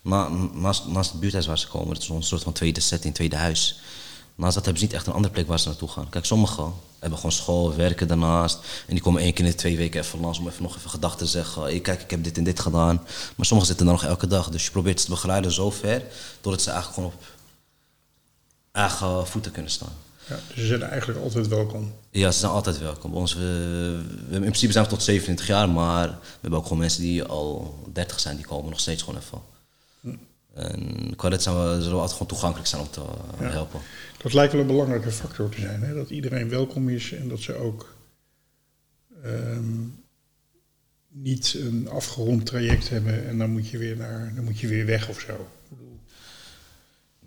Na, 0.02 0.28
naast, 0.54 1.10
het 1.10 1.20
buurthuis 1.20 1.46
waar 1.46 1.58
ze 1.58 1.68
komen, 1.68 1.94
dat 1.94 2.02
is 2.02 2.08
een 2.08 2.22
soort 2.22 2.42
van 2.42 2.52
tweede 2.52 2.80
setting, 2.80 3.14
tweede 3.14 3.36
huis. 3.36 3.80
Naast 4.34 4.54
dat 4.54 4.64
hebben 4.64 4.82
ze 4.82 4.86
niet 4.88 4.96
echt 4.96 5.06
een 5.06 5.12
andere 5.12 5.32
plek 5.32 5.46
waar 5.46 5.58
ze 5.58 5.68
naartoe 5.68 5.88
gaan. 5.88 6.08
Kijk, 6.08 6.24
sommigen 6.24 6.72
hebben 6.98 7.18
gewoon 7.18 7.32
school, 7.32 7.74
werken 7.74 8.08
daarnaast. 8.08 8.58
En 8.86 8.94
die 8.94 9.02
komen 9.02 9.22
één 9.22 9.32
keer 9.32 9.44
in 9.44 9.50
de 9.50 9.56
twee 9.56 9.76
weken 9.76 10.00
even 10.00 10.20
langs 10.20 10.38
om 10.38 10.48
even 10.48 10.62
nog 10.62 10.76
even 10.76 10.90
gedachten 10.90 11.26
te 11.26 11.32
zeggen. 11.32 11.62
Hey, 11.62 11.80
kijk, 11.80 12.02
ik 12.02 12.10
heb 12.10 12.24
dit 12.24 12.38
en 12.38 12.44
dit 12.44 12.60
gedaan. 12.60 12.96
Maar 13.36 13.46
sommigen 13.46 13.66
zitten 13.66 13.86
dan 13.86 13.94
nog 13.94 14.04
elke 14.04 14.26
dag. 14.26 14.48
Dus 14.48 14.64
je 14.64 14.70
probeert 14.70 14.98
ze 14.98 15.04
te 15.04 15.10
begeleiden 15.10 15.52
zo 15.52 15.70
ver, 15.70 16.02
totdat 16.40 16.62
ze 16.62 16.70
eigenlijk 16.70 17.00
gewoon 17.00 17.12
op 17.18 17.24
eigen 18.72 19.26
voeten 19.26 19.52
kunnen 19.52 19.70
staan. 19.70 19.92
Ja, 20.30 20.36
dus 20.46 20.54
ze 20.56 20.66
zijn 20.66 20.82
eigenlijk 20.82 21.20
altijd 21.20 21.48
welkom. 21.48 21.92
Ja, 22.10 22.30
ze 22.30 22.38
zijn 22.38 22.52
altijd 22.52 22.78
welkom. 22.78 23.14
Ons, 23.14 23.34
we, 23.34 23.40
we- 24.28 24.34
in 24.34 24.40
principe 24.40 24.72
zijn 24.72 24.84
we 24.84 24.90
tot 24.90 25.02
27 25.02 25.46
jaar, 25.46 25.68
maar 25.68 26.08
we 26.08 26.16
hebben 26.40 26.58
ook 26.58 26.64
gewoon 26.64 26.78
mensen 26.78 27.02
die 27.02 27.22
al 27.24 27.78
30 27.92 28.20
zijn, 28.20 28.36
die 28.36 28.46
komen 28.46 28.70
nog 28.70 28.80
steeds 28.80 29.02
gewoon 29.02 29.20
even. 29.20 29.38
En 30.54 31.12
qua 31.16 31.28
dit 31.28 31.42
zijn 31.42 31.56
we, 31.56 31.62
zullen 31.74 31.88
we 31.90 31.94
altijd 31.94 32.12
gewoon 32.12 32.28
toegankelijk 32.28 32.68
zijn 32.68 32.82
om 32.82 32.90
te 32.90 33.00
eh, 33.00 33.40
Ja. 33.40 33.50
helpen. 33.50 33.80
Dat 34.22 34.32
lijkt 34.32 34.52
wel 34.52 34.60
een 34.60 34.66
belangrijke 34.66 35.10
factor 35.10 35.48
te 35.48 35.60
zijn. 35.60 35.82
Hè? 35.82 35.94
Dat 35.94 36.10
iedereen 36.10 36.48
welkom 36.48 36.88
is 36.88 37.12
en 37.12 37.28
dat 37.28 37.40
ze 37.40 37.54
ook 37.54 37.94
ehm, 39.24 39.78
niet 41.08 41.54
een 41.58 41.88
afgerond 41.88 42.46
traject 42.46 42.88
hebben 42.88 43.28
en 43.28 43.38
dan 43.38 43.50
moet 43.50 43.68
je 43.68 43.78
weer, 43.78 43.96
naar, 43.96 44.32
dan 44.34 44.44
moet 44.44 44.60
je 44.60 44.66
weer 44.68 44.86
weg 44.86 45.08
of 45.08 45.20
zo. 45.20 45.46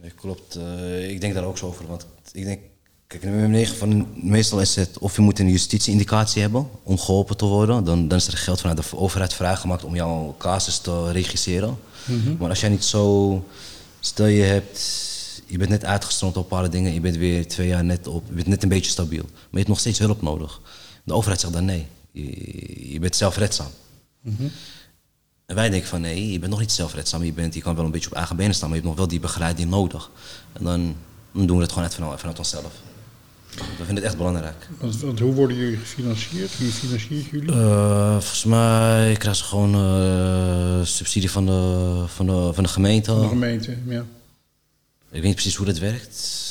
Nee, 0.02 0.12
klopt. 0.12 0.56
Eh, 0.56 1.10
ik 1.10 1.22
denk 1.22 1.34
daar 1.34 1.44
ook 1.46 1.58
zo 1.58 1.68
over. 1.68 1.88
Want 1.88 2.06
ik 2.32 2.44
denk, 2.46 2.62
kijk, 3.20 3.34
nummer 3.34 3.50
9 3.50 3.76
van 3.76 4.08
meestal 4.16 4.60
is 4.60 4.76
het 4.76 4.98
of 4.98 5.16
je 5.16 5.22
moet 5.22 5.40
een 5.40 5.50
justitieindicatie 5.50 6.42
hebben 6.42 6.70
om 6.84 6.98
geholpen 6.98 7.38
te 7.38 7.46
worden. 7.46 7.84
Dan, 7.84 8.08
dan 8.08 8.18
is 8.18 8.28
er 8.28 8.38
geld 8.38 8.60
vanuit 8.60 8.78
de 8.78 8.98
overheid 8.98 9.34
vrijgemaakt 9.34 9.84
om 9.84 9.96
jouw 9.96 10.36
casus 10.38 10.78
te 10.78 11.12
regisseren. 11.12 11.78
Maar 12.40 12.50
als 12.50 12.60
jij 12.60 12.70
niet 12.70 12.84
zo, 12.84 13.46
stel 14.00 14.26
je 14.26 14.44
hebt, 14.44 14.80
je 15.46 15.58
bent 15.58 15.70
net 15.70 15.86
uitgestroomd 15.86 16.38
op 16.38 16.50
bepaalde 16.50 16.70
dingen, 16.70 16.94
je 16.94 17.00
bent 17.00 17.16
weer 17.16 17.48
twee 17.48 17.68
jaar 17.68 17.84
net 17.84 18.08
op, 18.08 18.24
je 18.28 18.34
bent 18.34 18.48
net 18.48 18.64
een 18.64 18.70
beetje 18.70 18.92
stabiel, 18.92 19.24
maar 19.24 19.50
je 19.50 19.58
hebt 19.58 19.68
nog 19.68 19.80
steeds 19.80 20.00
hulp 20.00 20.22
nodig. 20.22 20.62
De 21.04 21.14
overheid 21.14 21.42
zegt 21.42 21.54
dan 21.54 21.66
nee, 21.66 21.88
je, 22.12 22.92
je 22.92 23.00
bent 23.00 23.16
zelfredzaam. 23.16 23.72
En 25.46 25.56
wij 25.56 25.70
denken 25.70 25.90
van 25.90 26.02
nee, 26.02 26.32
je 26.32 26.40
bent 26.40 26.52
nog 26.52 26.60
niet 26.60 26.72
zelfredzaam. 26.72 27.24
Je, 27.24 27.34
bent, 27.34 27.54
je 27.54 27.62
kan 27.62 27.76
wel 27.76 27.86
een 27.86 27.92
beetje 27.92 28.10
op 28.10 28.16
eigen 28.16 28.36
benen 28.36 28.56
staan, 28.56 28.70
maar 28.70 28.78
je 28.78 28.84
hebt 28.84 28.96
nog 28.96 29.06
wel 29.06 29.14
die 29.14 29.28
begeleiding 29.28 29.70
nodig. 29.70 30.10
En 30.54 30.64
dan, 30.64 30.96
dan 31.32 31.46
doen 31.46 31.56
we 31.56 31.62
het 31.62 31.72
gewoon 31.72 31.88
uit 31.88 31.96
vanuit, 31.96 32.20
vanuit 32.20 32.40
onszelf. 32.40 32.72
We 33.56 33.86
vinden 33.86 33.96
het 33.96 34.04
echt 34.04 34.18
belangrijk. 34.18 34.68
want, 34.80 35.00
want 35.02 35.20
hoe 35.20 35.34
worden 35.34 35.58
jullie 35.58 35.78
gefinancierd? 35.78 36.58
Wie 36.58 36.72
financiert 36.72 37.26
jullie? 37.26 37.52
Eh, 37.52 38.12
volgens 38.12 38.44
mij 38.44 39.16
krijgen 39.18 39.36
ze 39.36 39.44
gewoon 39.44 39.74
eh, 39.76 40.86
subsidie 40.86 41.32
van 41.32 41.46
de, 41.46 42.04
van 42.08 42.26
de, 42.26 42.54
van 42.54 42.64
de 42.64 42.70
gemeente. 42.70 43.20
de 43.20 43.28
gemeente, 43.28 43.78
ja. 43.88 44.00
Ik 45.12 45.22
weet 45.22 45.24
niet 45.24 45.34
precies 45.34 45.56
hoe 45.56 45.66
dat 45.66 45.78
werkt. 45.78 46.42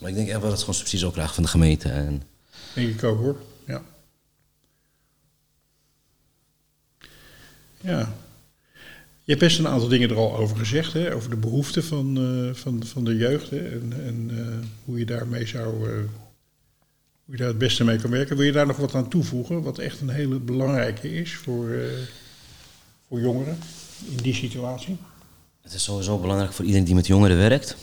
Maar 0.00 0.10
ik 0.10 0.16
denk 0.16 0.28
echt 0.28 0.40
wel 0.40 0.48
dat 0.48 0.58
ze 0.58 0.64
gewoon 0.64 0.78
subsidies 0.80 1.04
ook 1.06 1.12
krijgen 1.12 1.34
van 1.34 1.42
de 1.42 1.48
gemeente. 1.48 1.88
En 1.88 2.22
Denk 2.74 2.88
ik 2.88 3.04
ook 3.04 3.18
hoor. 3.18 3.36
Ja. 3.66 3.82
Ja. 7.80 8.12
Je 9.24 9.30
hebt 9.32 9.40
best 9.40 9.58
een 9.58 9.68
aantal 9.68 9.88
dingen 9.88 10.10
er 10.10 10.16
al 10.16 10.36
over 10.36 10.56
gezegd, 10.56 10.92
hè? 10.92 11.14
over 11.14 11.30
de 11.30 11.36
behoeften 11.36 11.84
van, 11.84 12.16
eh, 12.16 12.54
van, 12.54 12.84
van 12.84 13.04
de 13.04 13.16
jeugd 13.16 13.50
hè? 13.50 13.68
en, 13.68 13.92
en 14.06 14.30
eh, 14.30 14.68
hoe 14.84 14.98
je 14.98 15.04
daarmee 15.04 15.46
zou, 15.46 15.90
eh, 15.90 15.96
hoe 17.24 17.34
je 17.34 17.36
daar 17.36 17.48
het 17.48 17.58
beste 17.58 17.84
mee 17.84 17.98
kan 17.98 18.10
werken. 18.10 18.36
Wil 18.36 18.46
je 18.46 18.52
daar 18.52 18.66
nog 18.66 18.76
wat 18.76 18.94
aan 18.94 19.08
toevoegen, 19.08 19.62
wat 19.62 19.78
echt 19.78 20.00
een 20.00 20.08
hele 20.08 20.38
belangrijke 20.38 21.14
is 21.14 21.34
voor, 21.34 21.70
voor 23.08 23.20
jongeren 23.20 23.58
in 24.10 24.16
die 24.16 24.34
situatie? 24.34 24.96
het 25.62 25.74
is 25.74 25.82
sowieso 25.82 26.18
belangrijk 26.18 26.52
voor 26.52 26.64
iedereen 26.64 26.86
die 26.86 26.94
met 26.94 27.06
jongeren 27.06 27.36
werkt. 27.36 27.76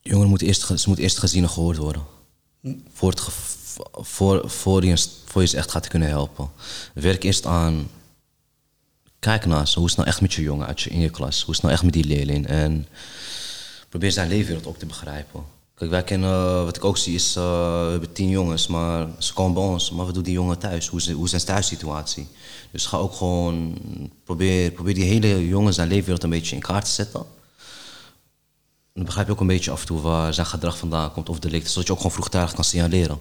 Jongeren 0.00 0.28
moeten 0.28 0.46
eerst, 0.46 0.62
ze 0.62 0.84
moeten 0.86 1.04
eerst 1.04 1.18
gezien 1.18 1.42
en 1.42 1.48
gehoord 1.48 1.76
worden. 1.76 2.02
Voor, 2.92 3.10
het 3.10 3.20
voor, 3.92 4.50
voor, 4.50 4.84
je, 4.84 5.06
voor 5.24 5.40
je 5.40 5.48
ze 5.48 5.56
echt 5.56 5.70
gaat 5.70 5.88
kunnen 5.88 6.08
helpen. 6.08 6.50
Werk 6.94 7.22
eerst 7.22 7.46
aan. 7.46 7.88
Kijk 9.18 9.46
naar 9.46 9.68
ze. 9.68 9.78
Hoe 9.78 9.88
is 9.88 9.90
het 9.90 10.00
nou 10.00 10.08
echt 10.08 10.20
met 10.20 10.32
je 10.32 10.42
jongen 10.42 10.66
uit 10.66 10.80
je, 10.80 10.90
in 10.90 11.00
je 11.00 11.10
klas? 11.10 11.42
Hoe 11.42 11.54
is 11.54 11.56
het 11.56 11.62
nou 11.62 11.74
echt 11.74 11.82
met 11.82 11.92
die 11.92 12.04
leerling? 12.04 12.46
En 12.46 12.86
probeer 13.88 14.12
zijn 14.12 14.28
leefwereld 14.28 14.66
ook 14.66 14.78
te 14.78 14.86
begrijpen. 14.86 15.44
Kijk, 15.74 15.90
wij 15.90 16.04
kennen, 16.04 16.64
wat 16.64 16.76
ik 16.76 16.84
ook 16.84 16.96
zie 16.96 17.14
is, 17.14 17.36
eh, 17.36 17.84
we 17.84 17.90
hebben 17.90 18.12
tien 18.12 18.28
jongens, 18.28 18.66
maar 18.66 19.06
ze 19.18 19.32
komen 19.32 19.54
bij 19.54 19.62
ons. 19.62 19.90
Maar 19.90 20.04
wat 20.04 20.14
doet 20.14 20.24
die 20.24 20.32
jongen 20.32 20.58
thuis? 20.58 20.86
Hoe 20.86 20.98
is, 20.98 21.10
hoe 21.10 21.24
is 21.24 21.30
zijn 21.30 21.44
thuissituatie? 21.44 22.28
Dus 22.70 22.86
ga 22.86 22.96
ook 22.96 23.14
gewoon, 23.14 23.78
probeer, 24.24 24.70
probeer 24.70 24.94
die 24.94 25.04
hele 25.04 25.46
jongen 25.46 25.74
zijn 25.74 25.88
leefwereld 25.88 26.22
een 26.22 26.30
beetje 26.30 26.54
in 26.54 26.62
kaart 26.62 26.84
te 26.84 26.90
zetten. 26.90 27.24
Dan 28.94 29.04
begrijp 29.04 29.26
je 29.26 29.32
ook 29.32 29.40
een 29.40 29.46
beetje 29.46 29.70
af 29.70 29.80
en 29.80 29.86
toe 29.86 30.00
waar 30.00 30.34
zijn 30.34 30.46
gedrag 30.46 30.78
vandaan 30.78 31.12
komt 31.12 31.28
of 31.28 31.38
delicten, 31.38 31.70
zodat 31.70 31.86
je 31.86 31.92
ook 31.92 31.98
gewoon 31.98 32.12
vroegtijdig 32.12 32.54
kan 32.54 32.64
signaleren. 32.64 33.20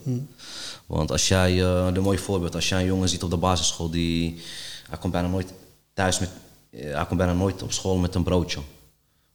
Want 0.86 1.12
als 1.12 1.28
jij, 1.28 1.64
eh, 1.64 1.88
een 1.94 2.02
mooi 2.02 2.18
voorbeeld, 2.18 2.56
als 2.56 2.70
jij 2.70 2.80
een 2.80 2.86
jongen 2.86 3.10
ziet 3.10 3.24
op 3.24 3.30
de 3.30 3.38
basisschool 3.38 3.90
die, 3.90 4.42
hij 4.90 4.98
komt 4.98 5.14
bijna 5.14 5.28
nooit 5.28 5.54
thuis 5.98 6.20
met, 6.20 6.30
eh, 6.70 6.94
hij 6.94 7.06
komt 7.06 7.18
bijna 7.18 7.34
nooit 7.34 7.64
op 7.64 7.72
school 7.72 7.98
met 7.98 8.16
een 8.16 8.24
broodje. 8.24 8.60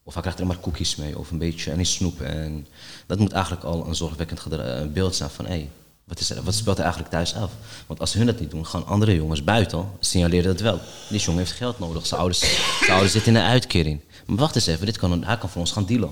Of 0.03 0.13
hij 0.13 0.23
krijgt 0.23 0.41
er 0.41 0.47
maar 0.47 0.57
koekjes 0.57 0.97
mee 0.97 1.19
of 1.19 1.31
een 1.31 1.39
beetje 1.39 1.71
en 1.71 1.81
iets 1.81 1.93
snoep. 1.93 2.21
En 2.21 2.67
dat 3.07 3.19
moet 3.19 3.33
eigenlijk 3.33 3.65
al 3.65 3.87
een 3.87 3.95
zorgwekkend 3.95 4.47
eh, 4.47 4.87
beeld 4.87 5.15
zijn 5.15 5.31
van 5.31 5.47
hé, 5.47 5.69
wat, 6.05 6.35
wat 6.45 6.55
speelt 6.55 6.77
er 6.77 6.83
eigenlijk 6.83 7.13
thuis 7.13 7.35
af? 7.35 7.51
Want 7.87 8.01
als 8.01 8.13
hun 8.13 8.27
dat 8.27 8.41
niet 8.41 8.51
doen, 8.51 8.67
gaan 8.67 8.87
andere 8.87 9.15
jongens 9.15 9.45
buiten 9.45 9.91
signaleren 10.01 10.45
dat 10.45 10.61
wel. 10.61 10.81
Die 11.09 11.21
jongen 11.21 11.39
heeft 11.39 11.53
geld 11.53 11.79
nodig, 11.79 12.07
zijn 12.07 12.21
ouders, 12.21 12.41
zijn 12.79 12.91
ouders 12.91 13.13
zitten 13.13 13.35
in 13.35 13.41
een 13.41 13.47
uitkering. 13.47 14.01
Maar 14.27 14.37
wacht 14.37 14.55
eens 14.55 14.67
even, 14.67 14.87
dit 14.87 14.99
kan, 14.99 15.25
hij 15.25 15.39
kan 15.39 15.49
voor 15.49 15.61
ons 15.61 15.73
gaan 15.73 15.87
dealen. 15.87 16.11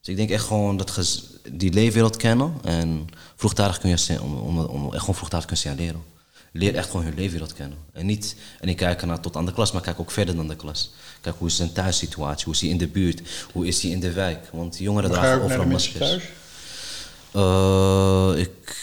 Dus 0.00 0.08
ik 0.08 0.16
denk 0.16 0.30
echt 0.30 0.44
gewoon 0.44 0.76
dat 0.76 0.94
je 0.94 1.22
die 1.52 1.72
leefwereld 1.72 2.16
kennen 2.16 2.52
en 2.62 3.06
vroegtijdig 3.36 3.78
kun 3.78 3.90
je 3.90 4.22
om, 4.22 4.36
om, 4.36 4.58
om 4.58 4.84
echt 4.84 5.00
gewoon 5.00 5.14
vroegtijdig 5.14 5.46
kunnen 5.46 5.64
signaleren. 5.64 6.17
Leer 6.52 6.74
echt 6.74 6.90
gewoon 6.90 7.04
hun 7.04 7.14
leefwereld 7.14 7.52
kennen. 7.52 7.78
En 7.92 8.06
niet 8.06 8.36
en 8.60 8.68
ik 8.68 8.76
kijk 8.76 9.04
naar 9.04 9.20
tot 9.20 9.36
aan 9.36 9.46
de 9.46 9.52
klas, 9.52 9.72
maar 9.72 9.82
kijk 9.82 10.00
ook 10.00 10.10
verder 10.10 10.36
dan 10.36 10.48
de 10.48 10.56
klas. 10.56 10.90
Kijk 11.20 11.36
hoe 11.38 11.48
is 11.48 11.56
zijn 11.56 11.72
thuissituatie, 11.72 12.44
hoe 12.44 12.54
is 12.54 12.60
hij 12.60 12.70
in 12.70 12.78
de 12.78 12.86
buurt, 12.86 13.22
hoe 13.52 13.66
is 13.66 13.82
hij 13.82 13.90
in 13.90 14.00
de 14.00 14.12
wijk. 14.12 14.48
Want 14.52 14.78
jongeren 14.78 15.10
dragen 15.10 15.42
overal 15.42 15.66
maskers. 15.66 15.98
thuis? 15.98 16.22
Eh, 17.32 18.40
ik, 18.40 18.76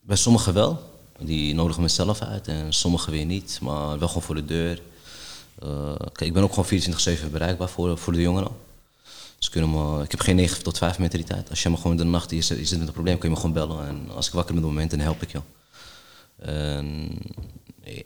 bij 0.00 0.16
sommigen 0.16 0.54
wel. 0.54 0.92
Die 1.18 1.54
nodigen 1.54 1.82
me 1.82 1.88
zelf 1.88 2.20
uit 2.20 2.48
en 2.48 2.72
sommigen 2.72 3.12
weer 3.12 3.24
niet. 3.24 3.58
Maar 3.62 3.98
wel 3.98 4.08
gewoon 4.08 4.22
voor 4.22 4.34
de 4.34 4.44
deur. 4.44 4.80
Eh, 5.58 5.94
kijk, 5.96 6.20
ik 6.20 6.32
ben 6.32 6.42
ook 6.42 6.54
gewoon 6.54 6.80
24-7 6.80 7.30
bereikbaar 7.30 7.68
voor, 7.68 7.98
voor 7.98 8.12
de 8.12 8.20
jongeren. 8.20 8.50
Dus 9.38 9.48
kunnen 9.48 9.70
me, 9.70 10.02
ik 10.02 10.10
heb 10.10 10.20
geen 10.20 10.36
9 10.36 10.62
tot 10.62 10.78
5 10.78 10.98
mentaliteit. 10.98 11.50
Als 11.50 11.62
je 11.62 11.70
me 11.70 11.76
gewoon 11.76 11.92
in 11.92 11.98
de 11.98 12.04
nacht 12.04 12.30
je 12.30 12.40
zit 12.40 12.78
met 12.78 12.86
een 12.86 12.92
probleem, 12.92 13.18
kun 13.18 13.28
je 13.28 13.34
me 13.34 13.40
gewoon 13.40 13.54
bellen. 13.54 13.86
En 13.86 14.10
als 14.14 14.26
ik 14.26 14.32
wakker 14.32 14.54
ben 14.54 14.62
op 14.62 14.68
het 14.68 14.78
moment, 14.78 14.96
dan 14.96 15.00
help 15.00 15.22
ik 15.22 15.32
je. 15.32 15.40
En, 16.38 17.18
eh, 17.82 17.96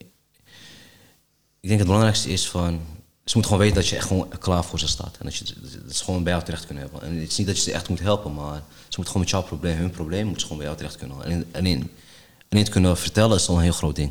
ik 1.61 1.69
denk 1.69 1.79
het 1.79 1.87
belangrijkste 1.87 2.29
is 2.29 2.49
van... 2.49 2.81
Ze 3.25 3.35
moeten 3.37 3.53
gewoon 3.53 3.59
weten 3.59 3.83
dat 3.83 3.89
je 3.91 3.97
echt 3.97 4.07
gewoon 4.07 4.29
klaar 4.39 4.65
voor 4.65 4.79
ze 4.79 4.89
staat. 4.89 5.17
En 5.19 5.25
dat, 5.25 5.37
je, 5.37 5.45
dat 5.85 5.97
ze 5.97 6.05
gewoon 6.05 6.23
bij 6.23 6.33
jou 6.33 6.45
terecht 6.45 6.67
kunnen 6.67 6.83
hebben. 6.83 7.03
En 7.03 7.21
het 7.21 7.31
is 7.31 7.37
niet 7.39 7.47
dat 7.47 7.57
je 7.57 7.63
ze 7.63 7.73
echt 7.73 7.89
moet 7.89 8.01
helpen, 8.01 8.35
maar 8.35 8.63
ze 8.89 8.97
moeten 9.01 9.07
gewoon 9.07 9.21
met 9.21 9.31
jouw 9.31 9.43
probleem, 9.43 9.77
hun 9.77 9.91
probleem, 9.91 10.23
moeten 10.23 10.41
ze 10.41 10.47
gewoon 10.47 10.59
bij 10.59 10.67
jou 10.67 10.79
terecht 10.79 10.99
kunnen. 10.99 11.25
En, 11.25 11.47
en, 11.51 11.67
in, 11.67 11.91
en 12.49 12.59
het 12.59 12.69
kunnen 12.69 12.97
vertellen 12.97 13.37
is 13.37 13.49
al 13.49 13.57
een 13.57 13.63
heel 13.63 13.73
groot 13.73 13.97
ding. 13.97 14.11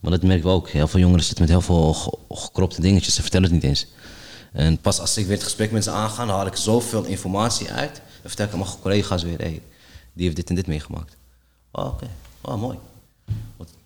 Maar 0.00 0.10
dat 0.10 0.22
merken 0.22 0.46
we 0.46 0.52
ook. 0.52 0.68
Heel 0.68 0.88
veel 0.88 1.00
jongeren 1.00 1.24
zitten 1.24 1.40
met 1.44 1.52
heel 1.52 1.60
veel 1.60 1.94
ge- 1.94 2.18
gekropte 2.28 2.80
dingetjes. 2.80 3.14
Ze 3.14 3.22
vertellen 3.22 3.46
het 3.46 3.54
niet 3.54 3.64
eens. 3.64 3.86
En 4.52 4.78
pas 4.78 5.00
als 5.00 5.16
ik 5.16 5.24
weer 5.26 5.34
het 5.34 5.44
gesprek 5.44 5.70
met 5.70 5.84
ze 5.84 5.90
aanga, 5.90 6.26
dan 6.26 6.34
haal 6.36 6.46
ik 6.46 6.56
zoveel 6.56 7.04
informatie 7.04 7.70
uit. 7.72 7.96
En 8.22 8.28
vertel 8.28 8.46
ik 8.46 8.52
aan 8.52 8.58
mijn 8.58 8.70
collega's 8.80 9.22
weer, 9.22 9.38
hey, 9.38 9.62
die 10.12 10.24
heeft 10.24 10.36
dit 10.36 10.48
en 10.48 10.54
dit 10.54 10.66
meegemaakt. 10.66 11.16
Oh, 11.72 11.86
oké. 11.86 12.10
Oh, 12.40 12.60
mooi. 12.60 12.78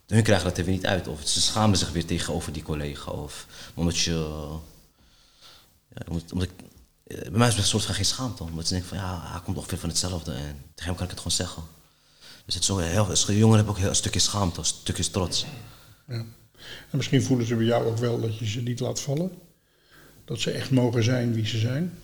Hun 0.06 0.22
krijgen 0.22 0.48
dat 0.48 0.58
er 0.58 0.64
weer 0.64 0.74
niet 0.74 0.86
uit. 0.86 1.08
Of 1.08 1.20
ze 1.24 1.40
schamen 1.40 1.78
zich 1.78 1.90
weer 1.92 2.04
tegenover 2.04 2.52
die 2.52 2.62
collega. 2.62 3.10
Of 3.10 3.46
omdat 3.74 3.98
je... 3.98 4.10
Ja, 5.94 6.02
omdat, 6.08 6.32
omdat 6.32 6.48
ik, 6.48 6.66
eh, 7.04 7.20
bij 7.20 7.38
mij 7.38 7.48
is 7.48 7.54
het 7.54 7.62
een 7.62 7.68
soort 7.68 7.84
van 7.84 7.94
geen 7.94 8.04
schaamte. 8.04 8.42
Omdat 8.42 8.66
ze 8.66 8.72
denken 8.72 8.88
van, 8.88 8.98
ja, 8.98 9.30
hij 9.30 9.40
komt 9.40 9.56
ongeveer 9.56 9.78
van 9.78 9.88
hetzelfde. 9.88 10.32
En 10.32 10.62
tegen 10.74 10.84
hem 10.84 10.94
kan 10.94 11.04
ik 11.04 11.10
het 11.10 11.18
gewoon 11.18 11.36
zeggen. 11.36 11.62
Dus 12.44 12.54
het 12.54 12.64
zo 12.64 12.78
heel, 12.78 13.08
als 13.08 13.26
jongeren 13.26 13.54
hebben 13.54 13.74
ook 13.74 13.78
heel, 13.78 13.88
een 13.88 13.94
stukje 13.94 14.20
schaamte, 14.20 14.58
een 14.58 14.64
stukje 14.64 15.10
trots. 15.10 15.46
Ja. 16.08 16.14
En 16.90 16.96
misschien 16.96 17.22
voelen 17.22 17.46
ze 17.46 17.54
bij 17.54 17.64
jou 17.64 17.86
ook 17.86 17.98
wel 17.98 18.20
dat 18.20 18.38
je 18.38 18.46
ze 18.46 18.60
niet 18.60 18.80
laat 18.80 19.00
vallen. 19.00 19.32
Dat 20.24 20.40
ze 20.40 20.50
echt 20.50 20.70
mogen 20.70 21.04
zijn 21.04 21.34
wie 21.34 21.46
ze 21.46 21.58
zijn. 21.58 21.98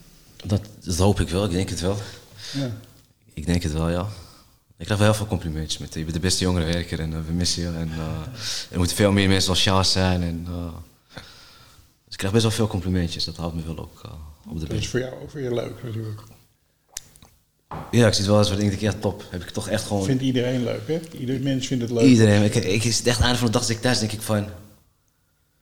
Dat, 0.47 0.61
dat 0.81 0.97
hoop 0.97 1.21
ik 1.21 1.29
wel, 1.29 1.45
ik 1.45 1.51
denk 1.51 1.69
het 1.69 1.81
wel. 1.81 1.97
Ja. 2.53 2.77
Ik 3.35 3.47
denk 3.47 3.63
het 3.63 3.73
wel, 3.73 3.91
ja. 3.91 4.09
Ik 4.81 4.87
krijg 4.87 5.01
wel 5.01 5.11
heel 5.11 5.19
veel 5.19 5.27
complimentjes 5.27 5.79
met 5.79 5.95
je 5.95 6.01
bent 6.01 6.13
de 6.13 6.21
beste 6.21 6.45
jongerenwerker 6.45 7.01
en 7.01 7.13
eh, 7.13 7.19
we 7.27 7.33
missen 7.33 7.63
je. 7.63 7.69
En 7.69 7.91
eh, 7.93 8.71
er 8.71 8.79
moeten 8.79 8.97
veel 8.97 9.13
meer 9.13 9.29
mensen 9.29 9.51
als 9.51 9.61
Sjaas 9.61 9.93
zijn. 9.93 10.23
En, 10.23 10.47
eh, 10.49 10.73
dus 12.05 12.13
ik 12.13 12.17
krijg 12.17 12.33
best 12.33 12.45
wel 12.45 12.53
veel 12.53 12.67
complimentjes, 12.67 13.25
dat 13.25 13.37
houdt 13.37 13.55
me 13.55 13.63
wel 13.63 13.79
ook 13.79 14.01
eh, 14.05 14.11
op 14.49 14.61
de 14.61 14.67
Dat 14.67 14.77
is 14.77 14.89
voor 14.89 15.01
jou 15.01 15.23
ook 15.23 15.31
weer 15.31 15.55
leuk 15.55 15.83
natuurlijk. 15.83 16.21
Ja, 17.91 18.07
ik 18.07 18.13
zie 18.13 18.23
het 18.23 18.27
wel 18.27 18.39
eens 18.39 18.49
wat 18.51 18.59
ik 18.59 18.69
denk, 18.69 18.81
ja 18.81 18.93
top. 18.93 19.25
Heb 19.31 19.43
ik 19.43 19.51
toch 19.51 19.69
echt 19.69 19.87
gewoon... 19.87 20.05
Vindt 20.05 20.23
iedereen 20.23 20.65
leuk, 20.65 20.89
hè? 20.89 21.01
Ieder 21.19 21.41
mens 21.41 21.67
vindt 21.67 21.83
het 21.83 21.93
leuk. 21.93 22.05
Iedereen. 22.05 22.43
Ik, 22.43 22.55
ik 22.55 22.83
het 22.83 23.07
echt 23.07 23.21
einde 23.21 23.39
van 23.39 23.47
de 23.47 23.53
dag 23.53 23.63
als 23.63 23.71
ik 23.71 23.81
thuis 23.81 23.99
denk 23.99 24.13
ik 24.13 24.23
van. 24.23 24.47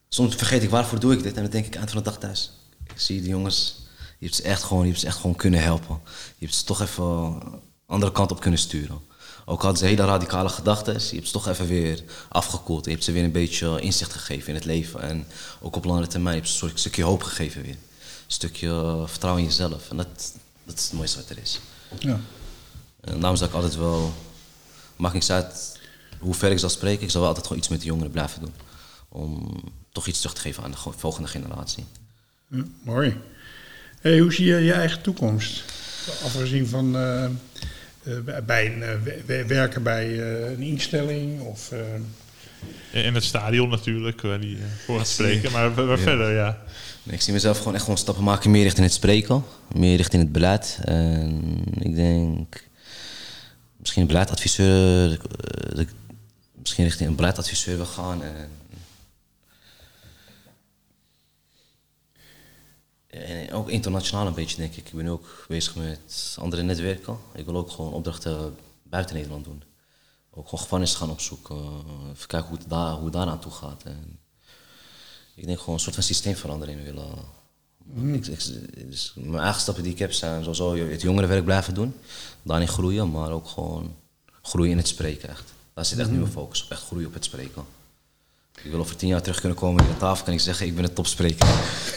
Soms 0.09 0.35
vergeet 0.35 0.63
ik 0.63 0.71
waarvoor 0.71 1.01
doe 1.01 1.13
ik 1.13 1.23
dit 1.23 1.37
en 1.37 1.43
dan 1.43 1.51
denk 1.51 1.67
ik 1.67 1.75
eind 1.75 1.91
van 1.91 1.99
de 1.99 2.05
dag 2.05 2.19
thuis. 2.19 2.53
Ik 2.85 3.01
zie 3.01 3.21
die 3.21 3.31
jongens, 3.31 3.87
je 4.19 4.25
hebt 4.25 4.37
ze 4.37 4.43
echt 4.43 4.63
gewoon, 4.63 4.83
je 4.83 4.89
hebt 4.89 5.01
ze 5.01 5.07
echt 5.07 5.17
gewoon 5.17 5.37
kunnen 5.37 5.63
helpen. 5.63 6.01
Je 6.39 6.45
hebt 6.45 6.55
ze 6.55 6.65
toch 6.65 6.81
even 6.81 7.41
andere 7.87 8.13
kant 8.13 8.31
op 8.31 8.41
kunnen 8.41 8.61
sturen. 8.61 9.01
Ook 9.49 9.63
hadden 9.63 9.79
ze 9.79 9.87
hele 9.87 10.05
radicale 10.05 10.49
gedachten, 10.49 10.93
je 10.93 11.15
hebt 11.15 11.27
ze 11.27 11.33
toch 11.33 11.49
even 11.49 11.67
weer 11.67 12.03
afgekoeld. 12.29 12.85
Je 12.85 12.91
hebt 12.91 13.05
ze 13.05 13.13
weer 13.13 13.25
een 13.25 13.33
beetje 13.33 13.81
inzicht 13.81 14.13
gegeven 14.13 14.49
in 14.49 14.55
het 14.55 14.65
leven. 14.65 15.01
En 15.01 15.27
ook 15.61 15.77
op 15.77 15.85
langere 15.85 16.07
termijn 16.07 16.37
je 16.37 16.47
ze 16.47 16.65
een 16.65 16.71
stukje 16.75 17.03
hoop 17.03 17.23
gegeven 17.23 17.63
weer. 17.63 17.71
Een 17.71 17.79
stukje 18.27 19.03
vertrouwen 19.07 19.43
in 19.43 19.49
jezelf. 19.49 19.91
En 19.91 19.97
dat, 19.97 20.33
dat 20.65 20.79
is 20.79 20.85
het 20.85 20.93
mooiste 20.93 21.19
wat 21.19 21.31
er 21.31 21.39
is. 21.39 21.61
Ja. 21.99 22.21
En 23.01 23.21
daarom 23.21 23.37
zeg 23.37 23.49
ik 23.49 23.55
altijd 23.55 23.77
wel, 23.77 24.13
maakt 24.97 25.15
niks 25.15 25.31
uit 25.31 25.79
hoe 26.19 26.35
ver 26.35 26.51
ik 26.51 26.59
zal 26.59 26.69
spreken, 26.69 27.03
ik 27.03 27.11
zal 27.11 27.21
wel 27.21 27.29
altijd 27.29 27.47
gewoon 27.47 27.63
iets 27.63 27.71
met 27.71 27.81
de 27.81 27.87
jongeren 27.87 28.11
blijven 28.11 28.41
doen. 28.41 28.55
Om 29.09 29.61
toch 29.93 30.07
iets 30.07 30.19
terug 30.19 30.35
te 30.35 30.41
geven 30.41 30.63
aan 30.63 30.71
de 30.71 30.77
volgende 30.97 31.29
generatie. 31.29 31.85
Ja, 32.49 32.65
mooi. 32.83 33.17
Hey, 34.01 34.19
hoe 34.19 34.33
zie 34.33 34.47
je 34.47 34.57
je 34.57 34.73
eigen 34.73 35.03
toekomst? 35.03 35.65
Afgezien 36.25 36.67
van 36.67 36.97
eh, 36.97 37.25
eh, 37.25 37.31
bij 38.47 38.67
een, 38.67 38.83
eh, 38.83 38.89
we- 39.05 39.23
we- 39.27 39.47
werken 39.47 39.83
bij 39.83 40.21
eh, 40.21 40.51
een 40.51 40.61
instelling 40.63 41.41
of... 41.41 41.73
eh, 42.93 43.05
In 43.05 43.15
het 43.15 43.25
stadion 43.25 43.69
natuurlijk, 43.69 44.21
waar 44.21 44.41
die 44.41 44.57
eh, 44.57 44.63
voor 44.85 44.99
gaat 44.99 45.09
spreken. 45.09 45.53
Maar, 45.53 45.75
waar 45.87 45.99
verder, 45.99 46.33
ja. 46.35 46.59
Ik 47.11 47.21
zie 47.23 47.33
mezelf 47.33 47.59
gewoon 47.59 47.75
echt 47.75 47.83
gewoon 47.83 47.99
stappen 47.99 48.25
maken 48.25 48.51
meer 48.51 48.63
richting 48.63 48.85
het 48.87 48.95
spreken, 48.95 49.45
meer 49.75 49.97
richting 49.97 50.23
het 50.23 50.33
beleid. 50.33 50.79
En 50.85 51.43
ik 51.81 51.95
denk 51.95 52.65
misschien 53.77 54.03
een 54.03 54.09
beleidadviseur, 54.09 55.11
eh, 55.13 55.19
dat 55.71 55.79
ik 55.79 55.89
misschien 56.59 56.85
richting 56.85 57.09
een 57.09 57.17
beleidadviseur 57.17 57.77
wil 57.77 57.87
gaan. 57.87 58.23
En, 58.23 58.35
en 63.09 63.53
ook 63.53 63.69
internationaal 63.69 64.27
een 64.27 64.35
beetje, 64.35 64.57
denk 64.57 64.75
ik. 64.75 64.87
Ik 64.87 64.95
ben 64.95 65.07
ook 65.07 65.45
bezig 65.49 65.75
met 65.75 66.37
andere 66.41 66.63
netwerken. 66.63 67.19
Ik 67.35 67.45
wil 67.45 67.57
ook 67.57 67.71
gewoon 67.71 67.93
opdrachten 67.93 68.57
buiten 68.83 69.15
Nederland 69.15 69.45
doen. 69.45 69.63
Ook 70.31 70.45
gewoon 70.45 70.61
gevangenis 70.61 70.95
gaan 70.95 71.11
opzoeken. 71.11 71.57
Even 72.13 72.27
kijken 72.27 72.49
hoe 72.49 72.59
het, 72.59 72.69
daar, 72.69 72.93
hoe 72.93 73.05
het 73.05 73.13
daar 73.13 73.27
aan 73.27 73.41
toe 73.41 73.53
gaat. 73.53 73.83
En 73.83 74.19
ik 75.35 75.47
denk 75.47 75.59
gewoon 75.59 75.75
een 75.75 75.81
soort 75.81 75.95
van 75.95 76.05
systeemverandering 76.05 76.83
willen. 76.83 77.09
Ik, 78.15 78.27
ik, 78.27 78.45
dus 78.91 79.13
mijn 79.17 79.43
eigen 79.43 79.61
stappen 79.61 79.83
die 79.83 79.93
ik 79.93 79.99
heb 79.99 80.13
zijn 80.13 80.43
sowieso 80.43 80.77
het 80.77 81.03
jongerenwerk 81.03 81.45
blijven 81.45 81.75
doen. 81.75 81.95
Daarin 82.43 82.69
groeien, 82.69 83.11
maar 83.11 83.31
ook 83.31 83.49
gewoon 83.49 83.97
groeien 84.43 84.71
in 84.71 84.77
het 84.77 84.89
spreken 84.89 85.29
echt. 85.29 85.53
Daar 85.75 85.85
zit 85.85 85.99
echt 85.99 86.11
nu 86.11 86.19
mijn 86.19 86.33
focus 86.33 86.65
op, 86.65 86.71
echt 86.71 86.83
groeien 86.83 87.07
op 87.07 87.15
het 87.15 87.25
spreken. 87.25 87.65
Ik 88.65 88.71
wil 88.71 88.81
over 88.81 88.97
tien 88.97 89.09
jaar 89.09 89.23
terug 89.23 89.41
kunnen 89.41 89.59
komen 89.59 89.83
hier 89.83 89.93
aan 89.93 89.99
tafel 89.99 90.25
kan 90.25 90.35
ik 90.35 90.41
zeggen, 90.41 90.67
ik 90.67 90.75
ben 90.75 90.85
een 90.85 90.93
topspreker. 90.93 91.47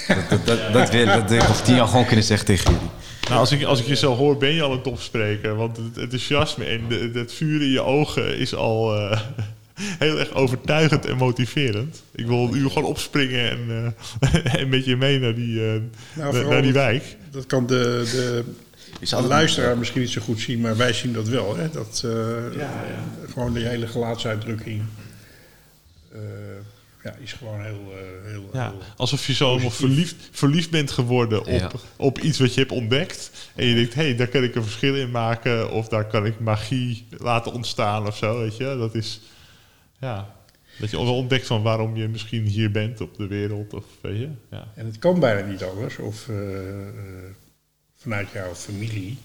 dat, 0.08 0.30
dat, 0.30 0.46
dat, 0.46 0.74
dat 0.74 0.90
wil 0.90 1.02
ik, 1.02 1.08
dat 1.08 1.30
wil 1.30 1.38
ik 1.42 1.50
over 1.50 1.64
tien 1.64 1.76
jaar 1.76 1.88
gewoon 1.88 2.06
kunnen 2.06 2.26
zeggen 2.26 2.46
tegen 2.46 2.72
jullie. 2.72 2.90
Nou, 3.28 3.40
als 3.40 3.52
ik, 3.52 3.64
als 3.64 3.80
ik 3.80 3.86
je 3.86 3.96
zo 3.96 4.16
hoor, 4.16 4.38
ben 4.38 4.54
je 4.54 4.62
al 4.62 4.72
een 4.72 4.82
topspreker. 4.82 5.56
Want 5.56 5.78
het 5.78 5.98
enthousiasme 5.98 6.66
en 6.66 6.82
de- 6.88 7.12
het 7.14 7.34
vuur 7.34 7.62
in 7.62 7.70
je 7.72 7.82
ogen 7.82 8.38
is 8.38 8.56
al 8.56 8.96
eh, 8.96 9.22
heel 10.00 10.20
erg 10.20 10.34
overtuigend 10.34 11.06
en 11.06 11.18
motiverend. 11.18 12.04
Ik 12.16 12.26
wil 12.28 12.48
nu 12.48 12.68
gewoon 12.68 12.84
opspringen 12.84 13.50
en, 13.52 13.94
eh, 14.20 14.56
en 14.62 14.70
met 14.70 14.86
je 14.86 14.96
mee 14.96 15.20
naar 15.20 15.36
die, 15.36 15.60
eh, 15.74 15.82
naar, 16.14 16.34
vooral 16.34 16.52
naar 16.52 16.62
die 16.62 16.74
wijk. 16.74 17.16
Dat 17.32 17.46
kan 17.46 17.68
de, 17.68 18.10
de, 18.12 18.44
de 19.10 19.22
luisteraar 19.22 19.78
misschien 19.78 20.02
niet 20.02 20.10
zo 20.10 20.22
goed 20.22 20.40
zien, 20.40 20.62
maar 20.62 20.78
wij 20.78 20.94
zien 20.94 21.14
dat 21.14 21.28
wel. 21.28 21.58
Hè? 21.58 21.70
Dat, 21.70 22.02
eh, 22.06 22.12
Gewoon 23.34 23.54
die 23.54 23.66
hele 23.66 23.88
gelaatsuitdrukking 23.88 24.82
eh, 26.14 26.20
ja, 27.04 27.16
is 27.16 27.34
gewoon 27.34 27.62
heel... 27.64 27.92
eh, 27.92 28.30
heel, 28.32 28.50
Ja, 28.54 28.70
heel 28.70 28.82
alsof 28.98 29.28
je 29.28 29.34
zo 29.34 29.52
nog 29.54 29.62
positief. 29.62 29.80
verliefd, 29.80 30.16
verliefd 30.32 30.70
bent 30.70 30.92
geworden 30.92 31.40
op, 31.40 31.48
Ja. 31.48 31.72
op 31.96 32.20
iets 32.20 32.40
wat 32.40 32.54
je 32.54 32.60
hebt 32.60 32.72
ontdekt. 32.72 33.32
En 33.56 33.66
je 33.66 33.76
denkt, 33.76 33.94
hé, 33.94 34.02
hey, 34.04 34.16
daar 34.16 34.28
kan 34.28 34.44
ik 34.44 34.56
een 34.56 34.64
verschil 34.64 34.96
in 34.96 35.12
maken. 35.12 35.72
Of 35.72 35.88
daar 35.88 36.06
kan 36.08 36.26
ik 36.26 36.40
magie 36.40 37.08
laten 37.18 37.52
ontstaan 37.54 38.08
of 38.08 38.18
zo, 38.18 38.40
weet 38.40 38.58
je. 38.58 38.64
Dat 38.64 38.96
is, 38.96 39.22
ja, 40.00 40.36
dat 40.80 40.90
je 40.90 40.98
wel 40.98 41.16
ontdekt 41.16 41.48
van 41.48 41.62
waarom 41.62 41.96
je 41.96 42.08
misschien 42.08 42.46
hier 42.46 42.72
bent 42.72 43.02
op 43.02 43.18
de 43.18 43.28
wereld. 43.28 43.74
Of, 43.74 43.86
weet 44.02 44.20
je, 44.20 44.30
ja. 44.52 44.68
En 44.76 44.86
het 44.86 45.00
kan 45.00 45.20
bijna 45.20 45.48
niet 45.48 45.64
anders. 45.64 45.98
Of 45.98 46.30
eh, 46.30 46.88
eh, 46.88 46.94
vanuit 47.98 48.28
jouw 48.34 48.54
familie 48.56 49.18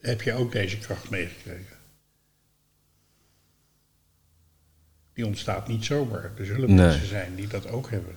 heb 0.00 0.22
je 0.22 0.32
ook 0.32 0.52
deze 0.52 0.78
kracht 0.78 1.10
meegekregen. 1.10 1.76
Die 5.18 5.26
ontstaat 5.26 5.68
niet 5.68 5.84
zomaar. 5.84 6.30
Er 6.36 6.46
zullen 6.46 6.74
Nee. 6.74 6.86
mensen 6.86 7.06
zijn 7.06 7.34
die 7.34 7.46
dat 7.46 7.66
ook 7.68 7.90
hebben. 7.90 8.16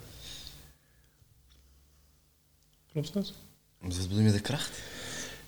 Klopt 2.92 3.14
dat? 3.14 3.34
Wat 3.80 3.98
bedoel 4.02 4.18
je 4.18 4.24
met 4.24 4.34
de 4.34 4.40
kracht? 4.42 4.80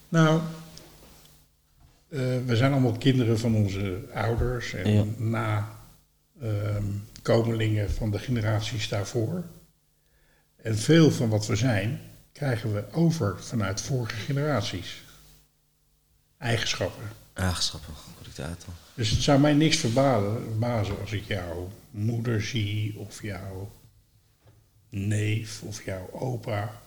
Nou, 0.09 0.41
eh, 2.09 2.19
we 2.45 2.55
zijn 2.55 2.71
allemaal 2.71 2.97
kinderen 2.97 3.39
van 3.39 3.55
onze 3.55 4.01
ouders 4.13 4.73
en 4.73 4.91
Ja. 4.91 5.05
na 5.17 5.77
ehm, 6.41 6.83
komelingen 7.21 7.91
van 7.91 8.11
de 8.11 8.19
generaties 8.19 8.89
daarvoor. 8.89 9.43
En 10.55 10.77
veel 10.77 11.11
van 11.11 11.29
wat 11.29 11.47
we 11.47 11.55
zijn, 11.55 11.99
krijgen 12.31 12.73
we 12.73 12.83
over 12.91 13.43
vanuit 13.43 13.81
vorige 13.81 14.15
generaties. 14.15 15.01
Eigenschappen. 16.37 17.03
Correct 17.33 18.39
uit 18.39 18.61
dan. 18.65 18.73
Dus 18.93 19.09
het 19.09 19.21
zou 19.21 19.39
mij 19.39 19.53
niks 19.53 19.77
verbazen 19.77 20.99
als 21.01 21.11
ik 21.11 21.23
jouw 21.27 21.71
moeder 21.91 22.41
zie, 22.41 22.97
of 22.97 23.21
jouw 23.21 23.71
neef, 24.89 25.61
of 25.61 25.85
jouw 25.85 26.09
opa. 26.11 26.81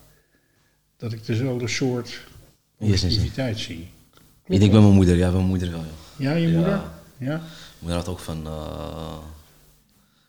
dat 0.97 1.13
ik 1.13 1.27
dezelfde 1.27 1.69
soort 1.69 2.09
Yes, 2.09 2.89
yes, 2.91 3.01
yes. 3.01 3.03
positiviteit 3.03 3.59
zie. 3.59 3.89
Ik 4.47 4.59
denk 4.61 4.73
bij 4.73 4.81
mijn 4.81 4.93
moeder, 4.95 5.17
ja, 5.17 5.27
bij 5.27 5.37
mijn 5.37 5.47
moeder 5.47 5.71
wel. 5.71 5.81
Ja. 6.17 6.31
Ja, 6.31 6.37
je 6.37 6.49
moeder? 6.49 6.81
Ja. 7.19 7.37
Mijn 7.37 7.41
moeder 7.79 7.97
had 7.99 8.09
ook 8.09 8.19
van. 8.19 8.43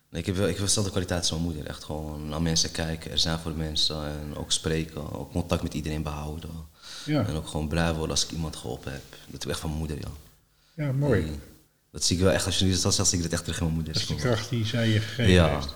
nee, 0.09 0.19
ik 0.21 0.25
heb, 0.25 0.35
wel- 0.35 0.47
ik 0.47 0.55
heb 0.55 0.65
dezelfde 0.65 0.91
kwaliteit 0.91 1.19
als 1.19 1.29
mijn 1.31 1.41
moeder. 1.41 1.65
Echt 1.65 1.83
gewoon 1.83 2.29
naar 2.29 2.41
mensen 2.41 2.71
kijken, 2.71 3.11
er 3.11 3.19
zijn 3.19 3.39
voor 3.39 3.51
mensen 3.55 4.05
en 4.05 4.35
ook 4.37 4.51
spreken, 4.51 5.13
ook 5.13 5.31
contact 5.31 5.63
met 5.63 5.73
iedereen 5.73 6.03
behouden. 6.03 6.49
Ja. 7.07 7.25
En 7.27 7.35
ook 7.35 7.47
gewoon 7.47 7.67
blij 7.67 7.93
worden 7.93 8.11
als 8.11 8.23
ik 8.25 8.31
iemand 8.31 8.55
geholpen 8.55 8.91
heb. 8.91 9.03
Dat 9.27 9.43
ik 9.43 9.49
echt 9.49 9.59
van 9.59 9.69
mijn 9.69 9.81
moeder, 9.81 9.97
ja. 9.99 10.11
ja, 10.85 10.91
mooi. 10.91 11.39
Dat 11.91 12.03
zie 12.03 12.17
ik 12.17 12.23
wel 12.23 12.31
echt, 12.31 12.45
als 12.45 12.59
je 12.59 12.65
nu 12.65 12.79
dat 12.79 12.93
zegt, 12.93 13.07
zie 13.09 13.17
ik 13.17 13.23
dat 13.23 13.33
echt 13.33 13.43
terug 13.43 13.57
in 13.59 13.63
mijn 13.63 13.75
moeder. 13.75 13.93
Dat 13.93 14.01
is 14.01 14.07
de 14.07 14.15
kracht 14.15 14.49
die 14.49 14.65
zij 14.65 14.89
je 14.89 14.99
gegeven 14.99 15.31
Ja. 15.31 15.49
heeft. 15.55 15.75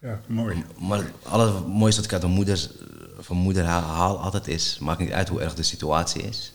Ja, 0.00 0.20
mooi. 0.26 0.64
Maar 0.78 0.98
het 0.98 1.08
allermooiste 1.22 1.96
wat 2.00 2.04
ik 2.10 2.12
uit 2.12 2.22
mijn 2.22 2.34
moeder, 2.34 2.70
van 3.18 3.34
mijn 3.34 3.40
moeder 3.40 3.64
haal, 3.64 3.82
haal 3.82 4.18
altijd 4.18 4.48
is, 4.48 4.78
maakt 4.78 4.98
niet 4.98 5.10
uit 5.10 5.28
hoe 5.28 5.40
erg 5.40 5.54
de 5.54 5.62
situatie 5.62 6.22
is. 6.22 6.52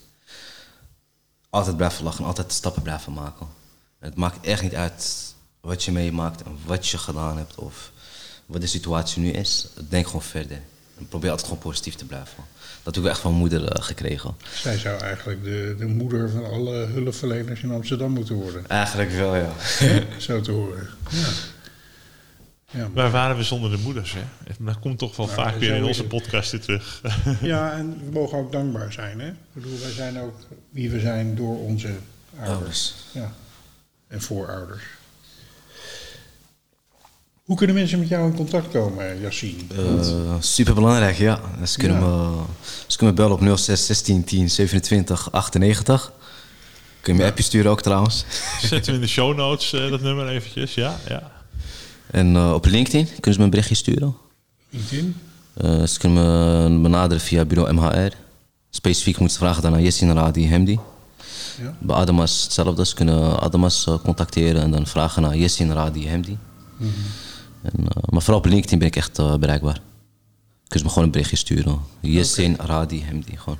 Altijd 1.49 1.77
blijven 1.77 2.03
lachen, 2.03 2.25
altijd 2.25 2.51
stappen 2.53 2.81
blijven 2.81 3.13
maken. 3.13 3.47
Het 3.99 4.15
maakt 4.15 4.45
echt 4.45 4.61
niet 4.61 4.75
uit 4.75 5.33
wat 5.61 5.83
je 5.83 5.91
meemaakt 5.91 6.43
en 6.43 6.57
wat 6.65 6.87
je 6.87 6.97
gedaan 6.97 7.37
hebt 7.37 7.55
of 7.55 7.91
wat 8.45 8.61
de 8.61 8.67
situatie 8.67 9.21
nu 9.21 9.29
is. 9.31 9.67
Denk 9.89 10.05
gewoon 10.05 10.21
verder. 10.21 10.61
Probeer 11.09 11.29
altijd 11.29 11.47
gewoon 11.47 11.63
positief 11.63 11.95
te 11.95 12.05
blijven. 12.05 12.43
Dat 12.83 12.95
heb 12.95 13.03
ik 13.03 13.09
echt 13.09 13.19
van 13.19 13.33
moeder 13.33 13.65
eh, 13.71 13.83
gekregen. 13.83 14.35
Zij 14.53 14.77
zou 14.77 14.99
eigenlijk 15.01 15.43
de, 15.43 15.75
de 15.77 15.85
moeder 15.85 16.29
van 16.29 16.45
alle 16.45 16.75
hulpverleners 16.75 17.61
in 17.61 17.71
Amsterdam 17.71 18.11
moeten 18.11 18.35
worden. 18.35 18.67
Eigenlijk 18.67 19.11
wel, 19.11 19.35
ja. 19.35 19.51
Zo 20.17 20.41
te 20.41 20.51
horen. 20.51 20.87
Ja. 21.09 21.27
Ja, 22.71 22.89
Waar 22.93 23.11
waren 23.11 23.37
we 23.37 23.43
zonder 23.43 23.71
de 23.71 23.77
moeders? 23.77 24.13
Hè? 24.13 24.21
Dat 24.59 24.79
komt 24.79 24.97
toch 24.99 25.15
wel 25.15 25.25
Nou, 25.25 25.37
vaak 25.37 25.55
weer 25.57 25.75
in 25.75 25.83
onze 25.83 25.99
het. 25.99 26.09
podcast 26.09 26.51
weer 26.51 26.61
terug. 26.61 27.01
ja, 27.41 27.71
en 27.77 27.99
we 28.05 28.11
mogen 28.11 28.37
ook 28.37 28.51
dankbaar 28.51 28.91
zijn. 28.93 29.19
Hè? 29.19 29.27
Ik 29.27 29.35
bedoel, 29.53 29.79
wij 29.79 29.91
zijn 29.91 30.19
ook 30.19 30.35
wie 30.69 30.89
we 30.89 30.99
zijn 30.99 31.35
door 31.35 31.59
onze 31.59 31.87
ouders. 32.39 32.49
Ouders. 32.57 32.93
Ja. 33.11 33.33
En 34.07 34.21
voorouders. 34.21 34.83
Hoe 37.43 37.55
kunnen 37.57 37.75
mensen 37.75 37.99
met 37.99 38.07
jou 38.07 38.29
in 38.29 38.35
contact 38.35 38.71
komen, 38.71 39.19
Yassine? 39.21 39.61
Uh, 39.79 40.35
super 40.39 40.73
belangrijk, 40.73 41.17
ja. 41.17 41.39
Ze 41.65 41.77
kunnen, 41.77 41.99
Ja. 41.99 42.05
Me, 42.05 42.43
ze 42.87 42.97
kunnen 42.97 43.15
me 43.15 43.21
bellen 43.21 43.51
op 43.51 43.57
06 43.57 43.85
16 43.85 44.23
10 44.23 44.49
27 44.49 45.31
98. 45.31 46.11
Kun 47.01 47.13
je 47.15 47.19
me 47.21 47.25
appje 47.27 47.43
sturen 47.43 47.71
ook 47.71 47.81
trouwens. 47.81 48.25
Zetten 48.61 48.91
we 48.91 48.99
in 48.99 49.01
de 49.01 49.07
show 49.11 49.37
notes 49.37 49.73
eh, 49.73 49.89
dat 49.89 50.01
nummer 50.01 50.27
eventjes. 50.27 50.73
Ja, 50.73 50.99
ja. 51.07 51.31
En 52.11 52.35
eh, 52.35 52.53
op 52.53 52.65
LinkedIn 52.65 53.05
kunnen 53.05 53.33
ze 53.33 53.37
me 53.37 53.43
een 53.43 53.49
berichtje 53.49 53.75
sturen. 53.75 54.15
LinkedIn? 54.69 55.15
Eh, 55.53 55.83
ze 55.83 55.99
kunnen 55.99 56.73
me 56.75 56.81
benaderen 56.81 57.23
via 57.23 57.45
bureau 57.45 57.73
MHR. 57.73 58.13
Specifiek 58.69 59.17
moeten 59.17 59.37
ze 59.37 59.43
vragen 59.43 59.61
dan 59.61 59.71
naar 59.71 59.81
Yessin 59.81 60.11
Radi 60.13 60.47
Hemdi. 60.47 60.79
Ja. 61.61 61.75
Bij 61.79 61.95
Adamas 61.95 62.43
hetzelfde. 62.43 62.85
Ze 62.85 62.95
kunnen 62.95 63.39
Adamas 63.39 63.87
eh, 63.87 63.95
contacteren 64.03 64.61
en 64.61 64.71
dan 64.71 64.87
vragen 64.87 65.21
naar 65.21 65.35
Yessin 65.37 65.71
Radi 65.71 66.07
Hemdi. 66.07 66.37
En, 67.63 67.87
eh, 67.87 68.03
maar 68.09 68.21
vooral 68.21 68.39
op 68.39 68.45
LinkedIn 68.45 68.79
ben 68.79 68.87
ik 68.87 68.95
echt 68.95 69.19
eh, 69.19 69.35
bereikbaar. 69.35 69.73
Kunnen 70.67 70.79
ze 70.79 70.83
me 70.83 70.89
gewoon 70.89 71.03
een 71.03 71.11
berichtje 71.11 71.35
sturen. 71.37 71.79
Yessin 71.99 72.55
Radi 72.59 73.03
Hemdi, 73.03 73.37
gewoon. 73.37 73.57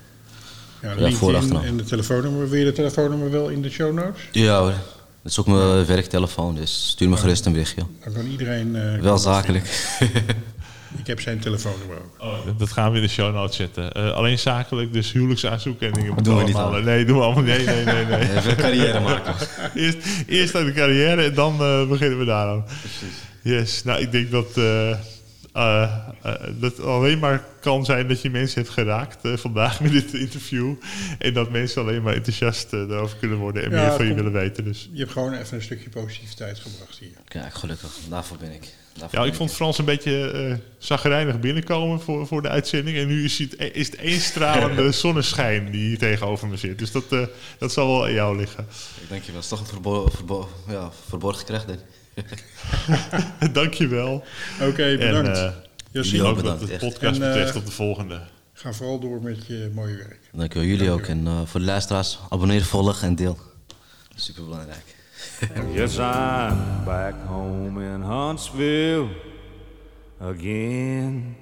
Ja, 0.81 0.93
Ja, 0.97 1.11
voor 1.11 1.35
en 1.35 1.77
de 1.77 1.83
telefoonnummer. 1.83 2.49
Wil 2.49 2.59
je 2.59 2.65
de 2.65 2.71
telefoonnummer 2.71 3.31
wel 3.31 3.47
in 3.49 3.61
de 3.61 3.69
show 3.69 3.93
notes? 3.93 4.21
Ja 4.31 4.59
hoor. 4.59 4.73
Dat 5.21 5.31
is 5.31 5.39
ook 5.39 5.47
mijn 5.47 5.85
werktelefoon, 5.85 6.55
dus 6.55 6.87
stuur 6.89 7.09
me 7.09 7.17
gerust 7.17 7.45
een 7.45 7.51
berichtje. 7.51 7.83
Dan 8.03 8.13
kan 8.13 8.25
iedereen... 8.25 8.75
eh, 8.75 8.99
Wel 8.99 9.17
zakelijk. 9.17 9.65
Ik 10.97 11.07
heb 11.07 11.19
zijn 11.19 11.39
telefoonnummer 11.39 11.97
ook. 11.97 12.15
Oh, 12.21 12.57
dat 12.57 12.71
gaan 12.71 12.91
we 12.91 12.97
in 12.97 13.03
de 13.03 13.09
show 13.09 13.33
notes 13.33 13.55
zetten. 13.55 13.91
Eh, 13.91 14.11
alleen 14.11 14.39
zakelijk, 14.39 14.93
dus 14.93 15.11
huwelijksaanzoek 15.11 15.81
en 15.81 15.91
dingen. 15.91 16.07
moeten 16.13 16.23
Doen 16.23 16.37
we 16.37 16.43
niet 16.43 16.55
allemaal. 16.55 16.75
aan. 16.79 16.83
Nee, 16.83 17.05
doen 17.05 17.17
we 17.17 17.23
allemaal. 17.23 17.43
Nee, 17.43 17.65
nee, 17.65 17.83
nee. 17.85 18.05
nee. 18.05 18.19
Even 18.37 18.55
carrière 18.55 18.99
maken. 18.99 19.35
eerst, 19.81 19.97
eerst 20.27 20.55
aan 20.55 20.65
de 20.65 20.71
carrière 20.73 21.23
en 21.23 21.33
dan 21.33 21.59
eh, 21.61 21.87
beginnen 21.87 22.19
we 22.19 22.25
daaraan. 22.25 22.65
Yes, 23.43 23.83
nou 23.83 24.01
ik 24.01 24.11
denk 24.11 24.31
dat 24.31 24.57
eh, 24.57 24.91
eh, 24.91 24.97
eh, 25.53 26.41
dat 26.59 26.77
het 26.77 26.79
alleen 26.79 27.19
maar 27.19 27.45
kan 27.59 27.85
zijn 27.85 28.07
dat 28.07 28.21
je 28.21 28.29
mensen 28.29 28.61
hebt 28.61 28.73
geraakt 28.73 29.19
vandaag 29.23 29.81
met 29.81 29.91
dit 29.91 30.13
interview. 30.13 30.73
En 31.19 31.33
dat 31.33 31.51
mensen 31.51 31.81
alleen 31.81 32.01
maar 32.01 32.13
enthousiast 32.13 32.73
erover 32.73 33.17
kunnen 33.17 33.37
worden 33.37 33.63
en 33.63 33.71
Ja, 33.71 33.81
meer 33.81 33.95
van 33.95 34.05
je 34.05 34.13
willen 34.13 34.31
weten. 34.31 34.63
Dus. 34.63 34.89
Je 34.91 34.99
hebt 34.99 35.11
gewoon 35.11 35.33
even 35.33 35.55
een 35.55 35.63
stukje 35.63 35.89
positiviteit 35.89 36.59
gebracht 36.59 36.97
hier. 36.99 37.17
Kijk, 37.27 37.53
gelukkig. 37.53 37.89
Daarvoor 38.09 38.37
ben 38.37 38.51
ik. 38.51 38.73
Daarvoor 38.97 39.19
Ja, 39.19 39.25
ik 39.25 39.33
vond 39.33 39.51
Frans 39.51 39.77
een 39.77 39.85
beetje 39.85 40.31
eh 40.31 40.55
zagrijnig 40.77 41.39
binnenkomen 41.39 42.01
voor, 42.01 42.27
voor 42.27 42.41
de 42.41 42.49
uitzending. 42.49 42.97
En 42.97 43.07
nu 43.07 43.23
is 43.23 43.37
het, 43.37 43.55
is 43.73 43.85
het 43.85 43.95
één 43.95 44.21
stralende 44.21 44.91
zonneschijn 45.03 45.71
die 45.71 45.87
hier 45.87 45.97
tegenover 45.97 46.47
me 46.47 46.57
zit. 46.57 46.79
Dus 46.79 46.91
dat, 46.91 47.11
eh, 47.11 47.25
dat 47.57 47.71
zal 47.71 47.87
wel 47.87 48.03
aan 48.03 48.13
jou 48.13 48.37
liggen. 48.37 48.67
Ik 49.01 49.09
denk 49.09 49.23
je 49.23 49.31
wel. 49.31 49.41
Het 49.41 49.43
is 49.43 49.49
toch 49.49 49.59
een 49.59 49.65
verbo 49.65 50.07
verbo 50.09 50.49
ja, 50.67 50.91
verborgen 51.07 51.45
kracht, 51.45 51.67
denk 51.67 51.79
ik. 51.79 51.85
Dankjewel. 53.53 54.23
Oké, 54.61 54.97
bedankt. 54.97 55.37
eh 55.37 55.49
Yassine, 55.91 56.17
jullie 56.17 56.31
ook 56.31 56.35
bedankt, 56.37 56.59
wat 56.59 56.67
de 56.69 56.73
echt. 56.75 56.83
podcast 56.93 57.19
En, 57.19 57.23
eh, 57.27 57.33
betreft 57.33 57.55
op 57.55 57.65
de 57.65 57.71
volgende. 57.71 58.21
ga 58.53 58.73
vooral 58.73 58.99
door 58.99 59.21
met 59.21 59.45
je 59.45 59.71
mooie 59.73 59.95
werk. 59.95 60.19
Dankjewel, 60.31 60.67
jullie 60.67 60.91
ook. 60.91 61.01
En 61.05 61.27
eh, 61.27 61.41
voor 61.45 61.59
de 61.59 61.65
luisteraars, 61.65 62.19
abonneer, 62.29 62.63
volg 62.63 63.01
en 63.01 63.15
deel. 63.15 63.37
Super 64.15 64.43
belangrijk. 64.43 64.95
Yes, 65.73 65.97
I'm 65.97 66.83
back 66.85 67.13
home 67.25 67.83
in 67.93 68.01
Huntsville 68.01 69.07
again. 70.21 71.35